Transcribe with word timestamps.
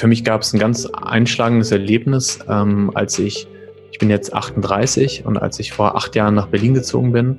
für 0.00 0.06
mich 0.06 0.24
gab 0.24 0.40
es 0.40 0.54
ein 0.54 0.58
ganz 0.58 0.86
einschlagendes 0.86 1.72
Erlebnis, 1.72 2.38
ähm, 2.48 2.90
als 2.94 3.18
ich, 3.18 3.46
ich 3.92 3.98
bin 3.98 4.08
jetzt 4.08 4.32
38 4.32 5.26
und 5.26 5.36
als 5.36 5.60
ich 5.60 5.72
vor 5.72 5.94
acht 5.94 6.16
Jahren 6.16 6.34
nach 6.34 6.46
Berlin 6.46 6.72
gezogen 6.72 7.12
bin. 7.12 7.38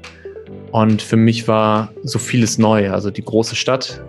Und 0.72 1.02
für 1.02 1.18
mich 1.18 1.48
war 1.48 1.92
so 2.04 2.20
vieles 2.20 2.60
neu. 2.60 2.92
Also 2.92 3.10
die 3.10 3.26
große 3.26 3.56
Stadt, 3.56 4.04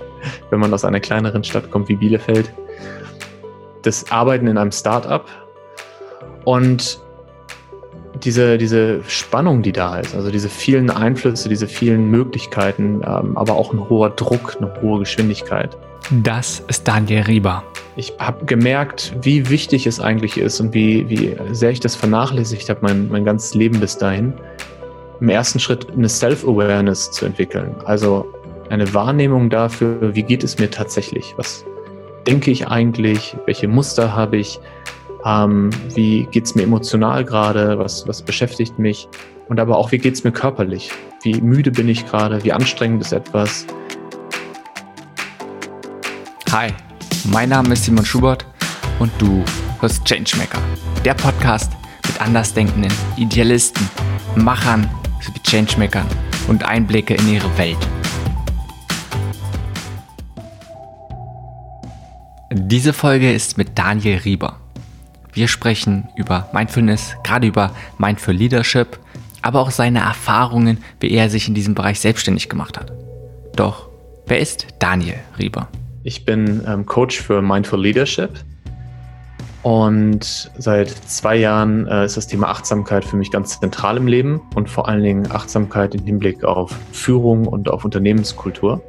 wenn 0.50 0.58
man 0.58 0.72
aus 0.72 0.86
einer 0.86 1.00
kleineren 1.00 1.44
Stadt 1.44 1.70
kommt 1.70 1.90
wie 1.90 1.96
Bielefeld, 1.96 2.50
das 3.82 4.10
Arbeiten 4.10 4.46
in 4.46 4.56
einem 4.56 4.72
Startup 4.72 5.26
und 6.46 6.98
diese, 8.24 8.56
diese 8.56 9.04
Spannung, 9.06 9.60
die 9.60 9.72
da 9.72 9.98
ist, 9.98 10.14
also 10.14 10.30
diese 10.30 10.48
vielen 10.48 10.90
Einflüsse, 10.90 11.50
diese 11.50 11.68
vielen 11.68 12.10
Möglichkeiten, 12.10 13.02
ähm, 13.06 13.36
aber 13.36 13.52
auch 13.52 13.74
ein 13.74 13.86
hoher 13.90 14.08
Druck, 14.08 14.56
eine 14.58 14.80
hohe 14.80 15.00
Geschwindigkeit. 15.00 15.76
Das 16.10 16.60
ist 16.68 16.88
Daniel 16.88 17.20
Rieber. 17.24 17.62
Ich 17.96 18.14
habe 18.18 18.46
gemerkt, 18.46 19.14
wie 19.20 19.50
wichtig 19.50 19.86
es 19.86 20.00
eigentlich 20.00 20.38
ist 20.38 20.58
und 20.58 20.72
wie, 20.72 21.06
wie 21.10 21.36
sehr 21.52 21.68
ich 21.68 21.80
das 21.80 21.96
vernachlässigt 21.96 22.70
habe, 22.70 22.80
mein, 22.80 23.08
mein 23.08 23.26
ganzes 23.26 23.52
Leben 23.52 23.78
bis 23.78 23.98
dahin, 23.98 24.32
im 25.20 25.28
ersten 25.28 25.60
Schritt 25.60 25.90
eine 25.90 26.08
Self-Awareness 26.08 27.10
zu 27.10 27.26
entwickeln. 27.26 27.74
Also 27.84 28.26
eine 28.70 28.94
Wahrnehmung 28.94 29.50
dafür, 29.50 30.14
wie 30.14 30.22
geht 30.22 30.42
es 30.42 30.58
mir 30.58 30.70
tatsächlich? 30.70 31.34
Was 31.36 31.66
denke 32.26 32.52
ich 32.52 32.68
eigentlich? 32.68 33.36
Welche 33.44 33.68
Muster 33.68 34.16
habe 34.16 34.38
ich? 34.38 34.58
Ähm, 35.26 35.68
wie 35.94 36.26
geht 36.30 36.46
es 36.46 36.54
mir 36.54 36.62
emotional 36.62 37.22
gerade? 37.22 37.78
Was, 37.78 38.08
was 38.08 38.22
beschäftigt 38.22 38.78
mich? 38.78 39.10
Und 39.50 39.60
aber 39.60 39.76
auch, 39.76 39.92
wie 39.92 39.98
geht 39.98 40.14
es 40.14 40.24
mir 40.24 40.32
körperlich? 40.32 40.90
Wie 41.22 41.38
müde 41.42 41.70
bin 41.70 41.86
ich 41.86 42.06
gerade? 42.06 42.42
Wie 42.44 42.52
anstrengend 42.52 43.02
ist 43.02 43.12
etwas? 43.12 43.66
Hi, 46.50 46.72
mein 47.24 47.50
Name 47.50 47.74
ist 47.74 47.84
Simon 47.84 48.06
Schubert 48.06 48.46
und 48.98 49.12
du 49.18 49.44
hörst 49.80 50.02
Changemaker, 50.06 50.58
der 51.04 51.12
Podcast 51.12 51.72
mit 52.06 52.18
andersdenkenden 52.22 52.90
Idealisten, 53.18 53.86
Machern 54.34 54.88
sowie 55.20 55.40
Changemakern 55.42 56.06
und 56.48 56.64
Einblicke 56.64 57.12
in 57.16 57.34
ihre 57.34 57.58
Welt. 57.58 57.76
Diese 62.50 62.94
Folge 62.94 63.30
ist 63.30 63.58
mit 63.58 63.78
Daniel 63.78 64.16
Rieber. 64.16 64.58
Wir 65.34 65.48
sprechen 65.48 66.08
über 66.16 66.48
Mindfulness, 66.54 67.14
gerade 67.24 67.46
über 67.46 67.72
Mindful 67.98 68.32
Leadership, 68.32 68.98
aber 69.42 69.60
auch 69.60 69.70
seine 69.70 69.98
Erfahrungen, 69.98 70.82
wie 70.98 71.10
er 71.10 71.28
sich 71.28 71.46
in 71.46 71.52
diesem 71.54 71.74
Bereich 71.74 72.00
selbstständig 72.00 72.48
gemacht 72.48 72.78
hat. 72.78 72.90
Doch, 73.54 73.90
wer 74.26 74.38
ist 74.38 74.66
Daniel 74.78 75.18
Rieber? 75.38 75.68
Ich 76.04 76.24
bin 76.24 76.62
ähm, 76.66 76.86
Coach 76.86 77.20
für 77.20 77.42
Mindful 77.42 77.80
Leadership 77.80 78.30
und 79.62 80.50
seit 80.56 80.88
zwei 80.88 81.36
Jahren 81.36 81.86
äh, 81.88 82.04
ist 82.04 82.16
das 82.16 82.26
Thema 82.26 82.48
Achtsamkeit 82.48 83.04
für 83.04 83.16
mich 83.16 83.30
ganz 83.30 83.58
zentral 83.58 83.96
im 83.96 84.06
Leben 84.06 84.40
und 84.54 84.70
vor 84.70 84.88
allen 84.88 85.02
Dingen 85.02 85.30
Achtsamkeit 85.30 85.94
im 85.94 86.04
Hinblick 86.04 86.44
auf 86.44 86.74
Führung 86.92 87.46
und 87.46 87.68
auf 87.68 87.84
Unternehmenskultur. 87.84 88.80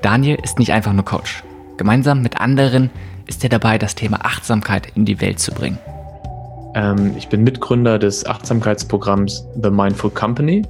Daniel 0.00 0.38
ist 0.42 0.58
nicht 0.58 0.72
einfach 0.72 0.92
nur 0.92 1.04
Coach. 1.04 1.44
Gemeinsam 1.76 2.22
mit 2.22 2.40
anderen 2.40 2.90
ist 3.26 3.44
er 3.44 3.50
dabei, 3.50 3.76
das 3.76 3.94
Thema 3.94 4.24
Achtsamkeit 4.24 4.88
in 4.94 5.04
die 5.04 5.20
Welt 5.20 5.38
zu 5.38 5.52
bringen. 5.52 5.78
Ähm, 6.74 7.14
ich 7.16 7.28
bin 7.28 7.44
Mitgründer 7.44 7.98
des 7.98 8.24
Achtsamkeitsprogramms 8.24 9.46
The 9.62 9.70
Mindful 9.70 10.10
Company 10.10 10.62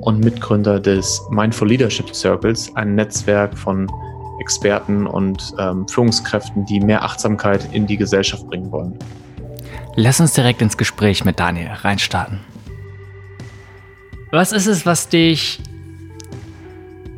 und 0.00 0.24
Mitgründer 0.24 0.78
des 0.78 1.20
Mindful 1.30 1.68
Leadership 1.68 2.14
Circles, 2.14 2.70
ein 2.76 2.94
Netzwerk 2.94 3.58
von 3.58 3.90
Experten 4.46 5.08
und 5.08 5.54
ähm, 5.58 5.88
Führungskräften, 5.88 6.64
die 6.66 6.78
mehr 6.78 7.02
Achtsamkeit 7.02 7.68
in 7.72 7.88
die 7.88 7.96
Gesellschaft 7.96 8.46
bringen 8.46 8.70
wollen. 8.70 8.96
Lass 9.96 10.20
uns 10.20 10.34
direkt 10.34 10.62
ins 10.62 10.76
Gespräch 10.76 11.24
mit 11.24 11.40
Daniel 11.40 11.70
reinstarten. 11.72 12.38
Was 14.30 14.52
ist 14.52 14.68
es, 14.68 14.86
was 14.86 15.08
dich 15.08 15.60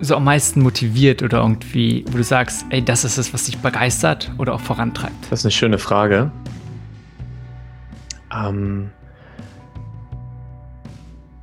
so 0.00 0.16
am 0.16 0.24
meisten 0.24 0.62
motiviert 0.62 1.22
oder 1.22 1.38
irgendwie, 1.38 2.06
wo 2.10 2.16
du 2.16 2.24
sagst, 2.24 2.64
ey, 2.70 2.82
das 2.82 3.04
ist 3.04 3.18
es, 3.18 3.34
was 3.34 3.44
dich 3.44 3.58
begeistert 3.58 4.32
oder 4.38 4.54
auch 4.54 4.60
vorantreibt? 4.60 5.30
Das 5.30 5.40
ist 5.40 5.44
eine 5.44 5.52
schöne 5.52 5.78
Frage. 5.78 6.30
Ähm, 8.34 8.90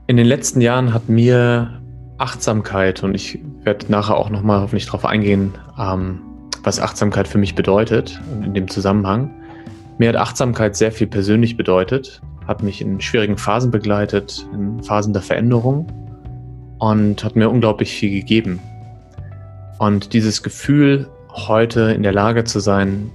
in 0.08 0.18
den 0.18 0.26
letzten 0.26 0.62
Jahren 0.62 0.96
hat 0.96 1.10
mir 1.10 1.80
Achtsamkeit 2.18 3.04
und 3.04 3.14
ich 3.14 3.40
werde 3.66 3.92
nachher 3.92 4.18
auch 4.18 4.30
nochmal 4.30 4.62
hoffentlich 4.62 4.86
darauf 4.86 5.06
eingehen, 5.06 5.54
ähm, 5.80 6.22
was 6.64 6.80
Achtsamkeit 6.80 7.28
für 7.28 7.38
mich 7.38 7.56
bedeutet 7.56 8.20
in 8.44 8.54
dem 8.54 8.68
Zusammenhang. 8.68 9.32
Mir 9.98 10.10
hat 10.10 10.16
Achtsamkeit 10.16 10.76
sehr 10.76 10.92
viel 10.92 11.08
persönlich 11.08 11.58
bedeutet, 11.58 12.22
hat 12.48 12.64
mich 12.64 12.82
in 12.82 13.02
schwierigen 13.02 13.38
Phasen 13.38 13.72
begleitet, 13.72 14.48
in 14.54 14.82
Phasen 14.84 15.14
der 15.14 15.22
Veränderung 15.22 15.88
und 16.80 17.24
hat 17.24 17.36
mir 17.36 17.50
unglaublich 17.50 17.94
viel 17.94 18.12
gegeben. 18.12 18.60
Und 19.80 20.14
dieses 20.14 20.44
Gefühl, 20.44 21.08
heute 21.30 21.92
in 21.92 22.04
der 22.04 22.14
Lage 22.14 22.44
zu 22.44 22.60
sein, 22.60 23.12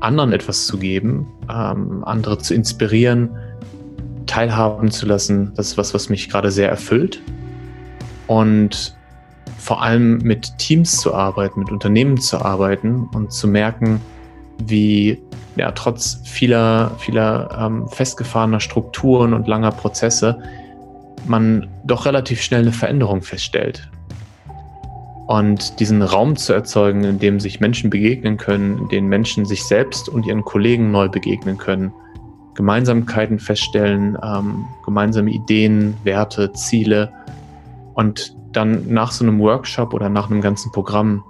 anderen 0.00 0.32
etwas 0.32 0.66
zu 0.66 0.78
geben, 0.78 1.26
ähm, 1.50 2.04
andere 2.04 2.38
zu 2.38 2.54
inspirieren, 2.54 3.30
teilhaben 4.26 4.90
zu 4.90 5.06
lassen, 5.06 5.52
das 5.56 5.68
ist 5.68 5.78
was, 5.78 5.94
was 5.94 6.08
mich 6.08 6.28
gerade 6.28 6.50
sehr 6.50 6.68
erfüllt. 6.68 7.20
Und 8.26 8.96
vor 9.58 9.82
allem 9.82 10.18
mit 10.18 10.58
Teams 10.58 11.00
zu 11.00 11.14
arbeiten, 11.14 11.60
mit 11.60 11.70
Unternehmen 11.70 12.20
zu 12.20 12.40
arbeiten 12.40 13.08
und 13.14 13.32
zu 13.32 13.48
merken, 13.48 14.00
wie 14.58 15.18
ja, 15.56 15.70
trotz 15.72 16.20
vieler, 16.24 16.92
vieler 16.98 17.56
ähm, 17.58 17.88
festgefahrener 17.88 18.60
Strukturen 18.60 19.32
und 19.32 19.46
langer 19.46 19.70
Prozesse 19.70 20.38
man 21.26 21.68
doch 21.84 22.06
relativ 22.06 22.42
schnell 22.42 22.62
eine 22.62 22.72
Veränderung 22.72 23.22
feststellt. 23.22 23.88
Und 25.26 25.80
diesen 25.80 26.02
Raum 26.02 26.36
zu 26.36 26.52
erzeugen, 26.52 27.02
in 27.04 27.18
dem 27.18 27.40
sich 27.40 27.60
Menschen 27.60 27.88
begegnen 27.88 28.36
können, 28.36 28.78
in 28.78 28.88
dem 28.88 29.08
Menschen 29.08 29.46
sich 29.46 29.64
selbst 29.64 30.08
und 30.08 30.26
ihren 30.26 30.44
Kollegen 30.44 30.90
neu 30.90 31.08
begegnen 31.08 31.56
können, 31.56 31.92
Gemeinsamkeiten 32.54 33.38
feststellen, 33.38 34.18
ähm, 34.22 34.66
gemeinsame 34.84 35.30
Ideen, 35.30 35.96
Werte, 36.04 36.52
Ziele 36.52 37.10
und 37.94 38.36
dann 38.56 38.92
nach 38.92 39.12
so 39.12 39.24
einem 39.24 39.38
Workshop 39.40 39.94
oder 39.94 40.08
nach 40.08 40.30
einem 40.30 40.40
ganzen 40.40 40.72
Programm 40.72 41.24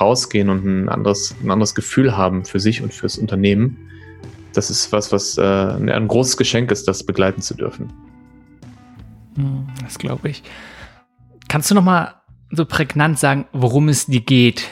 rausgehen 0.00 0.48
und 0.48 0.64
ein 0.64 0.88
anderes, 0.88 1.34
ein 1.42 1.50
anderes 1.50 1.74
Gefühl 1.74 2.16
haben 2.16 2.44
für 2.44 2.60
sich 2.60 2.82
und 2.82 2.92
fürs 2.92 3.18
Unternehmen. 3.18 3.78
Das 4.52 4.70
ist 4.70 4.92
was, 4.92 5.12
was 5.12 5.38
äh, 5.38 5.42
ein 5.42 6.08
großes 6.08 6.36
Geschenk 6.36 6.70
ist, 6.70 6.88
das 6.88 7.04
begleiten 7.04 7.40
zu 7.40 7.54
dürfen. 7.54 7.92
Hm, 9.36 9.66
das 9.82 9.98
glaube 9.98 10.28
ich. 10.28 10.42
Kannst 11.48 11.70
du 11.70 11.74
noch 11.74 11.84
mal 11.84 12.14
so 12.50 12.64
prägnant 12.64 13.18
sagen, 13.18 13.46
worum 13.52 13.88
es 13.88 14.06
dir 14.06 14.20
geht? 14.20 14.68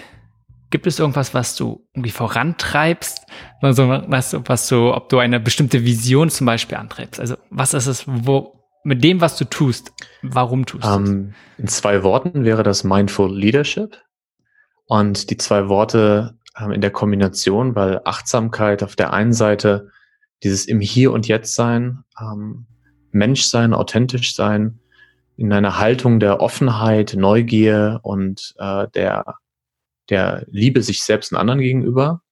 Gibt 0.70 0.86
es 0.86 0.98
irgendwas, 0.98 1.34
was 1.34 1.56
du 1.56 1.86
irgendwie 1.94 2.10
vorantreibst? 2.10 3.26
Also, 3.60 3.88
was, 3.88 4.36
was 4.44 4.68
du, 4.68 4.94
ob 4.94 5.08
du 5.08 5.18
eine 5.18 5.40
bestimmte 5.40 5.84
Vision 5.84 6.30
zum 6.30 6.46
Beispiel 6.46 6.76
antreibst? 6.76 7.18
Also, 7.20 7.36
was 7.50 7.74
ist 7.74 7.86
es, 7.86 8.04
wo, 8.06 8.59
mit 8.84 9.04
dem, 9.04 9.20
was 9.20 9.36
du 9.36 9.44
tust, 9.44 9.92
warum 10.22 10.66
tust 10.66 10.84
du 10.84 10.88
es? 10.88 10.94
In 11.58 11.68
zwei 11.68 12.02
Worten 12.02 12.44
wäre 12.44 12.62
das 12.62 12.84
Mindful 12.84 13.34
Leadership. 13.34 13.98
Und 14.86 15.30
die 15.30 15.36
zwei 15.36 15.68
Worte 15.68 16.38
ähm, 16.58 16.72
in 16.72 16.80
der 16.80 16.90
Kombination, 16.90 17.76
weil 17.76 18.00
Achtsamkeit 18.04 18.82
auf 18.82 18.96
der 18.96 19.12
einen 19.12 19.32
Seite 19.32 19.88
dieses 20.42 20.66
im 20.66 20.80
Hier 20.80 21.12
und 21.12 21.28
Jetzt 21.28 21.54
sein, 21.54 22.04
ähm, 22.20 22.66
Mensch 23.12 23.42
sein, 23.42 23.74
authentisch 23.74 24.34
sein, 24.34 24.80
in 25.36 25.52
einer 25.52 25.78
Haltung 25.78 26.20
der 26.20 26.40
Offenheit, 26.40 27.14
Neugier 27.16 28.00
und 28.02 28.54
äh, 28.58 28.88
der, 28.94 29.36
der 30.08 30.44
Liebe 30.48 30.82
sich 30.82 31.02
selbst 31.02 31.32
und 31.32 31.38
anderen 31.38 31.60
gegenüber. 31.60 32.22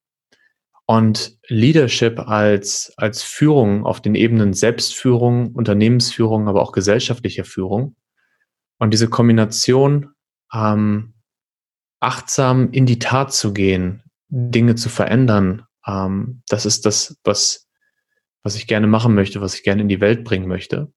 Und 0.91 1.39
Leadership 1.49 2.19
als, 2.19 2.93
als 2.97 3.23
Führung 3.23 3.85
auf 3.85 4.01
den 4.01 4.15
Ebenen 4.15 4.55
Selbstführung, 4.55 5.53
Unternehmensführung, 5.53 6.49
aber 6.49 6.63
auch 6.63 6.73
gesellschaftlicher 6.73 7.45
Führung. 7.45 7.95
Und 8.79 8.93
diese 8.93 9.09
Kombination, 9.09 10.13
ähm, 10.53 11.15
achtsam 12.01 12.71
in 12.73 12.87
die 12.87 12.99
Tat 12.99 13.35
zu 13.35 13.53
gehen, 13.53 14.03
Dinge 14.29 14.77
zu 14.77 14.89
verändern, 14.89 15.67
ähm, 15.87 16.43
das 16.49 16.65
ist 16.65 16.87
das, 16.87 17.19
was 17.23 17.69
was 18.49 18.57
ich 18.57 18.67
gerne 18.67 18.87
machen 18.87 19.15
möchte, 19.15 19.41
was 19.43 19.55
ich 19.55 19.63
gerne 19.63 19.83
in 19.83 19.89
die 19.89 20.01
Welt 20.01 20.25
bringen 20.25 20.49
möchte. 20.49 20.91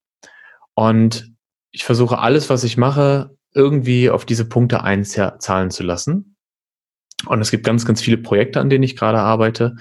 Und 0.73 1.33
ich 1.71 1.83
versuche 1.83 2.19
alles, 2.19 2.49
was 2.49 2.63
ich 2.63 2.77
mache, 2.77 3.35
irgendwie 3.53 4.09
auf 4.09 4.25
diese 4.25 4.47
Punkte 4.47 4.83
einzahlen 4.83 5.69
zu 5.69 5.83
lassen. 5.83 6.37
Und 7.25 7.41
es 7.41 7.51
gibt 7.51 7.65
ganz, 7.65 7.85
ganz 7.85 8.01
viele 8.01 8.17
Projekte, 8.17 8.59
an 8.59 8.69
denen 8.69 8.83
ich 8.83 8.95
gerade 8.95 9.19
arbeite, 9.19 9.75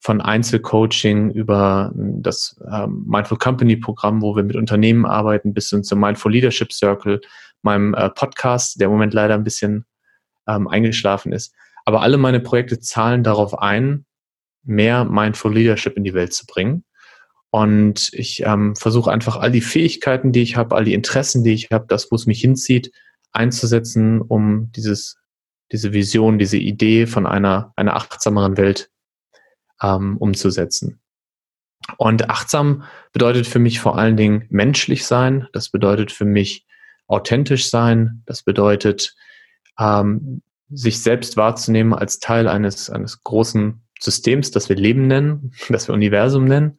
von 0.00 0.20
Einzelcoaching 0.20 1.30
über 1.30 1.92
das 1.94 2.58
ähm, 2.72 3.04
Mindful 3.06 3.36
Company 3.38 3.76
Programm, 3.76 4.22
wo 4.22 4.34
wir 4.34 4.42
mit 4.42 4.56
Unternehmen 4.56 5.04
arbeiten, 5.04 5.52
bis 5.52 5.68
hin 5.68 5.84
zum 5.84 6.00
Mindful 6.00 6.32
Leadership 6.32 6.72
Circle, 6.72 7.20
meinem 7.62 7.92
äh, 7.92 8.08
Podcast, 8.08 8.80
der 8.80 8.86
im 8.86 8.92
Moment 8.92 9.12
leider 9.12 9.34
ein 9.34 9.44
bisschen 9.44 9.84
ähm, 10.48 10.68
eingeschlafen 10.68 11.32
ist. 11.32 11.54
Aber 11.84 12.00
alle 12.00 12.16
meine 12.16 12.40
Projekte 12.40 12.80
zahlen 12.80 13.22
darauf 13.22 13.58
ein, 13.58 14.06
mehr 14.62 15.04
Mindful 15.04 15.54
Leadership 15.54 15.96
in 15.96 16.04
die 16.04 16.14
Welt 16.14 16.32
zu 16.32 16.46
bringen. 16.46 16.84
Und 17.50 18.10
ich 18.12 18.42
ähm, 18.44 18.76
versuche 18.76 19.10
einfach 19.10 19.36
all 19.36 19.50
die 19.50 19.60
Fähigkeiten, 19.60 20.32
die 20.32 20.42
ich 20.42 20.56
habe, 20.56 20.76
all 20.76 20.84
die 20.84 20.94
Interessen, 20.94 21.44
die 21.44 21.52
ich 21.52 21.68
habe, 21.70 21.86
das, 21.88 22.10
wo 22.10 22.16
es 22.16 22.26
mich 22.26 22.40
hinzieht, 22.40 22.92
einzusetzen, 23.32 24.20
um 24.20 24.70
dieses, 24.72 25.19
diese 25.72 25.92
Vision, 25.92 26.38
diese 26.38 26.58
Idee 26.58 27.06
von 27.06 27.26
einer, 27.26 27.72
einer 27.76 27.96
achtsameren 27.96 28.56
Welt 28.56 28.90
ähm, 29.82 30.16
umzusetzen. 30.16 31.00
Und 31.96 32.28
achtsam 32.28 32.84
bedeutet 33.12 33.46
für 33.46 33.58
mich 33.58 33.80
vor 33.80 33.98
allen 33.98 34.16
Dingen 34.16 34.46
menschlich 34.50 35.06
sein. 35.06 35.46
Das 35.52 35.70
bedeutet 35.70 36.12
für 36.12 36.24
mich 36.24 36.66
authentisch 37.06 37.70
sein. 37.70 38.22
Das 38.26 38.42
bedeutet, 38.42 39.14
ähm, 39.78 40.42
sich 40.70 41.02
selbst 41.02 41.36
wahrzunehmen 41.36 41.94
als 41.94 42.20
Teil 42.20 42.46
eines, 42.48 42.90
eines 42.90 43.24
großen 43.24 43.82
Systems, 43.98 44.50
das 44.50 44.68
wir 44.68 44.76
Leben 44.76 45.06
nennen, 45.06 45.52
das 45.68 45.88
wir 45.88 45.94
Universum 45.94 46.44
nennen. 46.44 46.78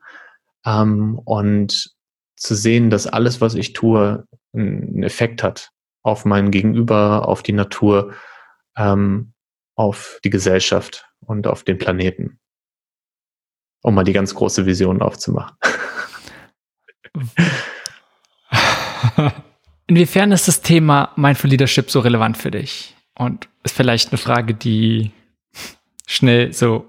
Ähm, 0.65 1.19
und 1.25 1.93
zu 2.35 2.55
sehen, 2.55 2.89
dass 2.89 3.07
alles, 3.07 3.41
was 3.41 3.55
ich 3.55 3.73
tue, 3.73 4.25
einen 4.53 5.03
Effekt 5.03 5.43
hat 5.43 5.71
auf 6.03 6.25
mein 6.25 6.51
Gegenüber, 6.51 7.27
auf 7.27 7.43
die 7.43 7.53
Natur, 7.53 8.13
ähm, 8.77 9.33
auf 9.75 10.19
die 10.23 10.29
Gesellschaft 10.29 11.05
und 11.19 11.47
auf 11.47 11.63
den 11.63 11.77
Planeten. 11.77 12.39
Um 13.81 13.95
mal 13.95 14.03
die 14.03 14.13
ganz 14.13 14.35
große 14.35 14.65
Vision 14.65 15.01
aufzumachen. 15.01 15.57
Inwiefern 19.87 20.31
ist 20.31 20.47
das 20.47 20.61
Thema 20.61 21.11
Mindful 21.15 21.49
Leadership 21.49 21.91
so 21.91 21.99
relevant 21.99 22.37
für 22.37 22.51
dich? 22.51 22.95
Und 23.15 23.49
ist 23.63 23.75
vielleicht 23.75 24.11
eine 24.11 24.17
Frage, 24.17 24.53
die 24.53 25.11
schnell 26.05 26.53
so, 26.53 26.85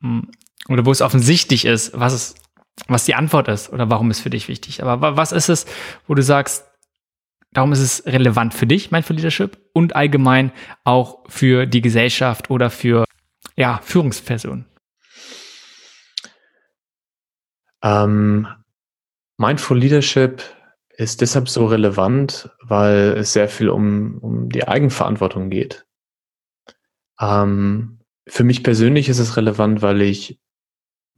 hm, 0.00 0.30
oder 0.68 0.86
wo 0.86 0.92
es 0.92 1.02
offensichtlich 1.02 1.64
ist, 1.64 1.98
was 1.98 2.12
es, 2.12 2.34
was 2.86 3.04
die 3.04 3.14
Antwort 3.14 3.48
ist 3.48 3.72
oder 3.72 3.90
warum 3.90 4.10
es 4.10 4.20
für 4.20 4.30
dich 4.30 4.48
wichtig. 4.48 4.82
Aber 4.82 5.16
was 5.16 5.32
ist 5.32 5.48
es, 5.48 5.66
wo 6.06 6.14
du 6.14 6.22
sagst, 6.22 6.64
darum 7.52 7.72
ist 7.72 7.80
es 7.80 8.06
relevant 8.06 8.54
für 8.54 8.66
dich, 8.66 8.90
Mindful 8.90 9.16
Leadership 9.16 9.58
und 9.76 9.94
allgemein 9.94 10.52
auch 10.84 11.22
für 11.28 11.66
die 11.66 11.82
Gesellschaft 11.82 12.48
oder 12.48 12.70
für, 12.70 13.04
ja, 13.56 13.78
Führungspersonen? 13.82 14.64
Ähm, 17.82 18.48
Mindful 19.36 19.78
Leadership 19.78 20.42
ist 20.96 21.20
deshalb 21.20 21.50
so 21.50 21.66
relevant, 21.66 22.50
weil 22.62 23.16
es 23.18 23.34
sehr 23.34 23.50
viel 23.50 23.68
um, 23.68 24.16
um 24.22 24.48
die 24.48 24.66
Eigenverantwortung 24.66 25.50
geht. 25.50 25.84
Ähm, 27.20 28.00
für 28.26 28.44
mich 28.44 28.64
persönlich 28.64 29.10
ist 29.10 29.18
es 29.18 29.36
relevant, 29.36 29.82
weil 29.82 30.00
ich, 30.00 30.40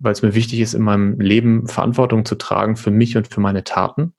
weil 0.00 0.12
es 0.12 0.22
mir 0.22 0.34
wichtig 0.34 0.58
ist, 0.58 0.74
in 0.74 0.82
meinem 0.82 1.20
Leben 1.20 1.68
Verantwortung 1.68 2.24
zu 2.24 2.34
tragen 2.34 2.74
für 2.74 2.90
mich 2.90 3.16
und 3.16 3.32
für 3.32 3.40
meine 3.40 3.62
Taten. 3.62 4.14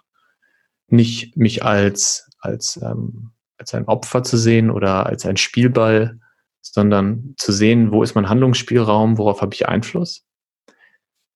Nicht 0.88 1.36
mich 1.36 1.66
als, 1.66 2.30
als, 2.40 2.80
ähm, 2.82 3.34
als 3.60 3.74
ein 3.74 3.86
Opfer 3.86 4.24
zu 4.24 4.38
sehen 4.38 4.72
oder 4.72 5.06
als 5.06 5.26
ein 5.26 5.38
Spielball, 5.38 6.20
sondern 6.62 7.36
zu 7.38 7.52
sehen, 7.52 7.92
wo 7.92 8.04
ist 8.04 8.16
mein 8.16 8.30
Handlungsspielraum, 8.30 9.18
worauf 9.18 9.42
habe 9.42 9.54
ich 9.54 9.68
Einfluss 9.68 10.26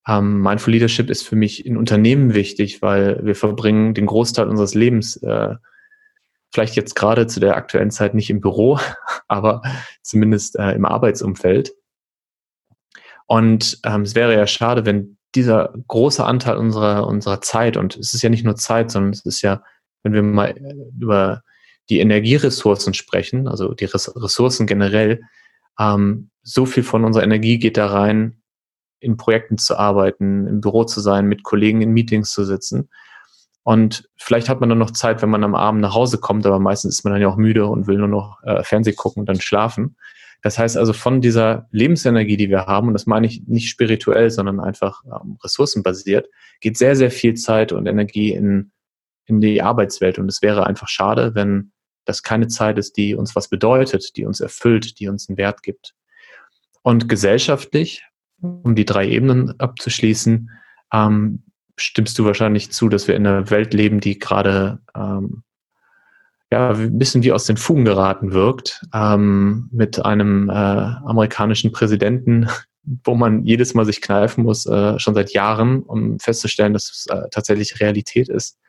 ähm, 0.07 0.41
Mindful 0.41 0.73
Leadership 0.73 1.09
ist 1.09 1.27
für 1.27 1.35
mich 1.35 1.65
in 1.65 1.77
Unternehmen 1.77 2.33
wichtig, 2.33 2.81
weil 2.81 3.25
wir 3.25 3.35
verbringen 3.35 3.93
den 3.93 4.05
Großteil 4.05 4.47
unseres 4.47 4.73
Lebens, 4.73 5.17
äh, 5.17 5.55
vielleicht 6.53 6.75
jetzt 6.75 6.95
gerade 6.95 7.27
zu 7.27 7.39
der 7.39 7.55
aktuellen 7.55 7.91
Zeit 7.91 8.13
nicht 8.13 8.29
im 8.29 8.41
Büro, 8.41 8.79
aber 9.27 9.61
zumindest 10.01 10.57
äh, 10.57 10.71
im 10.71 10.85
Arbeitsumfeld. 10.85 11.73
Und 13.25 13.79
ähm, 13.85 14.01
es 14.01 14.15
wäre 14.15 14.35
ja 14.35 14.45
schade, 14.45 14.85
wenn 14.85 15.17
dieser 15.35 15.73
große 15.87 16.23
Anteil 16.23 16.57
unserer, 16.57 17.07
unserer 17.07 17.41
Zeit, 17.41 17.77
und 17.77 17.95
es 17.95 18.13
ist 18.13 18.21
ja 18.21 18.29
nicht 18.29 18.43
nur 18.43 18.55
Zeit, 18.55 18.91
sondern 18.91 19.13
es 19.13 19.25
ist 19.25 19.41
ja, 19.41 19.63
wenn 20.03 20.13
wir 20.13 20.21
mal 20.21 20.53
über 20.99 21.41
die 21.89 21.99
Energieressourcen 21.99 22.93
sprechen, 22.93 23.47
also 23.47 23.73
die 23.73 23.85
Ressourcen 23.85 24.67
generell, 24.67 25.21
ähm, 25.79 26.29
so 26.43 26.65
viel 26.65 26.83
von 26.83 27.05
unserer 27.05 27.23
Energie 27.23 27.57
geht 27.57 27.77
da 27.77 27.87
rein, 27.87 28.41
in 28.99 29.17
Projekten 29.17 29.57
zu 29.57 29.77
arbeiten, 29.77 30.47
im 30.47 30.61
Büro 30.61 30.85
zu 30.85 31.01
sein, 31.01 31.27
mit 31.27 31.43
Kollegen 31.43 31.81
in 31.81 31.91
Meetings 31.91 32.31
zu 32.31 32.45
sitzen. 32.45 32.89
Und 33.63 34.09
vielleicht 34.17 34.49
hat 34.49 34.59
man 34.59 34.69
dann 34.69 34.77
noch 34.77 34.91
Zeit, 34.91 35.21
wenn 35.21 35.29
man 35.29 35.43
am 35.43 35.55
Abend 35.55 35.81
nach 35.81 35.93
Hause 35.93 36.17
kommt, 36.17 36.45
aber 36.45 36.59
meistens 36.59 36.97
ist 36.97 37.03
man 37.03 37.13
dann 37.13 37.21
ja 37.21 37.29
auch 37.29 37.37
müde 37.37 37.65
und 37.65 37.87
will 37.87 37.97
nur 37.97 38.09
noch 38.09 38.43
äh, 38.43 38.63
Fernseh 38.63 38.93
gucken 38.93 39.21
und 39.21 39.29
dann 39.29 39.39
schlafen. 39.39 39.95
Das 40.41 40.59
heißt 40.59 40.75
also 40.75 40.91
von 40.91 41.21
dieser 41.21 41.67
Lebensenergie, 41.71 42.35
die 42.35 42.49
wir 42.49 42.65
haben, 42.65 42.89
und 42.89 42.93
das 42.93 43.05
meine 43.05 43.25
ich 43.25 43.43
nicht 43.47 43.69
spirituell, 43.69 44.29
sondern 44.29 44.59
einfach 44.59 45.01
ähm, 45.05 45.37
ressourcenbasiert, 45.41 46.27
geht 46.59 46.77
sehr, 46.77 46.97
sehr 46.97 47.11
viel 47.11 47.35
Zeit 47.35 47.71
und 47.71 47.87
Energie 47.87 48.33
in, 48.33 48.72
in 49.25 49.41
die 49.41 49.61
Arbeitswelt. 49.61 50.19
Und 50.19 50.29
es 50.29 50.41
wäre 50.41 50.67
einfach 50.67 50.87
schade, 50.87 51.35
wenn 51.35 51.71
das 52.05 52.23
keine 52.23 52.47
Zeit 52.47 52.77
ist, 52.77 52.97
die 52.97 53.15
uns 53.15 53.35
was 53.35 53.49
bedeutet, 53.49 54.17
die 54.17 54.25
uns 54.25 54.41
erfüllt, 54.41 54.99
die 54.99 55.07
uns 55.07 55.29
einen 55.29 55.37
Wert 55.37 55.63
gibt. 55.63 55.93
Und 56.81 57.07
gesellschaftlich 57.07 58.03
um 58.41 58.75
die 58.75 58.85
drei 58.85 59.07
Ebenen 59.07 59.57
abzuschließen, 59.59 60.49
ähm, 60.93 61.43
stimmst 61.77 62.19
du 62.19 62.25
wahrscheinlich 62.25 62.71
zu, 62.71 62.89
dass 62.89 63.07
wir 63.07 63.15
in 63.15 63.25
einer 63.25 63.49
Welt 63.49 63.73
leben, 63.73 63.99
die 63.99 64.19
gerade 64.19 64.79
ähm, 64.95 65.43
ja, 66.51 66.69
ein 66.69 66.99
bisschen 66.99 67.23
wie 67.23 67.31
aus 67.31 67.45
den 67.45 67.57
Fugen 67.57 67.85
geraten 67.85 68.31
wirkt, 68.31 68.85
ähm, 68.93 69.69
mit 69.71 70.03
einem 70.05 70.49
äh, 70.49 70.53
amerikanischen 70.53 71.71
Präsidenten, 71.71 72.47
wo 72.83 73.15
man 73.15 73.43
jedes 73.43 73.73
Mal 73.73 73.85
sich 73.85 74.01
kneifen 74.01 74.43
muss, 74.43 74.65
äh, 74.67 74.99
schon 74.99 75.15
seit 75.15 75.31
Jahren, 75.31 75.81
um 75.81 76.19
festzustellen, 76.19 76.73
dass 76.73 76.91
es 76.91 77.05
äh, 77.07 77.29
tatsächlich 77.31 77.79
Realität 77.79 78.29
ist. 78.29 78.59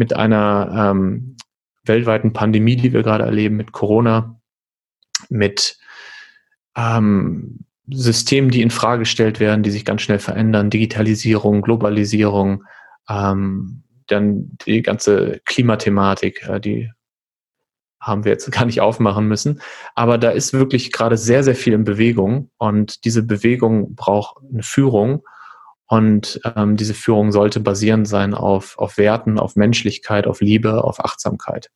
Mit 0.00 0.16
einer 0.16 0.92
ähm, 0.92 1.36
weltweiten 1.84 2.32
Pandemie, 2.32 2.76
die 2.76 2.94
wir 2.94 3.02
gerade 3.02 3.24
erleben, 3.24 3.56
mit 3.56 3.72
Corona, 3.72 4.40
mit 5.28 5.76
ähm, 6.74 7.66
Systemen, 7.92 8.50
die 8.50 8.62
in 8.62 8.70
Frage 8.70 9.00
gestellt 9.00 9.40
werden, 9.40 9.62
die 9.62 9.70
sich 9.70 9.84
ganz 9.84 10.00
schnell 10.00 10.18
verändern, 10.18 10.70
Digitalisierung, 10.70 11.60
Globalisierung, 11.60 12.64
ähm, 13.10 13.82
dann 14.06 14.56
die 14.66 14.80
ganze 14.80 15.42
Klimathematik, 15.44 16.48
äh, 16.48 16.60
die 16.60 16.90
haben 18.00 18.24
wir 18.24 18.32
jetzt 18.32 18.50
gar 18.50 18.64
nicht 18.64 18.80
aufmachen 18.80 19.28
müssen. 19.28 19.60
Aber 19.94 20.16
da 20.16 20.30
ist 20.30 20.54
wirklich 20.54 20.92
gerade 20.92 21.18
sehr, 21.18 21.44
sehr 21.44 21.54
viel 21.54 21.74
in 21.74 21.84
Bewegung 21.84 22.50
und 22.56 23.04
diese 23.04 23.22
Bewegung 23.22 23.94
braucht 23.96 24.42
eine 24.50 24.62
Führung 24.62 25.22
und 25.90 26.40
ähm, 26.44 26.76
diese 26.76 26.94
Führung 26.94 27.32
sollte 27.32 27.58
basierend 27.58 28.06
sein 28.06 28.32
auf, 28.32 28.78
auf 28.78 28.96
Werten, 28.96 29.40
auf 29.40 29.56
Menschlichkeit, 29.56 30.28
auf 30.28 30.40
Liebe, 30.40 30.84
auf 30.84 31.04
Achtsamkeit. 31.04 31.68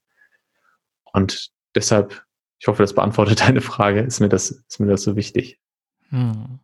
Und 1.13 1.51
deshalb, 1.75 2.25
ich 2.61 2.69
hoffe, 2.69 2.85
das 2.85 2.95
beantwortet 2.95 3.41
deine 3.49 3.61
Frage, 3.61 4.03
ist 4.03 4.21
mir 4.21 4.29
das, 4.29 4.53
ist 4.53 4.79
mir 4.79 4.87
das 4.87 5.03
so 5.03 5.17
wichtig. 5.17 5.59
Hm. 6.11 6.61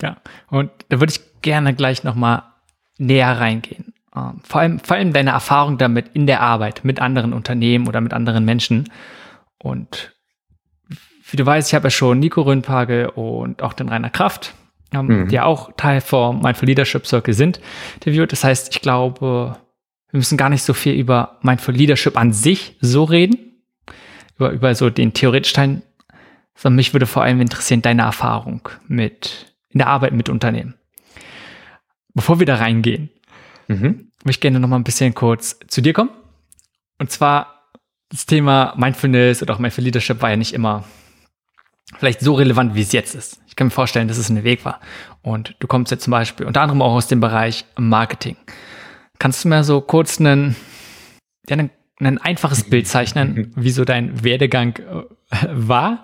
Ja, 0.00 0.18
und 0.48 0.70
da 0.88 1.00
würde 1.00 1.10
ich 1.10 1.42
gerne 1.42 1.74
gleich 1.74 2.04
nochmal 2.04 2.44
näher 2.96 3.40
reingehen. 3.40 3.92
Ähm, 4.14 4.40
vor 4.44 4.60
allem, 4.60 4.78
vor 4.78 4.96
allem 4.96 5.12
deine 5.12 5.30
Erfahrung 5.30 5.78
damit 5.78 6.10
in 6.14 6.28
der 6.28 6.42
Arbeit 6.42 6.84
mit 6.84 7.00
anderen 7.00 7.32
Unternehmen 7.32 7.88
oder 7.88 8.00
mit 8.00 8.12
anderen 8.12 8.44
Menschen. 8.44 8.88
Und 9.58 10.14
wie 11.28 11.36
du 11.36 11.44
weißt, 11.44 11.70
ich 11.70 11.74
habe 11.74 11.86
ja 11.86 11.90
schon 11.90 12.20
Nico 12.20 12.42
Röhnpagel 12.42 13.06
und 13.06 13.62
auch 13.62 13.72
den 13.72 13.88
Rainer 13.88 14.10
Kraft, 14.10 14.54
ähm, 14.92 15.06
mhm. 15.06 15.28
die 15.28 15.34
ja 15.36 15.44
auch 15.44 15.72
Teil 15.76 16.00
vom 16.00 16.40
Mindful 16.40 16.68
Leadership 16.68 17.06
Circle 17.06 17.34
sind, 17.34 17.60
interviewt. 17.94 18.32
Das 18.32 18.44
heißt, 18.44 18.74
ich 18.74 18.80
glaube, 18.80 19.56
wir 20.10 20.18
müssen 20.18 20.38
gar 20.38 20.48
nicht 20.48 20.62
so 20.62 20.74
viel 20.74 20.94
über 20.94 21.38
Mindful 21.42 21.74
Leadership 21.74 22.16
an 22.16 22.32
sich 22.32 22.76
so 22.80 23.04
reden, 23.04 23.62
über, 24.36 24.50
über 24.50 24.74
so 24.74 24.90
den 24.90 25.12
theoretischen 25.12 25.56
Teil, 25.56 25.82
sondern 26.54 26.76
mich 26.76 26.94
würde 26.94 27.06
vor 27.06 27.22
allem 27.22 27.40
interessieren 27.40 27.82
deine 27.82 28.02
Erfahrung 28.02 28.68
mit 28.86 29.54
in 29.68 29.78
der 29.78 29.88
Arbeit 29.88 30.12
mit 30.12 30.28
Unternehmen. 30.28 30.74
Bevor 32.14 32.38
wir 32.38 32.46
da 32.46 32.56
reingehen, 32.56 33.10
mhm. 33.68 34.10
möchte 34.24 34.38
ich 34.38 34.40
gerne 34.40 34.60
noch 34.60 34.68
mal 34.68 34.76
ein 34.76 34.84
bisschen 34.84 35.14
kurz 35.14 35.58
zu 35.68 35.82
dir 35.82 35.92
kommen. 35.92 36.10
Und 36.98 37.10
zwar 37.10 37.70
das 38.08 38.24
Thema 38.24 38.74
Mindfulness 38.76 39.42
oder 39.42 39.54
auch 39.54 39.58
Mindful 39.58 39.84
Leadership 39.84 40.22
war 40.22 40.30
ja 40.30 40.36
nicht 40.36 40.54
immer 40.54 40.84
vielleicht 41.98 42.20
so 42.20 42.34
relevant, 42.34 42.74
wie 42.74 42.82
es 42.82 42.92
jetzt 42.92 43.14
ist. 43.14 43.40
Ich 43.46 43.56
kann 43.56 43.68
mir 43.68 43.72
vorstellen, 43.72 44.08
dass 44.08 44.18
es 44.18 44.28
ein 44.28 44.44
Weg 44.44 44.64
war. 44.64 44.80
Und 45.22 45.54
du 45.60 45.66
kommst 45.66 45.90
jetzt 45.90 46.04
zum 46.04 46.10
Beispiel 46.10 46.46
unter 46.46 46.60
anderem 46.60 46.82
auch 46.82 46.92
aus 46.92 47.06
dem 47.06 47.20
Bereich 47.20 47.64
Marketing. 47.76 48.36
Kannst 49.18 49.44
du 49.44 49.48
mir 49.48 49.64
so 49.64 49.80
kurz 49.80 50.20
einen, 50.20 50.56
ja, 51.48 51.56
ein, 51.56 51.70
ein 52.00 52.18
einfaches 52.18 52.64
Bild 52.70 52.86
zeichnen, 52.86 53.52
wie 53.56 53.70
so 53.70 53.84
dein 53.84 54.24
Werdegang 54.24 54.76
äh, 54.76 55.46
war? 55.52 56.02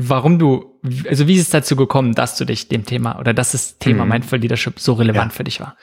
warum 0.00 0.38
du, 0.38 0.80
also 1.08 1.28
wie 1.28 1.34
ist 1.34 1.42
es 1.42 1.50
dazu 1.50 1.76
gekommen, 1.76 2.14
dass 2.14 2.36
du 2.36 2.44
dich 2.44 2.68
dem 2.68 2.84
Thema 2.86 3.18
oder 3.18 3.34
dass 3.34 3.52
das 3.52 3.78
Thema 3.78 4.04
mhm. 4.04 4.12
Mindful 4.12 4.38
Leadership 4.38 4.80
so 4.80 4.94
relevant 4.94 5.32
ja. 5.32 5.36
für 5.36 5.44
dich 5.44 5.60
war? 5.60 5.76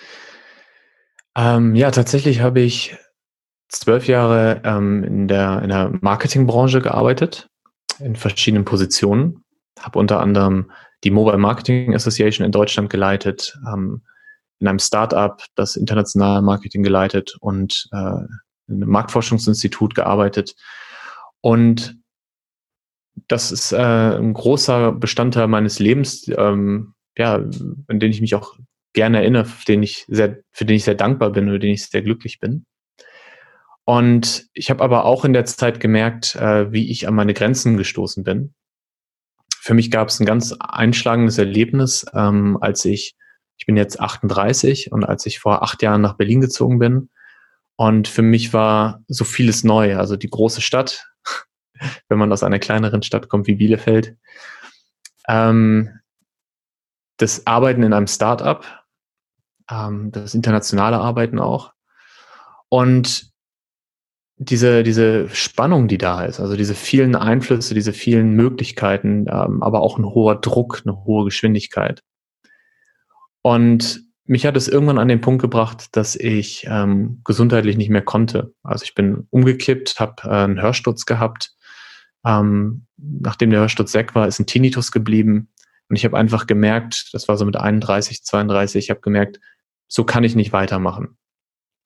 Ähm, 1.36 1.76
ja, 1.76 1.92
tatsächlich 1.92 2.42
habe 2.42 2.62
ich 2.62 2.98
zwölf 3.70 4.08
Jahre 4.08 4.62
ähm, 4.64 5.04
in 5.04 5.28
der, 5.28 5.62
in 5.62 5.70
der 5.70 5.92
Marketingbranche 6.02 6.82
gearbeitet, 6.82 7.50
in 8.00 8.16
verschiedenen 8.16 8.66
Positionen. 8.66 9.44
habe 9.80 10.00
unter 10.00 10.20
anderem 10.20 10.72
die 11.04 11.12
Mobile 11.12 11.38
Marketing 11.38 11.94
Association 11.94 12.46
in 12.46 12.52
Deutschland 12.52 12.90
geleitet, 12.90 13.58
ähm, 13.72 14.02
in 14.60 14.68
einem 14.68 14.80
Startup 14.80 15.44
das 15.56 15.76
internationale 15.76 16.42
Marketing 16.42 16.82
geleitet 16.82 17.36
und 17.40 17.88
äh, 17.92 18.26
in 18.68 18.82
einem 18.82 18.90
Marktforschungsinstitut 18.90 19.94
gearbeitet. 19.94 20.56
Und 21.42 21.98
das 23.28 23.52
ist 23.52 23.72
äh, 23.72 23.78
ein 23.78 24.34
großer 24.34 24.92
Bestandteil 24.92 25.48
meines 25.48 25.80
Lebens, 25.80 26.28
ähm, 26.36 26.94
ja, 27.18 27.36
an 27.36 28.00
den 28.00 28.12
ich 28.12 28.22
mich 28.22 28.36
auch 28.36 28.58
gerne 28.94 29.20
erinnere, 29.20 29.46
für 29.46 29.66
den 29.66 29.84
ich 29.84 30.06
sehr, 30.08 30.40
für 30.52 30.66
den 30.66 30.76
ich 30.76 30.84
sehr 30.84 30.96
dankbar 30.96 31.32
bin 31.32 31.50
oder 31.50 31.60
den 31.60 31.72
ich 31.72 31.86
sehr 31.86 32.02
glücklich 32.02 32.40
bin. 32.40 32.66
Und 33.90 34.50
ich 34.52 34.70
habe 34.70 34.84
aber 34.84 35.06
auch 35.06 35.24
in 35.24 35.32
der 35.32 35.46
Zeit 35.46 35.80
gemerkt, 35.80 36.36
äh, 36.36 36.74
wie 36.74 36.92
ich 36.92 37.08
an 37.08 37.16
meine 37.16 37.34
Grenzen 37.34 37.78
gestoßen 37.78 38.26
bin. 38.26 38.54
Für 39.62 39.74
mich 39.74 39.92
gab 39.92 40.10
es 40.10 40.20
ein 40.20 40.26
ganz 40.26 40.54
einschlagendes 40.60 41.38
Erlebnis, 41.38 42.06
ähm, 42.14 42.58
als 42.60 42.84
ich, 42.84 43.16
ich 43.56 43.66
bin 43.66 43.78
jetzt 43.78 44.02
38 44.02 44.92
und 44.92 45.06
als 45.06 45.26
ich 45.26 45.40
vor 45.40 45.64
acht 45.64 45.82
Jahren 45.82 46.02
nach 46.02 46.18
Berlin 46.18 46.42
gezogen 46.42 46.80
bin. 46.80 47.10
Und 47.78 48.10
für 48.10 48.24
mich 48.24 48.52
war 48.52 49.04
so 49.08 49.24
vieles 49.24 49.64
neu. 49.64 49.96
Also 49.96 50.18
die 50.18 50.30
große 50.30 50.60
Stadt, 50.60 51.08
wenn 52.10 52.20
man 52.20 52.34
aus 52.34 52.44
einer 52.44 52.60
kleineren 52.60 53.04
Stadt 53.04 53.30
kommt 53.30 53.48
wie 53.48 53.56
Bielefeld. 53.56 54.18
Ähm, 55.30 55.98
das 57.16 57.48
Arbeiten 57.48 57.84
in 57.84 57.94
einem 57.94 58.08
Startup, 58.08 58.66
ähm, 59.72 60.12
das 60.12 60.36
internationale 60.36 60.98
Arbeiten 60.98 61.40
auch. 61.40 61.72
Und 62.68 63.27
diese, 64.38 64.84
diese 64.84 65.30
Spannung, 65.30 65.88
die 65.88 65.98
da 65.98 66.24
ist, 66.24 66.40
also 66.40 66.56
diese 66.56 66.76
vielen 66.76 67.16
Einflüsse, 67.16 67.74
diese 67.74 67.94
vielen 67.94 68.32
Möglichkeiten, 68.34 69.26
ähm, 69.30 69.64
aber 69.64 69.82
auch 69.82 69.98
ein 69.98 70.06
hoher 70.06 70.36
Druck, 70.36 70.84
eine 70.86 71.06
hohe 71.06 71.26
Geschwindigkeit. 71.26 72.04
Und 73.42 74.02
mich 74.26 74.46
hat 74.46 74.58
es 74.58 74.68
irgendwann 74.68 75.00
an 75.00 75.08
den 75.08 75.22
Punkt 75.22 75.42
gebracht, 75.42 75.96
dass 75.96 76.16
ich 76.16 76.68
ähm, 76.70 77.22
gesundheitlich 77.24 77.78
nicht 77.78 77.90
mehr 77.90 78.02
konnte. 78.04 78.54
Also 78.62 78.84
ich 78.84 78.94
bin 78.94 79.28
umgekippt, 79.32 80.00
habe 80.00 80.24
äh, 80.24 80.44
einen 80.44 80.62
Hörsturz 80.62 81.06
gehabt. 81.06 81.54
Ähm, 82.26 82.86
nachdem 82.98 83.50
der 83.50 83.62
Hörsturz 83.62 83.94
weg 83.94 84.16
war, 84.16 84.28
ist 84.28 84.40
ein 84.40 84.46
Tinnitus 84.46 84.92
geblieben. 84.92 85.50
Und 85.90 85.96
ich 85.96 86.04
habe 86.04 86.18
einfach 86.18 86.46
gemerkt, 86.46 87.10
das 87.14 87.28
war 87.28 87.38
so 87.38 87.46
mit 87.46 87.56
31, 87.56 88.24
32, 88.24 88.86
ich 88.86 88.90
habe 88.90 89.00
gemerkt, 89.00 89.40
so 89.88 90.04
kann 90.04 90.26
ich 90.26 90.36
nicht 90.36 90.52
weitermachen. 90.52 91.18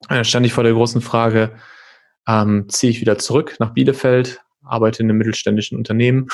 Dann 0.10 0.26
stand 0.26 0.46
ich 0.46 0.54
vor 0.54 0.64
der 0.64 0.74
großen 0.74 1.02
Frage, 1.02 1.56
ähm, 2.28 2.68
ziehe 2.70 2.92
ich 2.92 3.02
wieder 3.02 3.18
zurück 3.18 3.56
nach 3.60 3.74
Bielefeld, 3.74 4.42
arbeite 4.64 5.04
in 5.04 5.10
einem 5.10 5.18
mittelständischen 5.18 5.78
Unternehmen, 5.78 6.28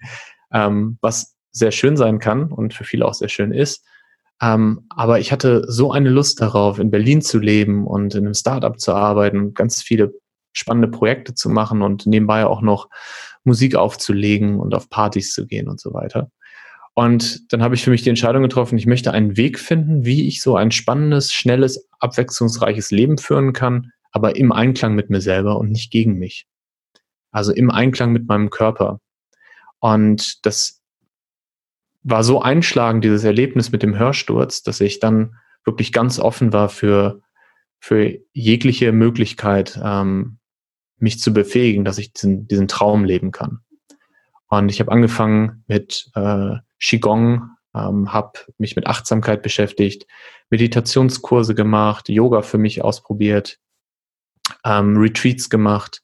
ähm, 0.52 0.98
was 1.00 1.34
sehr 1.50 1.70
schön 1.70 1.96
sein 1.96 2.18
kann 2.18 2.50
und 2.50 2.74
für 2.74 2.84
viele 2.84 3.06
auch 3.06 3.14
sehr 3.14 3.28
schön 3.28 3.52
ist. 3.52 3.84
Ähm, 4.42 4.86
aber 4.90 5.20
ich 5.20 5.32
hatte 5.32 5.64
so 5.68 5.92
eine 5.92 6.10
Lust 6.10 6.40
darauf, 6.40 6.78
in 6.78 6.90
Berlin 6.90 7.22
zu 7.22 7.38
leben 7.38 7.86
und 7.86 8.14
in 8.14 8.24
einem 8.24 8.34
Startup 8.34 8.78
zu 8.78 8.92
arbeiten, 8.92 9.54
ganz 9.54 9.82
viele 9.82 10.12
spannende 10.52 10.88
Projekte 10.88 11.34
zu 11.34 11.48
machen 11.48 11.82
und 11.82 12.06
nebenbei 12.06 12.46
auch 12.46 12.60
noch 12.60 12.88
Musik 13.44 13.76
aufzulegen 13.76 14.58
und 14.58 14.74
auf 14.74 14.88
Partys 14.88 15.32
zu 15.32 15.46
gehen 15.46 15.68
und 15.68 15.80
so 15.80 15.92
weiter. 15.92 16.30
Und 16.94 17.52
dann 17.52 17.62
habe 17.62 17.74
ich 17.74 17.82
für 17.82 17.90
mich 17.90 18.02
die 18.02 18.08
Entscheidung 18.08 18.42
getroffen, 18.42 18.78
ich 18.78 18.86
möchte 18.86 19.10
einen 19.10 19.36
Weg 19.36 19.58
finden, 19.58 20.04
wie 20.04 20.28
ich 20.28 20.40
so 20.40 20.56
ein 20.56 20.70
spannendes, 20.70 21.32
schnelles, 21.32 21.88
abwechslungsreiches 21.98 22.92
Leben 22.92 23.18
führen 23.18 23.52
kann, 23.52 23.90
aber 24.14 24.36
im 24.36 24.52
Einklang 24.52 24.94
mit 24.94 25.10
mir 25.10 25.20
selber 25.20 25.58
und 25.58 25.70
nicht 25.70 25.90
gegen 25.90 26.14
mich. 26.14 26.46
Also 27.32 27.52
im 27.52 27.70
Einklang 27.70 28.12
mit 28.12 28.28
meinem 28.28 28.48
Körper. 28.48 29.00
Und 29.80 30.46
das 30.46 30.82
war 32.04 32.22
so 32.22 32.40
einschlagend, 32.40 33.02
dieses 33.02 33.24
Erlebnis 33.24 33.72
mit 33.72 33.82
dem 33.82 33.98
Hörsturz, 33.98 34.62
dass 34.62 34.80
ich 34.80 35.00
dann 35.00 35.36
wirklich 35.64 35.92
ganz 35.92 36.20
offen 36.20 36.52
war 36.52 36.68
für, 36.68 37.22
für 37.80 38.18
jegliche 38.32 38.92
Möglichkeit, 38.92 39.78
ähm, 39.82 40.38
mich 40.98 41.18
zu 41.18 41.34
befähigen, 41.34 41.84
dass 41.84 41.98
ich 41.98 42.12
diesen, 42.12 42.46
diesen 42.46 42.68
Traum 42.68 43.04
leben 43.04 43.32
kann. 43.32 43.60
Und 44.46 44.68
ich 44.68 44.78
habe 44.78 44.92
angefangen 44.92 45.64
mit 45.66 46.10
äh, 46.14 46.56
Qigong, 46.78 47.50
ähm, 47.74 48.12
habe 48.12 48.38
mich 48.58 48.76
mit 48.76 48.86
Achtsamkeit 48.86 49.42
beschäftigt, 49.42 50.06
Meditationskurse 50.50 51.56
gemacht, 51.56 52.08
Yoga 52.08 52.42
für 52.42 52.58
mich 52.58 52.84
ausprobiert, 52.84 53.58
ähm, 54.64 54.96
Retreats 54.96 55.50
gemacht 55.50 56.02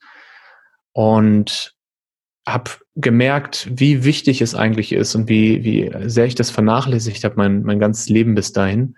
und 0.92 1.74
habe 2.46 2.70
gemerkt, 2.96 3.68
wie 3.70 4.04
wichtig 4.04 4.40
es 4.42 4.54
eigentlich 4.54 4.92
ist 4.92 5.14
und 5.14 5.28
wie, 5.28 5.62
wie 5.64 5.90
sehr 6.08 6.26
ich 6.26 6.34
das 6.34 6.50
vernachlässigt 6.50 7.24
habe, 7.24 7.36
mein, 7.36 7.62
mein 7.62 7.78
ganzes 7.78 8.08
Leben 8.08 8.34
bis 8.34 8.52
dahin, 8.52 8.96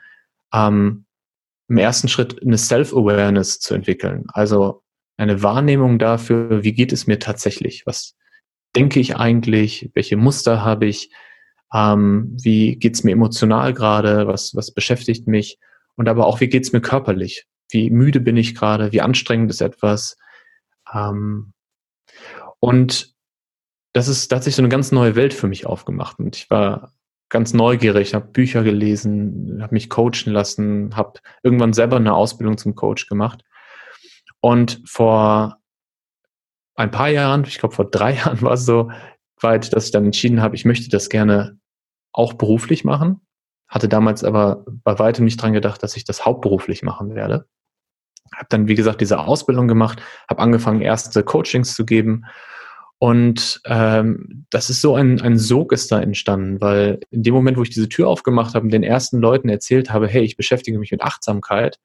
ähm, 0.52 1.04
im 1.68 1.78
ersten 1.78 2.08
Schritt 2.08 2.42
eine 2.42 2.58
Self-Awareness 2.58 3.60
zu 3.60 3.74
entwickeln. 3.74 4.24
Also 4.28 4.82
eine 5.16 5.42
Wahrnehmung 5.42 5.98
dafür, 5.98 6.62
wie 6.64 6.72
geht 6.72 6.92
es 6.92 7.06
mir 7.06 7.18
tatsächlich? 7.18 7.84
Was 7.86 8.14
denke 8.74 9.00
ich 9.00 9.16
eigentlich? 9.16 9.90
Welche 9.94 10.16
Muster 10.16 10.62
habe 10.62 10.86
ich? 10.86 11.10
Ähm, 11.72 12.36
wie 12.42 12.76
geht's 12.76 13.04
mir 13.04 13.12
emotional 13.12 13.72
gerade? 13.72 14.26
Was, 14.26 14.54
was 14.54 14.72
beschäftigt 14.72 15.26
mich? 15.26 15.58
Und 15.96 16.08
aber 16.08 16.26
auch, 16.26 16.40
wie 16.40 16.48
geht's 16.48 16.72
mir 16.72 16.80
körperlich? 16.80 17.46
Wie 17.72 17.90
müde 17.90 18.20
bin 18.20 18.36
ich 18.36 18.54
gerade? 18.54 18.92
Wie 18.92 19.00
anstrengend 19.00 19.50
ist 19.50 19.62
etwas? 19.62 20.18
Ähm, 20.92 21.52
und 22.60 23.14
das 23.92 24.08
ist, 24.08 24.30
da 24.30 24.36
hat 24.36 24.44
sich 24.44 24.56
so 24.56 24.62
eine 24.62 24.68
ganz 24.68 24.92
neue 24.92 25.16
Welt 25.16 25.34
für 25.34 25.48
mich 25.48 25.66
aufgemacht. 25.66 26.18
Und 26.18 26.36
ich 26.36 26.50
war 26.50 26.92
ganz 27.28 27.54
neugierig, 27.54 28.14
habe 28.14 28.28
Bücher 28.28 28.62
gelesen, 28.62 29.60
habe 29.62 29.74
mich 29.74 29.88
coachen 29.88 30.32
lassen, 30.32 30.96
habe 30.96 31.20
irgendwann 31.42 31.72
selber 31.72 31.96
eine 31.96 32.14
Ausbildung 32.14 32.58
zum 32.58 32.74
Coach 32.74 33.08
gemacht. 33.08 33.42
Und 34.40 34.82
vor 34.86 35.58
ein 36.74 36.90
paar 36.90 37.08
Jahren, 37.08 37.44
ich 37.44 37.58
glaube 37.58 37.74
vor 37.74 37.90
drei 37.90 38.14
Jahren 38.16 38.42
war 38.42 38.52
es 38.52 38.66
so 38.66 38.90
weit, 39.40 39.72
dass 39.72 39.86
ich 39.86 39.92
dann 39.92 40.04
entschieden 40.04 40.42
habe, 40.42 40.54
ich 40.54 40.64
möchte 40.64 40.88
das 40.88 41.08
gerne 41.08 41.58
auch 42.12 42.34
beruflich 42.34 42.84
machen. 42.84 43.20
Hatte 43.66 43.88
damals 43.88 44.22
aber 44.22 44.64
bei 44.66 44.98
weitem 44.98 45.24
nicht 45.24 45.40
dran 45.40 45.54
gedacht, 45.54 45.82
dass 45.82 45.96
ich 45.96 46.04
das 46.04 46.26
hauptberuflich 46.26 46.82
machen 46.82 47.14
werde. 47.14 47.46
Habe 48.34 48.46
dann, 48.48 48.68
wie 48.68 48.74
gesagt, 48.74 49.00
diese 49.00 49.18
Ausbildung 49.18 49.68
gemacht, 49.68 50.00
habe 50.28 50.40
angefangen, 50.40 50.80
erste 50.80 51.22
Coachings 51.22 51.74
zu 51.74 51.84
geben 51.84 52.24
und 53.02 53.60
ähm, 53.64 54.46
das 54.50 54.70
ist 54.70 54.80
so 54.80 54.94
ein, 54.94 55.20
ein 55.20 55.36
Sog 55.36 55.72
ist 55.72 55.90
da 55.90 56.00
entstanden, 56.00 56.60
weil 56.60 57.00
in 57.10 57.24
dem 57.24 57.34
Moment, 57.34 57.56
wo 57.56 57.64
ich 57.64 57.70
diese 57.70 57.88
Tür 57.88 58.06
aufgemacht 58.06 58.54
habe 58.54 58.62
und 58.62 58.72
den 58.72 58.84
ersten 58.84 59.18
Leuten 59.18 59.48
erzählt 59.48 59.92
habe, 59.92 60.06
hey, 60.06 60.22
ich 60.22 60.36
beschäftige 60.36 60.78
mich 60.78 60.92
mit 60.92 61.02
Achtsamkeit, 61.02 61.80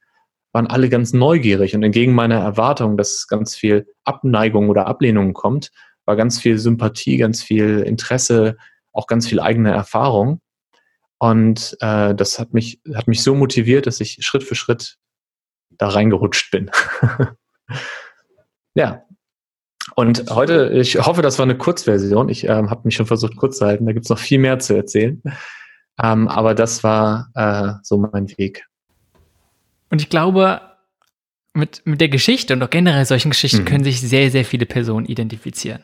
waren 0.51 0.67
alle 0.67 0.89
ganz 0.89 1.13
neugierig 1.13 1.74
und 1.74 1.82
entgegen 1.82 2.13
meiner 2.13 2.38
Erwartung, 2.38 2.98
dass 2.98 3.25
ganz 3.25 3.56
viel 3.56 3.88
Abneigung 4.03 4.70
oder 4.70 4.86
Ablehnung 4.86 5.34
kommt, 5.34 5.72
war 6.06 6.15
ganz 6.15 6.39
viel 6.39 6.60
Sympathie, 6.60 7.17
ganz 7.17 7.41
viel 7.41 7.79
Interesse, 7.79 8.56
auch 8.94 9.08
ganz 9.08 9.27
viel 9.27 9.39
eigene 9.39 9.72
Erfahrung. 9.72 10.39
Und 11.17 11.77
äh, 11.79 12.13
das 12.13 12.38
hat 12.38 12.53
mich, 12.53 12.79
hat 12.94 13.08
mich 13.08 13.24
so 13.24 13.34
motiviert, 13.34 13.88
dass 13.88 14.01
ich 14.01 14.20
Schritt 14.20 14.44
für 14.44 14.53
Schritt 14.53 15.00
da 15.78 15.90
reingerutscht 15.90 16.52
bin. 16.52 16.72
ja, 18.74 19.04
und 19.96 20.30
heute, 20.30 20.70
ich 20.74 20.96
hoffe, 20.96 21.22
das 21.22 21.40
war 21.40 21.44
eine 21.44 21.58
Kurzversion. 21.58 22.30
Ich 22.30 22.44
ähm, 22.44 22.70
habe 22.70 22.82
mich 22.84 22.96
schon 22.96 23.08
versucht, 23.08 23.36
kurz 23.36 23.58
zu 23.58 23.66
halten. 23.66 23.86
Da 23.86 23.94
gibt's 23.94 24.10
noch 24.10 24.20
viel 24.20 24.38
mehr 24.38 24.60
zu 24.60 24.76
erzählen. 24.76 25.22
Ähm, 26.02 26.28
aber 26.28 26.54
das 26.54 26.84
war 26.84 27.32
äh, 27.34 27.74
so 27.82 27.98
mein 27.98 28.30
Weg. 28.38 28.68
Und 29.90 30.02
ich 30.02 30.10
glaube, 30.10 30.62
mit, 31.54 31.82
mit 31.86 32.02
der 32.02 32.10
Geschichte 32.10 32.54
und 32.54 32.62
auch 32.62 32.70
generell 32.70 33.06
solchen 33.06 33.32
Geschichten 33.32 33.62
mhm. 33.62 33.66
können 33.66 33.84
sich 33.84 34.00
sehr, 34.00 34.30
sehr 34.30 34.46
viele 34.46 34.66
Personen 34.66 35.06
identifizieren. 35.08 35.84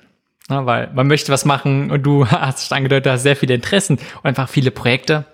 Ja, 0.49 0.65
weil 0.65 0.91
man 0.93 1.07
möchte 1.07 1.31
was 1.31 1.45
machen 1.45 1.89
und 1.89 2.03
du 2.03 2.27
hast 2.29 2.71
angedeutet, 2.73 3.07
du 3.07 3.11
hast 3.11 3.23
sehr 3.23 3.35
viele 3.35 3.55
Interessen 3.55 3.97
und 3.97 4.25
einfach 4.25 4.49
viele 4.49 4.71
Projekte 4.71 5.25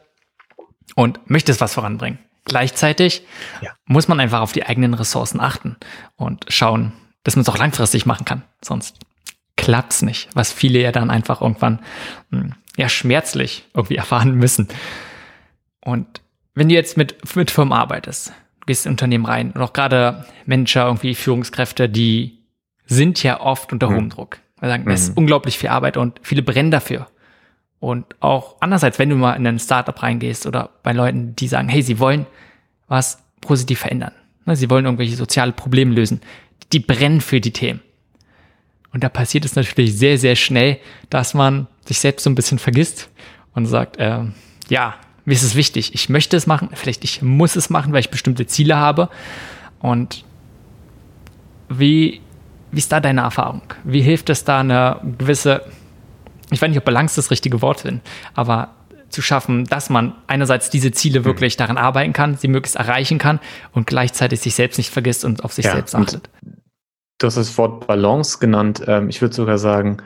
und 0.96 1.20
möchtest 1.30 1.60
was 1.60 1.74
voranbringen. 1.74 2.20
Gleichzeitig 2.46 3.24
ja. 3.62 3.72
muss 3.86 4.08
man 4.08 4.20
einfach 4.20 4.42
auf 4.42 4.52
die 4.52 4.66
eigenen 4.66 4.94
Ressourcen 4.94 5.40
achten 5.40 5.78
und 6.16 6.46
schauen, 6.48 6.94
dass 7.24 7.36
man 7.36 7.42
es 7.42 7.50
auch 7.50 7.58
langfristig 7.58 8.06
machen 8.06 8.26
kann. 8.26 8.44
Sonst 8.64 8.98
klappt's 9.56 10.02
nicht, 10.02 10.30
was 10.34 10.52
viele 10.52 10.80
ja 10.80 10.92
dann 10.92 11.10
einfach 11.10 11.42
irgendwann 11.42 11.80
hm, 12.32 12.54
ja 12.78 12.90
schmerzlich 12.90 13.66
irgendwie 13.74 13.96
erfahren 13.98 14.36
müssen. 14.36 14.68
Und 15.82 16.22
wenn 16.56 16.70
du 16.70 16.76
jetzt 16.76 16.98
mit, 16.98 17.36
mit 17.36 17.52
Firmen 17.52 17.74
arbeitest, 17.74 18.30
du 18.62 18.66
gehst 18.66 18.86
in 18.86 18.92
Unternehmen 18.94 19.26
rein 19.26 19.52
und 19.52 19.62
auch 19.62 19.74
gerade 19.74 20.26
Manager, 20.46 20.86
irgendwie 20.86 21.16
Führungskräfte, 21.16 21.90
die 21.90 22.40
sind 22.86 23.22
ja 23.22 23.40
oft 23.40 23.72
unter 23.72 23.90
hohem 23.90 24.06
mhm. 24.06 24.10
Druck. 24.10 24.40
Wir 24.60 24.70
sagen, 24.70 24.90
es 24.90 25.02
ist 25.02 25.10
mhm. 25.10 25.20
unglaublich 25.20 25.58
viel 25.58 25.70
Arbeit 25.70 25.98
und 25.98 26.20
viele 26.24 26.42
brennen 26.42 26.72
dafür. 26.72 27.08
Und 27.80 28.06
auch 28.20 28.58
andererseits, 28.60 29.00
wenn 29.00 29.10
du 29.10 29.16
mal 29.16 29.34
in 29.34 29.48
ein 29.48 29.60
Startup 29.60 30.02
reingehst 30.02 30.46
oder 30.46 30.70
bei 30.84 30.92
Leuten, 30.92 31.36
die 31.36 31.48
sagen, 31.48 31.70
hey, 31.70 31.82
sie 31.82 32.00
wollen 32.00 32.26
was 32.88 33.24
positiv 33.42 33.80
verändern. 33.80 34.12
Ne, 34.46 34.56
sie 34.56 34.70
wollen 34.70 34.86
irgendwelche 34.86 35.16
soziale 35.16 35.54
Probleme 35.54 35.94
lösen 35.94 36.22
die 36.74 36.80
brennen 36.80 37.22
für 37.22 37.42
die 37.42 37.52
Themen. 37.52 37.82
Und 38.92 39.04
da 39.04 39.10
passiert 39.10 39.46
es 39.46 39.56
natürlich 39.56 39.98
sehr, 39.98 40.18
sehr 40.18 40.36
schnell, 40.36 40.80
dass 41.10 41.34
man 41.34 41.68
sich 41.86 42.00
selbst 42.00 42.24
so 42.24 42.30
ein 42.30 42.36
bisschen 42.36 42.60
vergisst 42.60 43.10
und 43.54 43.66
sagt, 43.66 43.98
äh, 43.98 44.22
ja, 44.70 44.96
mir 45.26 45.34
ist 45.34 45.44
es 45.44 45.56
wichtig, 45.56 45.94
ich 45.94 46.10
möchte 46.10 46.36
es 46.38 46.48
machen, 46.48 46.70
vielleicht 46.74 47.04
ich 47.04 47.22
muss 47.22 47.56
es 47.56 47.70
machen, 47.70 47.94
weil 47.94 48.00
ich 48.00 48.10
bestimmte 48.10 48.48
Ziele 48.48 48.78
habe. 48.78 49.10
Und 49.80 50.24
wie, 51.70 52.22
wie 52.72 52.80
ist 52.80 52.92
da 52.92 53.00
deine 53.00 53.22
Erfahrung? 53.22 53.62
Wie 53.84 54.02
hilft 54.02 54.30
es 54.32 54.44
da 54.44 54.62
eine 54.62 55.00
gewisse, 55.20 55.64
ich 56.52 56.62
weiß 56.62 56.70
nicht, 56.70 56.78
ob 56.78 56.86
Balance 56.86 57.16
das 57.16 57.32
richtige 57.32 57.62
Wort 57.62 57.80
sind, 57.80 58.02
aber 58.34 58.76
zu 59.10 59.22
schaffen, 59.22 59.66
dass 59.66 59.90
man 59.90 60.14
einerseits 60.28 60.70
diese 60.70 60.92
Ziele 60.92 61.26
wirklich 61.26 61.58
daran 61.58 61.78
arbeiten 61.78 62.14
kann, 62.14 62.36
sie 62.36 62.48
möglichst 62.48 62.76
erreichen 62.76 63.18
kann 63.18 63.40
und 63.72 63.88
gleichzeitig 63.88 64.40
sich 64.40 64.56
selbst 64.56 64.78
nicht 64.78 64.92
vergisst 64.92 65.26
und 65.26 65.44
auf 65.44 65.54
sich 65.54 65.66
ja, 65.66 65.74
selbst 65.74 65.96
achtet. 65.96 66.30
Du 67.18 67.28
hast 67.28 67.36
das 67.36 67.58
Wort 67.58 67.88
Balance 67.88 68.38
genannt. 68.40 68.84
Ähm, 68.88 69.10
ich 69.10 69.22
würde 69.22 69.36
sogar 69.36 69.58
sagen, 69.58 69.98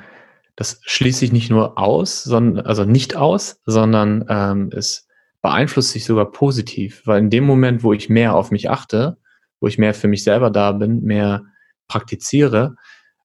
das 0.55 0.79
schließt 0.83 1.19
sich 1.19 1.31
nicht 1.31 1.49
nur 1.49 1.77
aus, 1.77 2.23
sondern, 2.23 2.65
also 2.65 2.85
nicht 2.85 3.15
aus, 3.15 3.59
sondern 3.65 4.25
ähm, 4.29 4.69
es 4.73 5.07
beeinflusst 5.41 5.91
sich 5.91 6.05
sogar 6.05 6.31
positiv, 6.31 7.01
weil 7.05 7.19
in 7.19 7.29
dem 7.29 7.43
Moment, 7.43 7.83
wo 7.83 7.93
ich 7.93 8.09
mehr 8.09 8.35
auf 8.35 8.51
mich 8.51 8.69
achte, 8.69 9.17
wo 9.59 9.67
ich 9.67 9.77
mehr 9.77 9.93
für 9.93 10.07
mich 10.07 10.23
selber 10.23 10.49
da 10.49 10.71
bin, 10.71 11.03
mehr 11.03 11.43
praktiziere, 11.87 12.75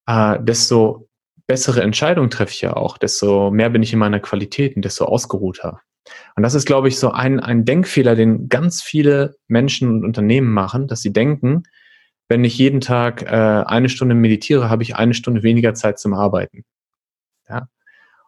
äh, 0.06 0.38
desto 0.40 1.07
bessere 1.48 1.82
Entscheidungen 1.82 2.30
treffe 2.30 2.52
ich 2.52 2.60
ja 2.60 2.76
auch, 2.76 2.98
desto 2.98 3.50
mehr 3.50 3.70
bin 3.70 3.82
ich 3.82 3.92
in 3.92 3.98
meiner 3.98 4.20
Qualität 4.20 4.76
und 4.76 4.84
desto 4.84 5.06
ausgeruhter. 5.06 5.80
Und 6.36 6.42
das 6.42 6.54
ist, 6.54 6.66
glaube 6.66 6.88
ich, 6.88 6.98
so 6.98 7.10
ein, 7.10 7.40
ein 7.40 7.64
Denkfehler, 7.64 8.14
den 8.14 8.48
ganz 8.48 8.82
viele 8.82 9.36
Menschen 9.48 9.88
und 9.88 10.04
Unternehmen 10.04 10.52
machen, 10.52 10.86
dass 10.86 11.00
sie 11.00 11.12
denken, 11.12 11.64
wenn 12.28 12.44
ich 12.44 12.58
jeden 12.58 12.80
Tag 12.80 13.22
äh, 13.22 13.26
eine 13.26 13.88
Stunde 13.88 14.14
meditiere, 14.14 14.68
habe 14.68 14.82
ich 14.82 14.96
eine 14.96 15.14
Stunde 15.14 15.42
weniger 15.42 15.74
Zeit 15.74 15.98
zum 15.98 16.12
Arbeiten. 16.12 16.64
Ja? 17.48 17.68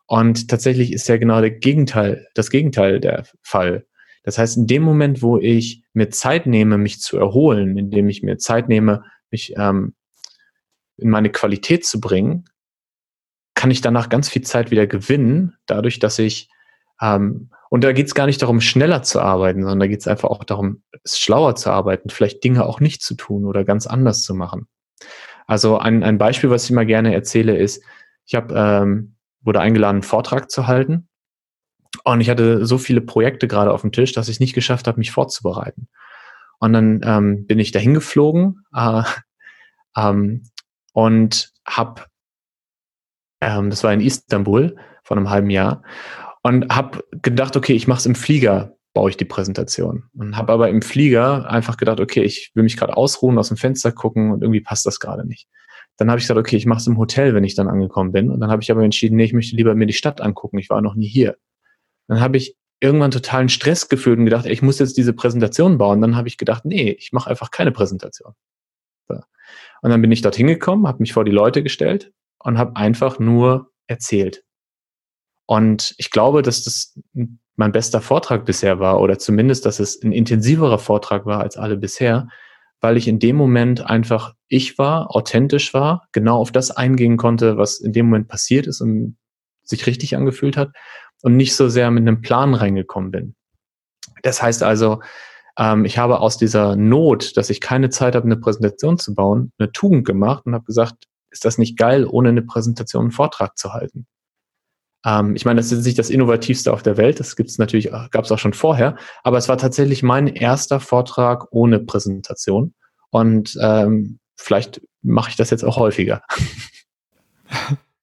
Und 0.07 0.49
tatsächlich 0.49 0.93
ist 0.93 1.07
ja 1.09 1.19
genau 1.19 1.41
der 1.41 1.51
Gegenteil, 1.51 2.27
das 2.35 2.51
Gegenteil 2.51 3.01
der 3.01 3.27
Fall. 3.43 3.87
Das 4.23 4.39
heißt, 4.39 4.57
in 4.57 4.67
dem 4.67 4.83
Moment, 4.83 5.23
wo 5.23 5.39
ich 5.39 5.83
mir 5.93 6.09
Zeit 6.09 6.47
nehme, 6.47 6.79
mich 6.79 7.01
zu 7.01 7.19
erholen, 7.19 7.77
indem 7.77 8.09
ich 8.09 8.23
mir 8.23 8.39
Zeit 8.39 8.69
nehme, 8.69 9.05
mich 9.31 9.55
ähm, 9.57 9.95
in 10.97 11.11
meine 11.11 11.31
Qualität 11.31 11.85
zu 11.85 12.01
bringen, 12.01 12.45
kann 13.55 13.71
ich 13.71 13.81
danach 13.81 14.09
ganz 14.09 14.29
viel 14.29 14.43
Zeit 14.43 14.71
wieder 14.71 14.87
gewinnen, 14.87 15.57
dadurch, 15.67 15.99
dass 15.99 16.19
ich, 16.19 16.49
ähm, 17.01 17.51
und 17.69 17.85
da 17.85 17.93
geht 17.93 18.07
es 18.07 18.15
gar 18.15 18.27
nicht 18.27 18.43
darum, 18.43 18.61
schneller 18.61 19.03
zu 19.03 19.21
arbeiten, 19.21 19.63
sondern 19.63 19.81
da 19.81 19.87
geht 19.87 20.01
es 20.01 20.09
einfach 20.09 20.31
auch 20.31 20.45
darum, 20.45 20.83
schlauer 21.05 21.55
zu 21.57 21.71
arbeiten, 21.71 22.11
vielleicht 22.11 22.43
Dinge 22.43 22.65
auch 22.65 22.81
nicht 22.81 23.03
zu 23.03 23.15
tun 23.15 23.45
oder 23.45 23.65
ganz 23.65 23.87
anders 23.87 24.23
zu 24.23 24.35
machen. 24.35 24.67
Also 25.47 25.79
ein, 25.79 26.03
ein 26.03 26.19
Beispiel, 26.19 26.51
was 26.51 26.65
ich 26.65 26.71
immer 26.71 26.85
gerne 26.85 27.15
erzähle, 27.15 27.57
ist, 27.57 27.83
ich 28.27 28.35
habe 28.35 28.55
ähm, 28.57 29.17
wurde 29.43 29.61
eingeladen, 29.61 29.97
einen 29.97 30.03
Vortrag 30.03 30.51
zu 30.51 30.67
halten. 30.67 31.09
Und 32.05 32.21
ich 32.21 32.31
hatte 32.31 32.65
so 32.65 32.79
viele 32.79 33.01
Projekte 33.01 33.49
gerade 33.49 33.73
auf 33.73 33.81
dem 33.81 33.93
Tisch, 33.93 34.13
dass 34.13 34.29
ich 34.29 34.37
es 34.37 34.41
nicht 34.41 34.55
geschafft 34.55 34.87
habe, 34.87 34.99
mich 34.99 35.11
vorzubereiten. 35.11 35.89
Und 36.59 36.73
dann 36.73 37.01
ähm, 37.05 37.47
bin 37.47 37.59
ich 37.59 37.73
dahin 37.73 37.95
geflogen 37.95 38.65
äh, 38.75 39.03
ähm, 39.97 40.45
und 40.93 41.53
habe, 41.67 42.05
ähm, 43.41 43.71
das 43.71 43.85
war 43.85 43.93
in 43.93 44.01
Istanbul 44.01 44.77
vor 45.03 45.17
einem 45.17 45.31
halben 45.31 45.51
Jahr, 45.51 45.83
und 46.43 46.75
habe 46.75 47.05
gedacht, 47.11 47.57
okay, 47.57 47.75
ich 47.75 47.87
mache 47.87 47.99
es 47.99 48.07
im 48.07 48.15
Flieger, 48.15 48.77
baue 48.95 49.11
ich 49.11 49.17
die 49.17 49.25
Präsentation. 49.25 50.05
Und 50.17 50.37
habe 50.37 50.53
aber 50.53 50.69
im 50.69 50.83
Flieger 50.83 51.51
einfach 51.51 51.77
gedacht, 51.77 52.01
okay, 52.01 52.23
ich 52.23 52.51
will 52.55 52.63
mich 52.63 52.77
gerade 52.77 52.97
ausruhen, 52.97 53.39
aus 53.39 53.49
dem 53.49 53.57
Fenster 53.57 53.93
gucken 53.93 54.33
und 54.33 54.43
irgendwie 54.43 54.61
passt 54.61 54.87
das 54.87 55.01
gerade 55.01 55.27
nicht. 55.27 55.49
Dann 55.97 56.11
habe 56.11 56.19
ich 56.19 56.25
gesagt, 56.25 56.41
okay, 56.41 56.57
ich 56.57 56.65
mache 56.65 56.81
es 56.81 56.87
im 56.87 56.97
Hotel, 56.97 57.35
wenn 57.35 57.45
ich 57.45 57.55
dann 57.55 57.69
angekommen 57.69 58.13
bin. 58.13 58.31
Und 58.31 58.41
dann 58.41 58.51
habe 58.51 58.63
ich 58.63 58.71
aber 58.71 58.83
entschieden, 58.83 59.17
nee, 59.17 59.25
ich 59.25 59.35
möchte 59.35 59.55
lieber 59.55 59.75
mir 59.75 59.87
die 59.87 59.93
Stadt 59.93 60.23
angucken. 60.23 60.59
Ich 60.59 60.71
war 60.71 60.81
noch 60.81 60.95
nie 60.95 61.07
hier. 61.07 61.37
Dann 62.09 62.21
habe 62.21 62.39
ich 62.39 62.57
irgendwann 62.81 63.11
totalen 63.11 63.51
Stress 63.51 63.91
gefühlt 63.91 64.19
und 64.19 64.25
gedacht, 64.25 64.47
ey, 64.47 64.53
ich 64.53 64.63
muss 64.63 64.79
jetzt 64.79 64.97
diese 64.97 65.13
Präsentation 65.13 65.77
bauen. 65.77 66.01
Dann 66.01 66.17
habe 66.17 66.29
ich 66.29 66.39
gedacht, 66.39 66.65
nee, 66.65 66.91
ich 66.91 67.13
mache 67.13 67.29
einfach 67.29 67.51
keine 67.51 67.71
Präsentation. 67.71 68.33
So. 69.09 69.17
Und 69.83 69.91
dann 69.91 70.01
bin 70.01 70.11
ich 70.11 70.23
dorthin 70.23 70.47
gekommen, 70.47 70.89
habe 70.89 71.01
mich 71.01 71.13
vor 71.13 71.25
die 71.25 71.31
Leute 71.31 71.63
gestellt 71.63 72.13
und 72.41 72.59
habe 72.59 72.77
einfach 72.77 73.19
nur 73.19 73.71
erzählt. 73.87 74.45
Und 75.47 75.95
ich 75.99 76.11
glaube, 76.11 76.43
dass 76.43 76.65
das 76.65 76.99
mein 77.57 77.73
bester 77.73 78.01
Vortrag 78.01 78.45
bisher 78.45 78.79
war 78.79 79.01
oder 79.01 79.19
zumindest, 79.19 79.67
dass 79.67 79.81
es 79.81 80.03
ein 80.03 80.13
intensiverer 80.13 80.79
Vortrag 80.79 81.27
war 81.27 81.41
als 81.41 81.57
alle 81.57 81.77
bisher, 81.77 82.29
weil 82.81 82.97
ich 82.97 83.09
in 83.09 83.19
dem 83.19 83.37
Moment 83.37 83.85
einfach 83.85 84.35
ich 84.49 84.79
war, 84.79 85.15
authentisch 85.15 85.75
war, 85.75 86.09
genau 86.13 86.39
auf 86.39 86.51
das 86.53 86.71
eingehen 86.71 87.17
konnte, 87.17 87.57
was 87.57 87.81
in 87.81 87.93
dem 87.93 88.07
Moment 88.07 88.29
passiert 88.29 88.67
ist 88.67 88.81
und 88.81 89.17
sich 89.63 89.87
richtig 89.87 90.17
angefühlt 90.17 90.57
hat 90.57 90.73
und 91.23 91.37
nicht 91.37 91.55
so 91.55 91.69
sehr 91.69 91.91
mit 91.91 92.03
einem 92.03 92.23
Plan 92.23 92.55
reingekommen 92.55 93.11
bin. 93.11 93.35
Das 94.23 94.43
heißt 94.43 94.63
also, 94.63 95.01
ähm, 95.57 95.85
ich 95.85 95.99
habe 95.99 96.21
aus 96.21 96.37
dieser 96.37 96.77
Not, 96.77 97.37
dass 97.37 97.51
ich 97.51 97.61
keine 97.61 97.91
Zeit 97.91 98.15
habe, 98.15 98.25
eine 98.25 98.37
Präsentation 98.37 98.99
zu 98.99 99.15
bauen, 99.15 99.53
eine 99.59 99.71
Tugend 99.73 100.07
gemacht 100.07 100.47
und 100.47 100.55
habe 100.55 100.65
gesagt, 100.65 101.05
ist 101.31 101.45
das 101.45 101.59
nicht 101.59 101.77
geil, 101.77 102.07
ohne 102.07 102.31
eine 102.31 102.43
Präsentation 102.43 103.05
einen 103.05 103.11
Vortrag 103.13 103.57
zu 103.59 103.73
halten? 103.73 104.07
Ähm, 105.05 105.35
ich 105.37 105.45
meine, 105.45 105.61
das 105.61 105.73
ist 105.73 105.87
nicht 105.87 105.99
das 105.99 106.11
Innovativste 106.11 106.73
auf 106.73 106.83
der 106.83 106.97
Welt, 106.97 107.21
das 107.21 107.37
gibt 107.37 107.51
es 107.51 107.59
natürlich, 107.59 107.91
gab 108.11 108.25
es 108.25 108.33
auch 108.33 108.39
schon 108.39 108.53
vorher, 108.53 108.97
aber 109.23 109.39
es 109.39 109.49
war 109.49 109.59
tatsächlich 109.59 110.03
mein 110.03 110.27
erster 110.27 110.81
Vortrag 110.81 111.47
ohne 111.51 111.81
Präsentation. 111.81 112.75
Und 113.11 113.59
ähm, 113.61 114.19
vielleicht 114.37 114.83
mache 115.03 115.31
ich 115.31 115.37
das 115.37 115.51
jetzt 115.51 115.65
auch 115.65 115.77
häufiger. 115.77 116.23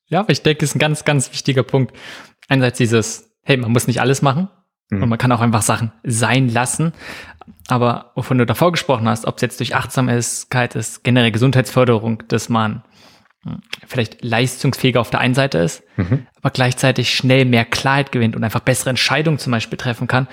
Ja, 0.10 0.22
aber 0.22 0.30
ich 0.30 0.42
denke, 0.42 0.64
es 0.64 0.72
ist 0.72 0.76
ein 0.76 0.80
ganz, 0.80 1.06
ganz 1.06 1.32
wichtiger 1.32 1.64
Punkt. 1.64 1.94
Einerseits 2.48 2.78
dieses, 2.78 3.30
hey, 3.44 3.58
man 3.58 3.72
muss 3.72 3.88
nicht 3.88 4.00
alles 4.00 4.22
machen 4.22 4.50
mhm. 4.90 5.04
und 5.04 5.10
man 5.10 5.18
kann 5.18 5.32
auch 5.32 5.42
einfach 5.42 5.62
Sachen 5.62 5.92
sein 6.04 6.50
lassen. 6.50 6.94
Aber 7.68 8.12
wovon 8.16 8.38
du 8.38 8.46
davor 8.46 8.72
gesprochen 8.72 9.08
hast, 9.08 9.26
ob 9.26 9.36
es 9.36 9.42
jetzt 9.42 9.60
durch 9.60 9.76
Achtsamkeit 9.76 10.76
ist, 10.76 11.04
generell 11.04 11.32
Gesundheitsförderung, 11.32 12.24
dass 12.28 12.50
man 12.50 12.84
vielleicht 13.86 14.24
leistungsfähiger 14.24 15.00
auf 15.00 15.10
der 15.10 15.20
einen 15.20 15.34
Seite 15.34 15.58
ist, 15.58 15.84
mhm. 15.98 16.28
aber 16.36 16.50
gleichzeitig 16.50 17.14
schnell 17.14 17.46
mehr 17.46 17.66
Klarheit 17.66 18.12
gewinnt 18.12 18.36
und 18.36 18.44
einfach 18.44 18.60
bessere 18.60 18.90
Entscheidungen 18.90 19.40
zum 19.40 19.52
Beispiel 19.52 19.78
treffen 19.78 20.08
kann, 20.08 20.28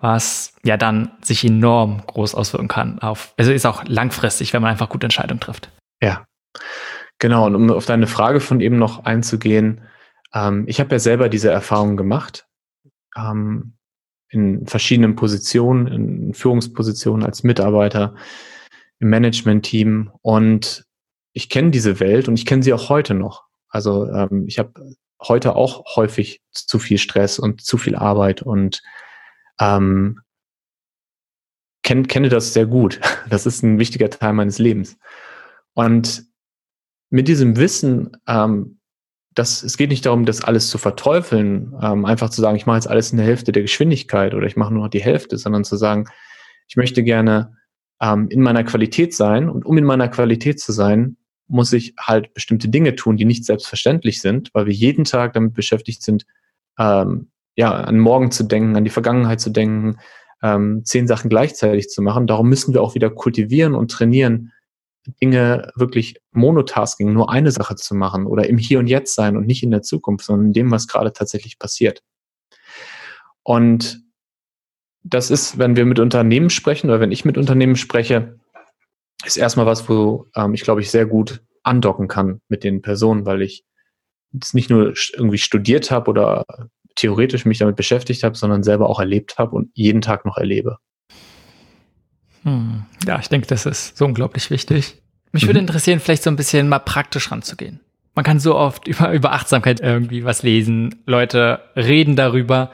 was 0.00 0.54
ja 0.64 0.76
dann 0.76 1.12
sich 1.22 1.44
enorm 1.44 2.02
groß 2.06 2.34
auswirken 2.34 2.68
kann. 2.68 2.98
Auf, 3.00 3.34
also 3.36 3.52
ist 3.52 3.66
auch 3.66 3.84
langfristig, 3.86 4.52
wenn 4.52 4.62
man 4.62 4.70
einfach 4.70 4.88
gute 4.88 5.06
Entscheidungen 5.06 5.40
trifft. 5.40 5.70
Ja, 6.02 6.24
genau. 7.18 7.46
Und 7.46 7.54
um 7.54 7.70
auf 7.70 7.86
deine 7.86 8.06
Frage 8.06 8.40
von 8.40 8.60
eben 8.60 8.78
noch 8.78 9.04
einzugehen, 9.04 9.82
ähm, 10.34 10.64
ich 10.66 10.80
habe 10.80 10.92
ja 10.92 10.98
selber 10.98 11.28
diese 11.28 11.50
Erfahrung 11.50 11.96
gemacht, 11.96 12.46
ähm, 13.16 13.74
in 14.30 14.66
verschiedenen 14.66 15.16
Positionen, 15.16 15.86
in 15.88 16.34
Führungspositionen 16.34 17.26
als 17.26 17.42
Mitarbeiter, 17.42 18.14
im 19.00 19.10
Management-Team 19.10 20.12
und 20.22 20.84
ich 21.32 21.48
kenne 21.48 21.70
diese 21.70 22.00
Welt 22.00 22.28
und 22.28 22.38
ich 22.38 22.46
kenne 22.46 22.62
sie 22.62 22.72
auch 22.72 22.88
heute 22.88 23.14
noch. 23.14 23.44
Also 23.68 24.08
ähm, 24.08 24.44
ich 24.46 24.58
habe 24.58 24.72
heute 25.22 25.54
auch 25.54 25.96
häufig 25.96 26.40
zu 26.50 26.78
viel 26.78 26.98
Stress 26.98 27.38
und 27.38 27.60
zu 27.60 27.78
viel 27.78 27.94
Arbeit 27.94 28.42
und 28.42 28.82
ähm, 29.60 30.20
kenn, 31.82 32.06
kenne 32.08 32.28
das 32.28 32.52
sehr 32.52 32.66
gut. 32.66 33.00
Das 33.28 33.46
ist 33.46 33.62
ein 33.62 33.78
wichtiger 33.78 34.10
Teil 34.10 34.32
meines 34.32 34.58
Lebens. 34.58 34.98
Und 35.74 36.24
mit 37.10 37.28
diesem 37.28 37.56
Wissen, 37.56 38.16
ähm, 38.26 38.80
dass 39.34 39.62
es 39.62 39.76
geht 39.76 39.90
nicht 39.90 40.04
darum, 40.04 40.24
das 40.24 40.42
alles 40.42 40.68
zu 40.68 40.78
verteufeln, 40.78 41.72
ähm, 41.80 42.04
einfach 42.04 42.30
zu 42.30 42.40
sagen, 42.40 42.56
ich 42.56 42.66
mache 42.66 42.78
jetzt 42.78 42.88
alles 42.88 43.12
in 43.12 43.18
der 43.18 43.26
Hälfte 43.26 43.52
der 43.52 43.62
Geschwindigkeit 43.62 44.34
oder 44.34 44.46
ich 44.46 44.56
mache 44.56 44.74
nur 44.74 44.84
noch 44.84 44.90
die 44.90 45.02
Hälfte, 45.02 45.38
sondern 45.38 45.62
zu 45.62 45.76
sagen, 45.76 46.08
ich 46.66 46.76
möchte 46.76 47.04
gerne 47.04 47.56
ähm, 48.00 48.28
in 48.30 48.42
meiner 48.42 48.64
Qualität 48.64 49.14
sein 49.14 49.48
und 49.48 49.64
um 49.64 49.78
in 49.78 49.84
meiner 49.84 50.08
Qualität 50.08 50.58
zu 50.58 50.72
sein, 50.72 51.16
muss 51.50 51.72
ich 51.72 51.94
halt 51.98 52.32
bestimmte 52.34 52.68
Dinge 52.68 52.94
tun, 52.94 53.16
die 53.16 53.24
nicht 53.24 53.44
selbstverständlich 53.44 54.20
sind, 54.20 54.50
weil 54.54 54.66
wir 54.66 54.72
jeden 54.72 55.04
Tag 55.04 55.34
damit 55.34 55.54
beschäftigt 55.54 56.02
sind, 56.02 56.24
ähm, 56.78 57.30
ja, 57.56 57.72
an 57.72 57.98
morgen 57.98 58.30
zu 58.30 58.44
denken, 58.44 58.76
an 58.76 58.84
die 58.84 58.90
Vergangenheit 58.90 59.40
zu 59.40 59.50
denken, 59.50 59.98
ähm, 60.42 60.82
zehn 60.84 61.06
Sachen 61.06 61.28
gleichzeitig 61.28 61.88
zu 61.88 62.02
machen. 62.02 62.26
Darum 62.26 62.48
müssen 62.48 62.72
wir 62.72 62.82
auch 62.82 62.94
wieder 62.94 63.10
kultivieren 63.10 63.74
und 63.74 63.90
trainieren, 63.90 64.52
Dinge 65.20 65.70
wirklich 65.76 66.20
Monotasking, 66.32 67.12
nur 67.12 67.30
eine 67.30 67.50
Sache 67.50 67.74
zu 67.74 67.94
machen 67.94 68.26
oder 68.26 68.48
im 68.48 68.58
Hier 68.58 68.78
und 68.78 68.86
Jetzt 68.86 69.14
sein 69.14 69.36
und 69.36 69.46
nicht 69.46 69.62
in 69.62 69.70
der 69.70 69.82
Zukunft, 69.82 70.24
sondern 70.26 70.48
in 70.48 70.52
dem, 70.52 70.70
was 70.70 70.86
gerade 70.86 71.12
tatsächlich 71.12 71.58
passiert. 71.58 72.02
Und 73.42 74.02
das 75.02 75.30
ist, 75.30 75.58
wenn 75.58 75.76
wir 75.76 75.86
mit 75.86 75.98
Unternehmen 75.98 76.50
sprechen 76.50 76.90
oder 76.90 77.00
wenn 77.00 77.12
ich 77.12 77.24
mit 77.24 77.38
Unternehmen 77.38 77.76
spreche, 77.76 78.38
ist 79.24 79.36
erstmal 79.36 79.66
was, 79.66 79.88
wo 79.88 80.28
ähm, 80.34 80.54
ich 80.54 80.62
glaube 80.62 80.80
ich 80.80 80.90
sehr 80.90 81.06
gut 81.06 81.42
andocken 81.62 82.08
kann 82.08 82.40
mit 82.48 82.64
den 82.64 82.82
Personen, 82.82 83.26
weil 83.26 83.42
ich 83.42 83.64
es 84.40 84.54
nicht 84.54 84.70
nur 84.70 84.94
irgendwie 85.14 85.38
studiert 85.38 85.90
habe 85.90 86.10
oder 86.10 86.44
theoretisch 86.94 87.44
mich 87.44 87.58
damit 87.58 87.76
beschäftigt 87.76 88.22
habe, 88.22 88.36
sondern 88.36 88.62
selber 88.62 88.88
auch 88.88 89.00
erlebt 89.00 89.38
habe 89.38 89.56
und 89.56 89.70
jeden 89.74 90.00
Tag 90.00 90.24
noch 90.24 90.36
erlebe. 90.36 90.78
Hm. 92.42 92.84
Ja, 93.06 93.18
ich 93.18 93.28
denke, 93.28 93.46
das 93.46 93.66
ist 93.66 93.96
so 93.96 94.04
unglaublich 94.04 94.50
wichtig. 94.50 95.00
Mich 95.32 95.44
mhm. 95.44 95.48
würde 95.48 95.60
interessieren, 95.60 96.00
vielleicht 96.00 96.22
so 96.22 96.30
ein 96.30 96.36
bisschen 96.36 96.68
mal 96.68 96.78
praktisch 96.78 97.30
ranzugehen. 97.30 97.80
man 98.14 98.24
kann 98.24 98.40
so 98.40 98.56
oft 98.56 98.88
über, 98.88 99.12
über 99.12 99.32
Achtsamkeit 99.32 99.80
irgendwie 99.80 100.24
was 100.24 100.42
lesen, 100.42 101.02
Leute 101.06 101.60
reden 101.76 102.16
darüber. 102.16 102.70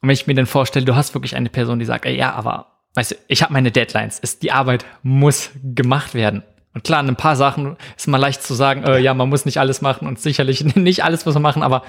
Und 0.00 0.08
wenn 0.08 0.14
ich 0.14 0.26
mir 0.26 0.34
dann 0.34 0.46
vorstelle, 0.46 0.84
du 0.84 0.96
hast 0.96 1.14
wirklich 1.14 1.36
eine 1.36 1.48
Person, 1.48 1.78
die 1.78 1.84
sagt, 1.84 2.06
ey, 2.06 2.16
ja, 2.16 2.32
aber 2.32 2.71
weißt 2.94 3.12
du, 3.12 3.14
ich 3.28 3.42
habe 3.42 3.52
meine 3.52 3.70
Deadlines, 3.70 4.18
ist, 4.18 4.42
die 4.42 4.52
Arbeit 4.52 4.84
muss 5.02 5.50
gemacht 5.62 6.14
werden. 6.14 6.42
Und 6.74 6.84
klar, 6.84 7.02
ein 7.02 7.16
paar 7.16 7.36
Sachen 7.36 7.76
ist 7.96 8.08
mal 8.08 8.18
leicht 8.18 8.42
zu 8.42 8.54
sagen, 8.54 8.82
äh, 8.84 8.98
ja, 8.98 9.12
man 9.14 9.28
muss 9.28 9.44
nicht 9.44 9.58
alles 9.58 9.82
machen 9.82 10.06
und 10.08 10.18
sicherlich 10.18 10.64
nicht 10.76 11.04
alles 11.04 11.24
muss 11.24 11.34
man 11.34 11.42
machen, 11.42 11.62
aber 11.62 11.82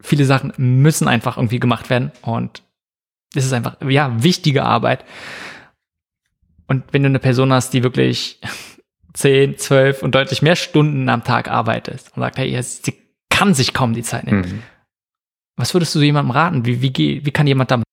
viele 0.00 0.24
Sachen 0.24 0.52
müssen 0.56 1.08
einfach 1.08 1.36
irgendwie 1.36 1.60
gemacht 1.60 1.90
werden 1.90 2.12
und 2.22 2.62
es 3.34 3.44
ist 3.44 3.52
einfach, 3.52 3.76
ja, 3.86 4.22
wichtige 4.22 4.64
Arbeit. 4.64 5.04
Und 6.66 6.84
wenn 6.92 7.02
du 7.02 7.08
eine 7.08 7.18
Person 7.18 7.52
hast, 7.52 7.72
die 7.72 7.82
wirklich 7.82 8.40
10, 9.14 9.58
12 9.58 10.02
und 10.02 10.14
deutlich 10.14 10.42
mehr 10.42 10.56
Stunden 10.56 11.08
am 11.08 11.24
Tag 11.24 11.48
arbeitet 11.48 12.04
und 12.14 12.22
sagt, 12.22 12.38
hey, 12.38 12.60
sie 12.62 12.94
kann 13.28 13.54
sich 13.54 13.72
kaum 13.72 13.94
die 13.94 14.02
Zeit 14.02 14.24
nehmen. 14.24 14.40
Mhm. 14.40 14.62
Was 15.56 15.74
würdest 15.74 15.94
du 15.94 16.00
jemandem 16.00 16.30
raten? 16.30 16.64
Wie, 16.64 16.80
wie, 16.80 17.24
wie 17.24 17.30
kann 17.30 17.46
jemand 17.46 17.70
damit? 17.70 17.84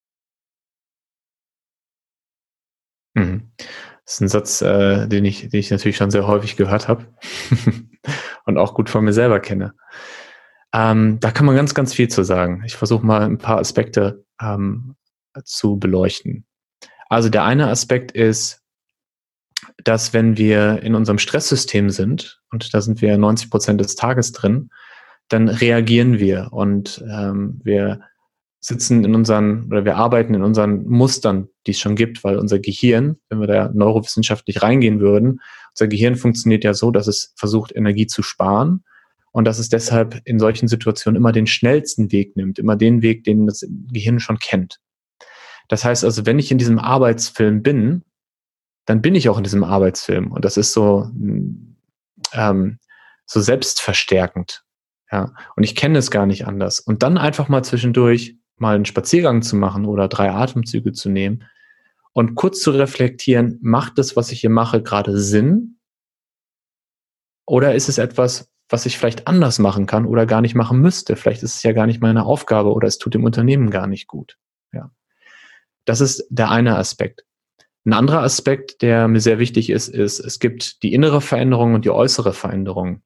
Mhm. 3.17 3.51
Das 4.05 4.13
ist 4.13 4.21
ein 4.21 4.27
Satz, 4.29 4.61
äh, 4.61 5.07
den, 5.07 5.25
ich, 5.25 5.49
den 5.49 5.59
ich 5.59 5.69
natürlich 5.69 5.97
schon 5.97 6.11
sehr 6.11 6.27
häufig 6.27 6.55
gehört 6.55 6.87
habe 6.87 7.05
und 8.45 8.57
auch 8.57 8.73
gut 8.73 8.89
von 8.89 9.03
mir 9.03 9.11
selber 9.11 9.39
kenne. 9.41 9.73
Ähm, 10.73 11.19
da 11.19 11.31
kann 11.31 11.45
man 11.45 11.55
ganz, 11.55 11.73
ganz 11.73 11.93
viel 11.93 12.07
zu 12.07 12.23
sagen. 12.23 12.63
Ich 12.65 12.75
versuche 12.75 13.05
mal 13.05 13.23
ein 13.23 13.37
paar 13.37 13.57
Aspekte 13.57 14.23
ähm, 14.41 14.95
zu 15.43 15.77
beleuchten. 15.77 16.45
Also 17.09 17.29
der 17.29 17.43
eine 17.43 17.67
Aspekt 17.67 18.11
ist, 18.11 18.61
dass 19.83 20.13
wenn 20.13 20.37
wir 20.37 20.83
in 20.83 20.95
unserem 20.95 21.17
Stresssystem 21.17 21.89
sind, 21.89 22.41
und 22.51 22.73
da 22.73 22.81
sind 22.81 23.01
wir 23.01 23.17
90 23.17 23.49
Prozent 23.49 23.81
des 23.81 23.95
Tages 23.95 24.31
drin, 24.31 24.69
dann 25.27 25.49
reagieren 25.49 26.19
wir 26.19 26.49
und 26.51 27.03
ähm, 27.09 27.59
wir 27.63 28.01
sitzen 28.59 29.05
in 29.05 29.15
unseren 29.15 29.67
oder 29.67 29.85
wir 29.85 29.97
arbeiten 29.97 30.33
in 30.33 30.43
unseren 30.43 30.85
Mustern, 30.87 31.47
die 31.65 31.71
es 31.71 31.79
schon 31.79 31.95
gibt, 31.95 32.23
weil 32.23 32.37
unser 32.37 32.59
Gehirn, 32.59 33.17
wenn 33.29 33.39
wir 33.39 33.47
da 33.47 33.71
neurowissenschaftlich 33.73 34.61
reingehen 34.61 34.99
würden, 34.99 35.41
unser 35.71 35.87
Gehirn 35.87 36.15
funktioniert 36.15 36.63
ja 36.63 36.73
so, 36.73 36.91
dass 36.91 37.07
es 37.07 37.33
versucht, 37.35 37.75
Energie 37.75 38.07
zu 38.07 38.23
sparen 38.23 38.83
und 39.31 39.45
dass 39.45 39.59
es 39.59 39.69
deshalb 39.69 40.21
in 40.25 40.39
solchen 40.39 40.67
Situationen 40.67 41.17
immer 41.17 41.31
den 41.31 41.47
schnellsten 41.47 42.11
Weg 42.11 42.35
nimmt, 42.35 42.57
immer 42.57 42.75
den 42.75 43.01
Weg, 43.01 43.23
den 43.23 43.45
das 43.45 43.65
Gehirn 43.91 44.19
schon 44.19 44.39
kennt. 44.39 44.79
Das 45.67 45.83
heißt 45.83 46.03
also, 46.03 46.25
wenn 46.25 46.39
ich 46.39 46.51
in 46.51 46.57
diesem 46.57 46.79
Arbeitsfilm 46.79 47.61
bin, 47.61 48.03
dann 48.85 49.01
bin 49.01 49.15
ich 49.15 49.29
auch 49.29 49.37
in 49.37 49.43
diesem 49.43 49.63
Arbeitsfilm 49.63 50.31
und 50.31 50.45
das 50.45 50.57
ist 50.57 50.73
so 50.73 51.11
ähm, 52.33 52.79
so 53.27 53.41
selbstverstärkend. 53.41 54.63
Ja, 55.11 55.33
und 55.55 55.63
ich 55.63 55.75
kenne 55.75 55.99
es 55.99 56.11
gar 56.11 56.25
nicht 56.25 56.47
anders. 56.47 56.79
Und 56.79 57.03
dann 57.03 57.17
einfach 57.17 57.47
mal 57.47 57.63
zwischendurch 57.63 58.37
mal 58.59 58.75
einen 58.75 58.85
Spaziergang 58.85 59.41
zu 59.41 59.55
machen 59.55 59.85
oder 59.85 60.07
drei 60.07 60.31
Atemzüge 60.31 60.91
zu 60.91 61.09
nehmen 61.09 61.43
und 62.13 62.35
kurz 62.35 62.61
zu 62.61 62.71
reflektieren, 62.71 63.59
macht 63.61 63.97
das, 63.97 64.15
was 64.15 64.31
ich 64.31 64.41
hier 64.41 64.49
mache, 64.49 64.81
gerade 64.81 65.17
Sinn? 65.19 65.77
Oder 67.45 67.75
ist 67.75 67.89
es 67.89 67.97
etwas, 67.97 68.51
was 68.69 68.85
ich 68.85 68.97
vielleicht 68.97 69.27
anders 69.27 69.59
machen 69.59 69.85
kann 69.85 70.05
oder 70.05 70.25
gar 70.25 70.41
nicht 70.41 70.55
machen 70.55 70.79
müsste? 70.79 71.15
Vielleicht 71.15 71.43
ist 71.43 71.55
es 71.55 71.63
ja 71.63 71.71
gar 71.71 71.85
nicht 71.85 72.01
meine 72.01 72.25
Aufgabe 72.25 72.73
oder 72.73 72.87
es 72.87 72.97
tut 72.97 73.13
dem 73.13 73.23
Unternehmen 73.23 73.69
gar 73.69 73.87
nicht 73.87 74.07
gut. 74.07 74.37
Ja. 74.73 74.91
Das 75.85 76.01
ist 76.01 76.25
der 76.29 76.51
eine 76.51 76.75
Aspekt. 76.75 77.23
Ein 77.85 77.93
anderer 77.93 78.23
Aspekt, 78.23 78.81
der 78.81 79.07
mir 79.07 79.21
sehr 79.21 79.39
wichtig 79.39 79.69
ist, 79.69 79.87
ist, 79.87 80.19
es 80.19 80.39
gibt 80.39 80.83
die 80.83 80.93
innere 80.93 81.21
Veränderung 81.21 81.73
und 81.73 81.85
die 81.85 81.89
äußere 81.89 82.33
Veränderung. 82.33 83.01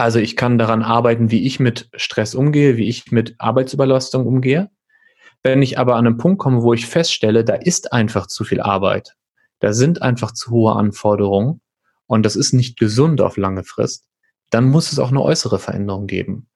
Also 0.00 0.18
ich 0.18 0.34
kann 0.34 0.56
daran 0.56 0.82
arbeiten, 0.82 1.30
wie 1.30 1.44
ich 1.44 1.60
mit 1.60 1.90
Stress 1.94 2.34
umgehe, 2.34 2.78
wie 2.78 2.88
ich 2.88 3.12
mit 3.12 3.34
Arbeitsüberlastung 3.36 4.26
umgehe. 4.26 4.70
Wenn 5.42 5.60
ich 5.60 5.78
aber 5.78 5.96
an 5.96 6.06
einen 6.06 6.16
Punkt 6.16 6.38
komme, 6.38 6.62
wo 6.62 6.72
ich 6.72 6.86
feststelle, 6.86 7.44
da 7.44 7.52
ist 7.52 7.92
einfach 7.92 8.26
zu 8.26 8.44
viel 8.44 8.62
Arbeit, 8.62 9.14
da 9.58 9.74
sind 9.74 10.00
einfach 10.00 10.32
zu 10.32 10.52
hohe 10.52 10.74
Anforderungen 10.74 11.60
und 12.06 12.24
das 12.24 12.34
ist 12.34 12.54
nicht 12.54 12.78
gesund 12.78 13.20
auf 13.20 13.36
lange 13.36 13.62
Frist, 13.62 14.06
dann 14.48 14.70
muss 14.70 14.90
es 14.90 14.98
auch 14.98 15.10
eine 15.10 15.20
äußere 15.20 15.58
Veränderung 15.58 16.06
geben. 16.06 16.48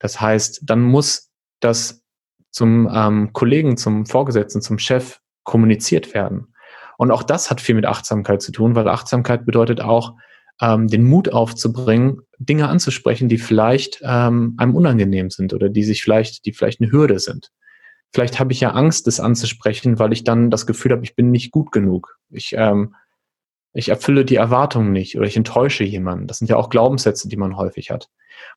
Das 0.00 0.20
heißt, 0.20 0.62
dann 0.64 0.82
muss 0.82 1.30
das 1.60 2.02
zum 2.50 2.90
ähm, 2.92 3.32
Kollegen, 3.32 3.76
zum 3.76 4.06
Vorgesetzten, 4.06 4.60
zum 4.60 4.80
Chef 4.80 5.20
kommuniziert 5.44 6.14
werden. 6.14 6.52
Und 6.96 7.12
auch 7.12 7.22
das 7.22 7.48
hat 7.48 7.60
viel 7.60 7.76
mit 7.76 7.86
Achtsamkeit 7.86 8.42
zu 8.42 8.50
tun, 8.50 8.74
weil 8.74 8.88
Achtsamkeit 8.88 9.46
bedeutet 9.46 9.80
auch, 9.80 10.14
ähm, 10.60 10.88
den 10.88 11.04
Mut 11.04 11.32
aufzubringen, 11.32 12.22
Dinge 12.38 12.68
anzusprechen, 12.68 13.28
die 13.28 13.38
vielleicht 13.38 14.00
ähm, 14.02 14.54
einem 14.58 14.74
unangenehm 14.74 15.30
sind 15.30 15.54
oder 15.54 15.68
die 15.68 15.84
sich 15.84 16.02
vielleicht, 16.02 16.44
die 16.46 16.52
vielleicht 16.52 16.80
eine 16.80 16.92
Hürde 16.92 17.18
sind. 17.18 17.50
Vielleicht 18.12 18.40
habe 18.40 18.52
ich 18.52 18.60
ja 18.60 18.70
Angst, 18.70 19.06
das 19.06 19.20
anzusprechen, 19.20 19.98
weil 19.98 20.12
ich 20.12 20.24
dann 20.24 20.50
das 20.50 20.66
Gefühl 20.66 20.92
habe, 20.92 21.04
ich 21.04 21.14
bin 21.14 21.30
nicht 21.30 21.50
gut 21.50 21.72
genug. 21.72 22.18
Ich, 22.30 22.54
ähm, 22.56 22.94
ich 23.74 23.90
erfülle 23.90 24.24
die 24.24 24.36
Erwartungen 24.36 24.92
nicht 24.92 25.16
oder 25.16 25.26
ich 25.26 25.36
enttäusche 25.36 25.84
jemanden. 25.84 26.26
Das 26.26 26.38
sind 26.38 26.48
ja 26.48 26.56
auch 26.56 26.70
Glaubenssätze, 26.70 27.28
die 27.28 27.36
man 27.36 27.56
häufig 27.56 27.90
hat. 27.90 28.08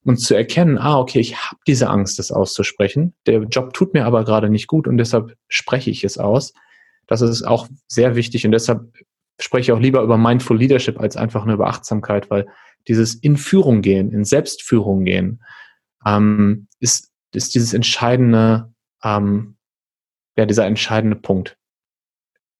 Und 0.03 0.17
zu 0.17 0.35
erkennen, 0.35 0.77
ah, 0.77 0.99
okay, 0.99 1.19
ich 1.19 1.35
habe 1.35 1.59
diese 1.67 1.89
Angst, 1.89 2.17
das 2.17 2.31
auszusprechen. 2.31 3.13
Der 3.25 3.41
Job 3.43 3.73
tut 3.73 3.93
mir 3.93 4.05
aber 4.05 4.23
gerade 4.23 4.49
nicht 4.49 4.67
gut 4.67 4.87
und 4.87 4.97
deshalb 4.97 5.35
spreche 5.47 5.89
ich 5.89 6.03
es 6.03 6.17
aus. 6.17 6.53
Das 7.07 7.21
ist 7.21 7.43
auch 7.43 7.67
sehr 7.87 8.15
wichtig 8.15 8.45
und 8.45 8.51
deshalb 8.51 8.93
spreche 9.43 9.73
auch 9.73 9.79
lieber 9.79 10.01
über 10.01 10.17
Mindful 10.17 10.57
Leadership 10.57 10.99
als 10.99 11.17
einfach 11.17 11.45
nur 11.45 11.55
über 11.55 11.67
Achtsamkeit, 11.67 12.29
weil 12.29 12.47
dieses 12.87 13.15
in 13.15 13.37
Führung 13.37 13.81
gehen, 13.81 14.11
in 14.11 14.25
Selbstführung 14.25 15.03
gehen, 15.05 15.43
ähm, 16.05 16.67
ist, 16.79 17.11
ist 17.33 17.53
dieses 17.55 17.73
entscheidende, 17.73 18.73
ähm, 19.03 19.57
ja, 20.37 20.45
dieser 20.45 20.65
entscheidende 20.65 21.15
Punkt. 21.15 21.57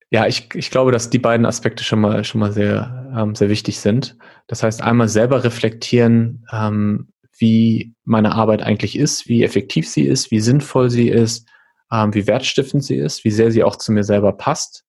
Ja, 0.09 0.27
ich, 0.27 0.53
ich 0.55 0.71
glaube, 0.71 0.91
dass 0.91 1.09
die 1.09 1.19
beiden 1.19 1.45
Aspekte 1.45 1.83
schon 1.83 2.01
mal, 2.01 2.23
schon 2.23 2.39
mal 2.39 2.51
sehr, 2.51 3.13
ähm, 3.17 3.33
sehr 3.33 3.49
wichtig 3.49 3.79
sind. 3.79 4.17
Das 4.47 4.61
heißt, 4.61 4.81
einmal 4.81 5.07
selber 5.07 5.43
reflektieren, 5.43 6.45
ähm, 6.51 7.13
wie 7.37 7.95
meine 8.03 8.33
Arbeit 8.33 8.61
eigentlich 8.61 8.97
ist, 8.97 9.27
wie 9.27 9.43
effektiv 9.43 9.87
sie 9.87 10.03
ist, 10.03 10.29
wie 10.29 10.41
sinnvoll 10.41 10.89
sie 10.89 11.07
ist, 11.09 11.49
ähm, 11.91 12.13
wie 12.13 12.27
wertstiftend 12.27 12.83
sie 12.83 12.97
ist, 12.97 13.23
wie 13.23 13.31
sehr 13.31 13.51
sie 13.51 13.63
auch 13.63 13.77
zu 13.77 13.91
mir 13.91 14.03
selber 14.03 14.33
passt. 14.33 14.83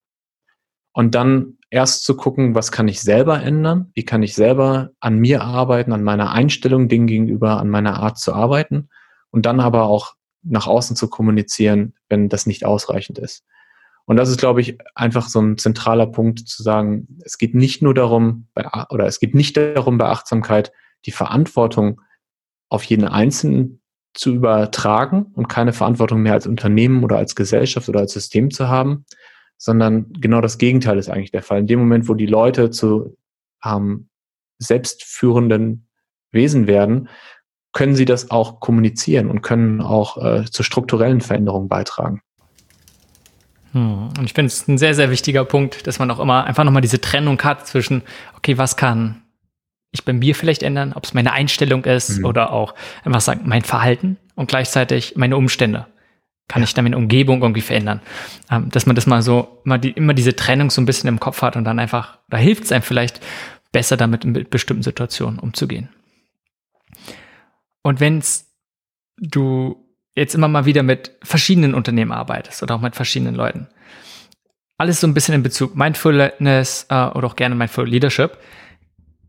Und 0.92 1.14
dann 1.14 1.58
erst 1.72 2.04
zu 2.04 2.14
gucken, 2.14 2.54
was 2.54 2.70
kann 2.70 2.86
ich 2.86 3.00
selber 3.00 3.42
ändern, 3.42 3.90
wie 3.94 4.04
kann 4.04 4.22
ich 4.22 4.34
selber 4.34 4.90
an 5.00 5.18
mir 5.18 5.40
arbeiten, 5.40 5.92
an 5.92 6.04
meiner 6.04 6.30
Einstellung 6.30 6.86
Dingen 6.86 7.06
gegenüber, 7.06 7.58
an 7.58 7.70
meiner 7.70 7.98
Art 7.98 8.18
zu 8.18 8.34
arbeiten 8.34 8.90
und 9.30 9.46
dann 9.46 9.58
aber 9.58 9.84
auch 9.84 10.14
nach 10.42 10.66
außen 10.66 10.96
zu 10.96 11.08
kommunizieren, 11.08 11.94
wenn 12.10 12.28
das 12.28 12.44
nicht 12.44 12.66
ausreichend 12.66 13.18
ist. 13.18 13.46
Und 14.04 14.16
das 14.16 14.28
ist, 14.28 14.38
glaube 14.38 14.60
ich, 14.60 14.76
einfach 14.94 15.28
so 15.28 15.40
ein 15.40 15.56
zentraler 15.56 16.06
Punkt 16.06 16.40
zu 16.40 16.62
sagen, 16.62 17.08
es 17.24 17.38
geht 17.38 17.54
nicht 17.54 17.80
nur 17.80 17.94
darum, 17.94 18.48
oder 18.90 19.06
es 19.06 19.18
geht 19.18 19.34
nicht 19.34 19.56
darum, 19.56 19.96
bei 19.96 20.06
Achtsamkeit 20.06 20.72
die 21.06 21.12
Verantwortung 21.12 22.02
auf 22.68 22.84
jeden 22.84 23.08
Einzelnen 23.08 23.80
zu 24.12 24.34
übertragen 24.34 25.32
und 25.32 25.48
keine 25.48 25.72
Verantwortung 25.72 26.20
mehr 26.20 26.34
als 26.34 26.46
Unternehmen 26.46 27.02
oder 27.02 27.16
als 27.16 27.34
Gesellschaft 27.34 27.88
oder 27.88 28.00
als 28.00 28.12
System 28.12 28.50
zu 28.50 28.68
haben, 28.68 29.06
sondern 29.62 30.12
genau 30.14 30.40
das 30.40 30.58
Gegenteil 30.58 30.98
ist 30.98 31.08
eigentlich 31.08 31.30
der 31.30 31.44
Fall. 31.44 31.60
In 31.60 31.68
dem 31.68 31.78
Moment, 31.78 32.08
wo 32.08 32.14
die 32.14 32.26
Leute 32.26 32.70
zu 32.70 33.16
ähm, 33.64 34.08
selbstführenden 34.58 35.86
Wesen 36.32 36.66
werden, 36.66 37.08
können 37.72 37.94
sie 37.94 38.04
das 38.04 38.32
auch 38.32 38.58
kommunizieren 38.58 39.30
und 39.30 39.42
können 39.42 39.80
auch 39.80 40.16
äh, 40.16 40.46
zu 40.46 40.64
strukturellen 40.64 41.20
Veränderungen 41.20 41.68
beitragen. 41.68 42.22
Hm. 43.70 44.08
Und 44.18 44.24
ich 44.24 44.32
finde 44.32 44.48
es 44.48 44.66
ein 44.66 44.78
sehr, 44.78 44.96
sehr 44.96 45.12
wichtiger 45.12 45.44
Punkt, 45.44 45.86
dass 45.86 46.00
man 46.00 46.10
auch 46.10 46.18
immer 46.18 46.42
einfach 46.42 46.64
nochmal 46.64 46.82
diese 46.82 47.00
Trennung 47.00 47.40
hat 47.42 47.64
zwischen, 47.64 48.02
okay, 48.36 48.58
was 48.58 48.76
kann 48.76 49.22
ich 49.92 50.04
bei 50.04 50.12
mir 50.12 50.34
vielleicht 50.34 50.64
ändern, 50.64 50.92
ob 50.92 51.04
es 51.04 51.14
meine 51.14 51.32
Einstellung 51.32 51.84
ist 51.84 52.18
mhm. 52.18 52.24
oder 52.24 52.52
auch 52.52 52.74
einfach 53.04 53.20
sagen, 53.20 53.42
mein 53.44 53.62
Verhalten 53.62 54.16
und 54.34 54.48
gleichzeitig 54.48 55.14
meine 55.14 55.36
Umstände 55.36 55.86
kann 56.48 56.62
ich 56.62 56.74
dann 56.74 56.84
meine 56.84 56.96
Umgebung 56.96 57.42
irgendwie 57.42 57.60
verändern? 57.60 58.00
Ähm, 58.50 58.68
dass 58.70 58.86
man 58.86 58.96
das 58.96 59.06
mal 59.06 59.22
so, 59.22 59.60
mal 59.64 59.78
die, 59.78 59.90
immer 59.90 60.14
diese 60.14 60.36
Trennung 60.36 60.70
so 60.70 60.80
ein 60.80 60.86
bisschen 60.86 61.08
im 61.08 61.20
Kopf 61.20 61.42
hat 61.42 61.56
und 61.56 61.64
dann 61.64 61.78
einfach, 61.78 62.18
da 62.28 62.36
hilft 62.36 62.64
es 62.64 62.72
einem 62.72 62.82
vielleicht 62.82 63.20
besser 63.72 63.96
damit 63.96 64.24
in 64.24 64.32
bestimmten 64.50 64.82
Situationen 64.82 65.38
umzugehen. 65.38 65.88
Und 67.82 68.00
wenn's 68.00 68.52
du 69.18 69.88
jetzt 70.14 70.34
immer 70.34 70.48
mal 70.48 70.66
wieder 70.66 70.82
mit 70.82 71.12
verschiedenen 71.22 71.74
Unternehmen 71.74 72.12
arbeitest 72.12 72.62
oder 72.62 72.74
auch 72.74 72.80
mit 72.80 72.96
verschiedenen 72.96 73.34
Leuten, 73.34 73.68
alles 74.78 75.00
so 75.00 75.06
ein 75.06 75.14
bisschen 75.14 75.34
in 75.34 75.42
Bezug 75.42 75.76
Mindfulness 75.76 76.86
äh, 76.88 77.06
oder 77.06 77.28
auch 77.28 77.36
gerne 77.36 77.54
Mindful 77.54 77.88
Leadership, 77.88 78.36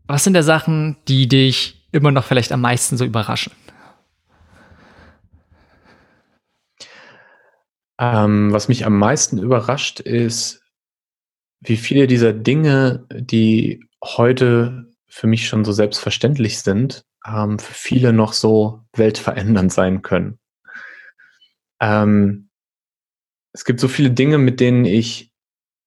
was 0.06 0.24
sind 0.24 0.34
da 0.34 0.42
Sachen, 0.42 0.96
die 1.08 1.28
dich 1.28 1.88
immer 1.92 2.10
noch 2.10 2.24
vielleicht 2.24 2.52
am 2.52 2.60
meisten 2.60 2.96
so 2.96 3.04
überraschen? 3.04 3.52
Ähm, 7.98 8.52
was 8.52 8.68
mich 8.68 8.86
am 8.86 8.98
meisten 8.98 9.38
überrascht 9.38 10.00
ist, 10.00 10.62
wie 11.60 11.76
viele 11.76 12.06
dieser 12.06 12.32
Dinge, 12.32 13.06
die 13.10 13.86
heute 14.02 14.90
für 15.08 15.26
mich 15.26 15.46
schon 15.46 15.64
so 15.64 15.72
selbstverständlich 15.72 16.60
sind, 16.60 17.04
ähm, 17.26 17.58
für 17.58 17.72
viele 17.72 18.12
noch 18.12 18.32
so 18.32 18.82
weltverändernd 18.94 19.72
sein 19.72 20.02
können. 20.02 20.38
Ähm, 21.80 22.50
es 23.52 23.64
gibt 23.64 23.80
so 23.80 23.88
viele 23.88 24.10
Dinge, 24.10 24.38
mit 24.38 24.60
denen 24.60 24.84
ich 24.84 25.33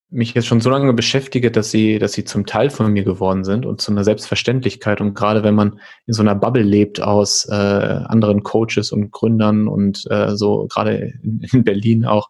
mich 0.09 0.33
jetzt 0.33 0.47
schon 0.47 0.61
so 0.61 0.69
lange 0.69 0.93
beschäftige, 0.93 1.51
dass 1.51 1.69
sie, 1.69 1.99
dass 1.99 2.13
sie 2.13 2.23
zum 2.23 2.45
Teil 2.45 2.69
von 2.69 2.91
mir 2.93 3.03
geworden 3.03 3.43
sind 3.43 3.65
und 3.65 3.81
zu 3.81 3.91
einer 3.91 4.05
Selbstverständlichkeit. 4.05 5.01
Und 5.01 5.15
gerade 5.15 5.43
wenn 5.43 5.55
man 5.55 5.79
in 6.05 6.13
so 6.13 6.21
einer 6.21 6.35
Bubble 6.35 6.63
lebt 6.63 7.01
aus 7.01 7.45
äh, 7.49 7.53
anderen 7.53 8.43
Coaches 8.43 8.91
und 8.91 9.11
Gründern 9.11 9.67
und 9.67 10.09
äh, 10.09 10.35
so 10.35 10.67
gerade 10.67 11.13
in, 11.23 11.45
in 11.51 11.63
Berlin 11.63 12.05
auch, 12.05 12.29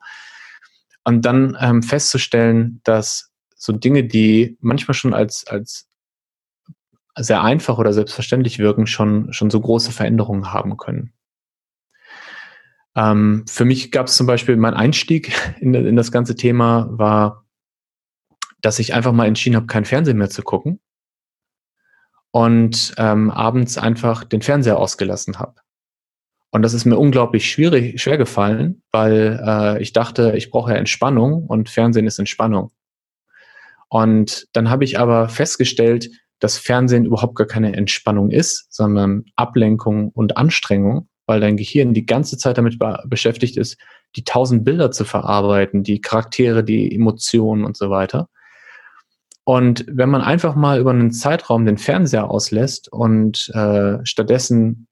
und 1.04 1.22
dann 1.22 1.58
ähm, 1.62 1.84
festzustellen, 1.84 2.82
dass 2.84 3.32
so 3.56 3.72
Dinge, 3.72 4.04
die 4.04 4.58
manchmal 4.60 4.94
schon 4.94 5.13
als, 5.13 5.48
als 5.48 5.88
sehr 7.16 7.42
einfach 7.44 7.78
oder 7.78 7.94
selbstverständlich 7.94 8.60
wirken, 8.60 8.88
schon, 8.88 9.32
schon 9.32 9.50
so 9.50 9.62
große 9.62 9.92
Veränderungen 9.92 10.52
haben 10.52 10.76
können. 10.76 11.13
Ähm, 12.96 13.46
für 13.48 13.63
mich 13.63 13.92
gab 13.92 14.08
es 14.08 14.18
zum 14.18 14.28
Beispiel 14.28 14.58
mein 14.58 14.74
Einstieg 14.74 15.32
in, 15.62 15.74
in 15.74 15.96
das 15.96 16.12
ganze 16.12 16.36
Thema 16.36 16.88
war, 16.92 17.47
dass 18.62 18.80
ich 18.80 18.93
einfach 18.93 19.12
mal 19.12 19.28
entschieden 19.28 19.56
habe, 19.56 19.67
kein 19.67 19.86
Fernsehen 19.86 20.17
mehr 20.17 20.30
zu 20.30 20.41
gucken 20.41 20.80
und 22.32 22.93
ähm, 22.98 23.32
abends 23.32 23.78
einfach 23.78 24.24
den 24.24 24.41
Fernseher 24.41 24.78
ausgelassen 24.78 25.39
habe. 25.39 25.56
Und 26.52 26.62
das 26.62 26.74
ist 26.74 26.86
mir 26.86 26.98
unglaublich 26.98 27.50
schwierig, 27.50 28.02
schwer 28.02 28.17
gefallen, 28.17 28.82
weil 28.91 29.39
äh, 29.46 29.82
ich 29.82 29.93
dachte, 29.93 30.34
ich 30.36 30.50
brauche 30.50 30.72
ja 30.72 30.78
Entspannung 30.78 31.46
und 31.46 31.70
Fernsehen 31.70 32.08
ist 32.08 32.20
Entspannung. 32.20 32.72
Und 33.89 34.48
dann 34.54 34.70
habe 34.70 34.84
ich 34.84 35.00
aber 35.00 35.30
festgestellt, 35.30 36.10
dass 36.39 36.58
Fernsehen 36.58 37.06
überhaupt 37.06 37.36
gar 37.36 37.48
keine 37.48 37.76
Entspannung 37.76 38.32
ist, 38.32 38.67
sondern 38.74 39.26
Ablenkung 39.36 40.10
und 40.10 40.38
Anstrengung, 40.38 41.10
weil 41.26 41.39
dein 41.39 41.58
Gehirn 41.58 41.93
die 41.93 42.06
ganze 42.06 42.38
Zeit 42.38 42.58
damit 42.58 42.78
beschäftigt 43.06 43.58
ist, 43.58 43.78
die 44.15 44.24
tausend 44.24 44.63
Bilder 44.63 44.91
zu 44.91 45.04
verarbeiten, 45.04 45.84
die 45.84 46.02
Charaktere, 46.02 46.63
die 46.63 46.93
Emotionen 46.93 47.65
und 47.65 47.76
so 47.76 47.89
weiter. 47.89 48.30
Und 49.48 49.86
wenn 49.88 50.10
man 50.10 50.22
einfach 50.22 50.56
mal 50.56 50.78
über 50.78 50.90
einen 50.90 51.14
Zeitraum 51.14 51.66
den 51.66 51.78
Fernseher 51.78 52.30
auslässt 52.30 52.92
und 52.92 53.50
äh, 53.56 53.98
stattdessen 54.06 54.90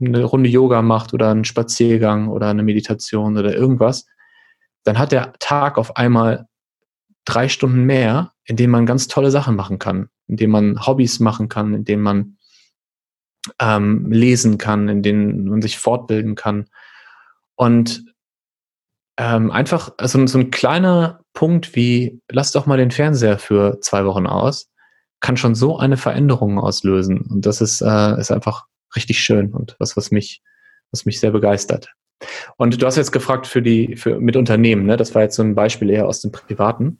eine 0.00 0.22
Runde 0.22 0.48
Yoga 0.48 0.82
macht 0.82 1.14
oder 1.14 1.32
einen 1.32 1.44
Spaziergang 1.44 2.28
oder 2.28 2.46
eine 2.46 2.62
Meditation 2.62 3.36
oder 3.36 3.56
irgendwas, 3.56 4.06
dann 4.84 5.00
hat 5.00 5.10
der 5.10 5.32
Tag 5.40 5.78
auf 5.78 5.96
einmal 5.96 6.46
drei 7.24 7.48
Stunden 7.48 7.86
mehr, 7.86 8.30
in 8.44 8.54
denen 8.54 8.70
man 8.70 8.86
ganz 8.86 9.08
tolle 9.08 9.32
Sachen 9.32 9.56
machen 9.56 9.80
kann, 9.80 10.10
in 10.28 10.36
denen 10.36 10.52
man 10.52 10.86
Hobbys 10.86 11.18
machen 11.18 11.48
kann, 11.48 11.74
in 11.74 11.84
denen 11.84 12.02
man 12.04 12.36
ähm, 13.58 14.12
lesen 14.12 14.58
kann, 14.58 14.88
in 14.88 15.02
denen 15.02 15.48
man 15.48 15.60
sich 15.60 15.76
fortbilden 15.76 16.36
kann. 16.36 16.66
Und 17.56 18.04
ähm, 19.16 19.50
einfach 19.50 19.90
also 19.96 20.24
so 20.28 20.38
ein 20.38 20.52
kleiner 20.52 21.24
Punkt 21.38 21.76
wie, 21.76 22.20
lass 22.28 22.50
doch 22.50 22.66
mal 22.66 22.78
den 22.78 22.90
Fernseher 22.90 23.38
für 23.38 23.78
zwei 23.80 24.04
Wochen 24.04 24.26
aus, 24.26 24.72
kann 25.20 25.36
schon 25.36 25.54
so 25.54 25.78
eine 25.78 25.96
Veränderung 25.96 26.58
auslösen. 26.58 27.20
Und 27.20 27.46
das 27.46 27.60
ist, 27.60 27.80
äh, 27.80 28.18
ist 28.18 28.32
einfach 28.32 28.64
richtig 28.96 29.20
schön 29.20 29.52
und 29.52 29.76
was, 29.78 29.96
was 29.96 30.10
mich, 30.10 30.42
was 30.90 31.06
mich 31.06 31.20
sehr 31.20 31.30
begeistert. 31.30 31.92
Und 32.56 32.82
du 32.82 32.84
hast 32.84 32.96
jetzt 32.96 33.12
gefragt 33.12 33.46
für 33.46 33.62
die, 33.62 33.94
für, 33.94 34.18
mit 34.18 34.34
Unternehmen, 34.34 34.84
ne? 34.84 34.96
Das 34.96 35.14
war 35.14 35.22
jetzt 35.22 35.36
so 35.36 35.44
ein 35.44 35.54
Beispiel 35.54 35.90
eher 35.90 36.08
aus 36.08 36.22
dem 36.22 36.32
Privaten. 36.32 36.98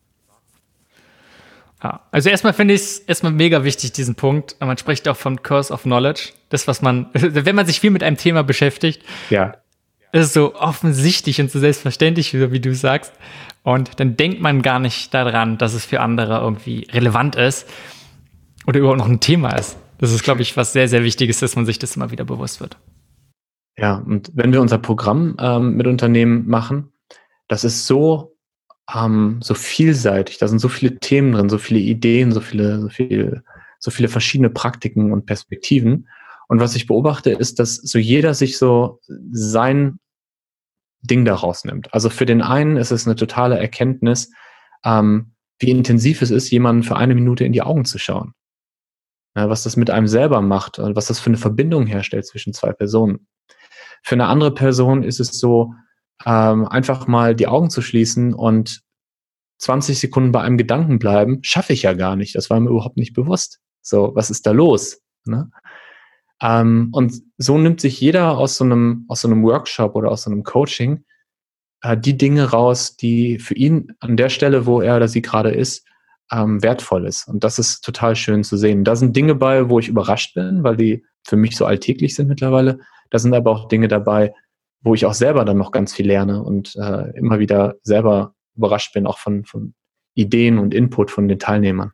Ja, 1.83 2.07
also 2.13 2.31
erstmal 2.31 2.53
finde 2.53 2.75
ich 2.75 2.83
es 2.83 2.99
erstmal 3.01 3.33
mega 3.33 3.65
wichtig, 3.65 3.91
diesen 3.91 4.15
Punkt. 4.15 4.55
Man 4.61 4.79
spricht 4.79 5.09
auch 5.09 5.17
von 5.17 5.43
Curse 5.43 5.73
of 5.73 5.83
Knowledge. 5.83 6.31
Das, 6.49 6.69
was 6.69 6.81
man, 6.81 7.09
wenn 7.13 7.57
man 7.57 7.67
sich 7.67 7.81
viel 7.81 7.91
mit 7.91 8.05
einem 8.05 8.17
Thema 8.17 8.45
beschäftigt, 8.45 9.03
ja. 9.31 9.57
ist 10.13 10.27
es 10.27 10.33
so 10.33 10.55
offensichtlich 10.55 11.41
und 11.41 11.51
so 11.51 11.59
selbstverständlich, 11.59 12.35
wie, 12.35 12.53
wie 12.53 12.61
du 12.61 12.73
sagst. 12.73 13.13
Und 13.63 14.01
dann 14.01 14.17
denkt 14.17 14.41
man 14.41 14.63
gar 14.63 14.79
nicht 14.79 15.13
daran, 15.13 15.59
dass 15.59 15.75
es 15.75 15.85
für 15.85 16.01
andere 16.01 16.39
irgendwie 16.41 16.87
relevant 16.91 17.37
ist 17.37 17.69
oder 18.67 18.79
überhaupt 18.81 18.99
noch 18.99 19.09
ein 19.09 19.21
Thema 19.21 19.51
ist. 19.57 19.77
Das 19.99 20.13
ist, 20.13 20.23
glaube 20.23 20.43
ich, 20.43 20.57
was 20.57 20.73
sehr, 20.73 20.89
sehr 20.89 21.03
wichtig 21.03 21.29
ist, 21.29 21.43
dass 21.43 21.57
man 21.57 21.67
sich 21.67 21.79
das 21.79 21.97
immer 21.97 22.11
wieder 22.11 22.25
bewusst 22.25 22.61
wird. 22.61 22.79
Ja, 23.77 23.97
und 23.97 24.31
wenn 24.35 24.53
wir 24.53 24.61
unser 24.61 24.79
Programm 24.79 25.37
ähm, 25.41 25.77
mit 25.77 25.87
Unternehmen 25.87 26.49
machen, 26.49 26.93
das 27.49 27.65
ist 27.65 27.87
so 27.87 28.37
ähm, 28.95 29.39
so 29.43 29.55
vielseitig. 29.55 30.39
Da 30.39 30.49
sind 30.49 30.59
so 30.59 30.69
viele 30.69 30.99
Themen 30.99 31.33
drin, 31.33 31.49
so 31.49 31.59
viele 31.59 31.81
Ideen, 31.81 32.33
so 32.33 32.41
viele, 32.41 32.81
so 32.81 32.89
viele, 32.89 33.43
so 33.79 33.91
viele 33.91 34.09
verschiedene 34.09 34.51
Praktiken 34.51 35.13
und 35.13 35.27
Perspektiven. 35.27 36.09
Und 36.49 36.61
was 36.61 36.75
ich 36.75 36.87
beobachte, 36.87 37.31
ist, 37.31 37.59
dass 37.59 37.77
so 37.77 37.99
jeder 37.99 38.35
sich 38.35 38.57
so 38.59 39.01
sein 39.31 39.99
Ding 41.01 41.25
daraus 41.25 41.65
nimmt. 41.65 41.93
Also 41.95 42.11
für 42.11 42.27
den 42.27 42.43
einen 42.43 42.77
ist 42.77 42.91
es 42.91 43.07
eine 43.07 43.17
totale 43.17 43.59
Erkenntnis, 43.59 44.31
ähm, 44.85 45.33
wie 45.59 45.71
intensiv 45.71 46.23
es 46.23 46.31
ist, 46.31 46.51
jemanden 46.51 46.83
für 46.83 46.97
eine 46.97 47.15
Minute 47.15 47.45
in 47.45 47.53
die 47.53 47.63
Augen 47.63 47.85
zu 47.85 47.99
schauen. 47.99 48.35
Ja, 49.37 49.49
was 49.49 49.63
das 49.63 49.77
mit 49.77 49.91
einem 49.91 50.09
selber 50.09 50.41
macht 50.41 50.79
und 50.79 50.97
was 50.97 51.07
das 51.07 51.21
für 51.21 51.31
eine 51.31 51.37
Verbindung 51.37 51.87
herstellt 51.87 52.27
zwischen 52.27 52.53
zwei 52.53 52.73
Personen. 52.73 53.29
Für 54.03 54.15
eine 54.15 54.27
andere 54.27 54.55
Person 54.55 55.03
ist 55.03 55.21
es 55.21 55.39
so, 55.39 55.75
ähm, 56.27 56.67
einfach 56.67 57.07
mal 57.07 57.35
die 57.35 57.47
Augen 57.47 57.71
zu 57.71 57.83
schließen 57.83 58.35
und 58.35 58.83
20 59.59 59.99
Sekunden 59.99 60.33
bei 60.33 60.41
einem 60.41 60.57
Gedanken 60.57 60.99
bleiben, 60.99 61.41
schaffe 61.43 61.73
ich 61.73 61.83
ja 61.83 61.93
gar 61.93 62.17
nicht. 62.17 62.35
Das 62.35 62.51
war 62.51 62.59
mir 62.61 62.71
überhaupt 62.71 62.97
nicht 62.97 63.13
bewusst. 63.13 63.61
So, 63.83 64.13
was 64.15 64.31
ist 64.31 64.47
da 64.47 64.53
los? 64.53 65.01
Ne? 65.25 65.51
Ähm, 66.41 66.89
und 66.93 67.15
so 67.37 67.59
nimmt 67.59 67.81
sich 67.81 68.01
jeder 68.01 68.39
aus 68.39 68.57
so 68.57 68.65
einem, 68.65 69.05
aus 69.09 69.23
so 69.23 69.29
einem 69.29 69.43
Workshop 69.43 69.95
oder 69.95 70.11
aus 70.11 70.23
so 70.23 70.31
einem 70.31 70.45
Coaching 70.45 71.05
äh, 71.83 71.97
die 71.97 72.17
Dinge 72.17 72.51
raus, 72.51 72.97
die 72.97 73.39
für 73.39 73.55
ihn 73.55 73.95
an 74.01 74.17
der 74.17 74.29
Stelle, 74.29 74.67
wo 74.67 74.81
er 74.81 74.97
oder 74.97 75.09
sie 75.09 75.23
gerade 75.23 75.51
ist, 75.51 75.87
ähm, 76.31 76.63
wertvoll 76.63 77.07
ist. 77.07 77.27
Und 77.29 77.45
das 77.45 77.59
ist 77.59 77.81
total 77.81 78.15
schön 78.17 78.45
zu 78.45 78.57
sehen. 78.57 78.85
Da 78.85 78.97
sind 78.97 79.17
Dinge 79.17 79.35
bei, 79.35 79.69
wo 79.69 79.79
ich 79.79 79.89
überrascht 79.89 80.35
bin, 80.35 80.63
weil 80.63 80.77
die 80.77 81.05
für 81.27 81.37
mich 81.37 81.57
so 81.57 81.65
alltäglich 81.65 82.15
sind 82.15 82.29
mittlerweile. 82.29 82.81
Da 83.11 83.19
sind 83.19 83.35
aber 83.35 83.51
auch 83.51 83.69
Dinge 83.69 83.89
dabei, 83.89 84.35
wo 84.83 84.95
ich 84.95 85.07
auch 85.07 85.15
selber 85.15 85.45
dann 85.45 85.59
noch 85.59 85.73
ganz 85.73 85.95
viel 85.95 86.07
lerne 86.07 86.43
und 86.43 86.77
äh, 86.77 87.17
immer 87.17 87.39
wieder 87.39 87.77
selber 87.83 88.35
überrascht 88.57 88.93
bin, 88.93 89.07
auch 89.07 89.19
von, 89.19 89.45
von 89.45 89.75
Ideen 90.15 90.59
und 90.59 90.75
Input 90.75 91.11
von 91.11 91.29
den 91.29 91.39
Teilnehmern. 91.39 91.93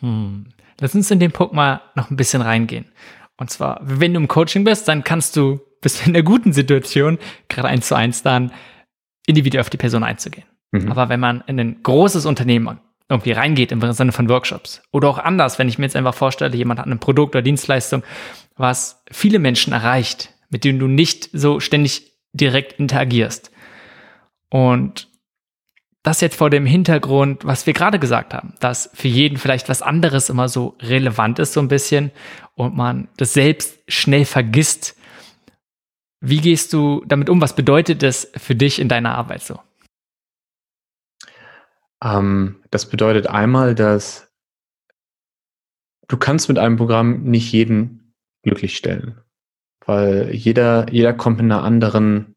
Hm. 0.00 0.46
Lass 0.80 0.94
uns 0.94 1.10
in 1.10 1.20
den 1.20 1.30
Punkt 1.30 1.54
mal 1.54 1.82
noch 1.94 2.10
ein 2.10 2.16
bisschen 2.16 2.42
reingehen. 2.42 2.86
Und 3.36 3.50
zwar, 3.50 3.80
wenn 3.82 4.14
du 4.14 4.20
im 4.20 4.28
Coaching 4.28 4.64
bist, 4.64 4.88
dann 4.88 5.04
kannst 5.04 5.36
du, 5.36 5.60
bist 5.80 6.00
du 6.00 6.06
in 6.06 6.12
der 6.12 6.22
guten 6.22 6.52
Situation, 6.52 7.18
gerade 7.48 7.68
eins 7.68 7.88
zu 7.88 7.96
eins 7.96 8.22
dann 8.22 8.52
individuell 9.26 9.62
auf 9.62 9.70
die 9.70 9.76
Person 9.76 10.04
einzugehen. 10.04 10.46
Mhm. 10.72 10.90
Aber 10.90 11.08
wenn 11.08 11.20
man 11.20 11.42
in 11.46 11.58
ein 11.58 11.82
großes 11.82 12.26
Unternehmen 12.26 12.80
irgendwie 13.08 13.32
reingeht 13.32 13.72
im 13.72 13.92
Sinne 13.92 14.12
von 14.12 14.28
Workshops 14.28 14.82
oder 14.90 15.08
auch 15.08 15.18
anders, 15.18 15.58
wenn 15.58 15.68
ich 15.68 15.78
mir 15.78 15.84
jetzt 15.84 15.96
einfach 15.96 16.14
vorstelle, 16.14 16.56
jemand 16.56 16.80
hat 16.80 16.86
ein 16.86 16.98
Produkt 17.00 17.34
oder 17.34 17.42
Dienstleistung, 17.42 18.02
was 18.56 19.02
viele 19.10 19.38
Menschen 19.38 19.72
erreicht, 19.72 20.30
mit 20.48 20.64
denen 20.64 20.78
du 20.78 20.86
nicht 20.86 21.28
so 21.32 21.60
ständig 21.60 22.12
direkt 22.32 22.78
interagierst. 22.78 23.50
Und 24.48 25.08
das 26.02 26.20
jetzt 26.20 26.36
vor 26.36 26.50
dem 26.50 26.66
Hintergrund, 26.66 27.44
was 27.44 27.66
wir 27.66 27.72
gerade 27.72 27.98
gesagt 27.98 28.34
haben, 28.34 28.54
dass 28.60 28.90
für 28.94 29.08
jeden 29.08 29.38
vielleicht 29.38 29.68
was 29.68 29.80
anderes 29.80 30.28
immer 30.28 30.48
so 30.48 30.76
relevant 30.80 31.38
ist, 31.38 31.54
so 31.54 31.60
ein 31.60 31.68
bisschen, 31.68 32.10
und 32.54 32.76
man 32.76 33.08
das 33.16 33.32
selbst 33.32 33.78
schnell 33.88 34.24
vergisst. 34.24 34.96
Wie 36.20 36.40
gehst 36.40 36.72
du 36.72 37.04
damit 37.06 37.28
um? 37.28 37.40
Was 37.40 37.54
bedeutet 37.54 38.02
das 38.02 38.30
für 38.36 38.54
dich 38.54 38.78
in 38.80 38.88
deiner 38.88 39.14
Arbeit 39.14 39.42
so? 39.42 39.60
Ähm, 42.02 42.62
das 42.70 42.88
bedeutet 42.88 43.26
einmal, 43.26 43.74
dass 43.74 44.32
du 46.08 46.16
kannst 46.16 46.48
mit 46.48 46.58
einem 46.58 46.76
Programm 46.76 47.24
nicht 47.24 47.52
jeden 47.52 48.14
glücklich 48.42 48.76
stellen 48.76 49.24
weil 49.86 50.30
jeder, 50.34 50.90
jeder 50.92 51.12
kommt 51.12 51.38
mit 51.38 51.44
einer 51.44 51.62
anderen, 51.62 52.34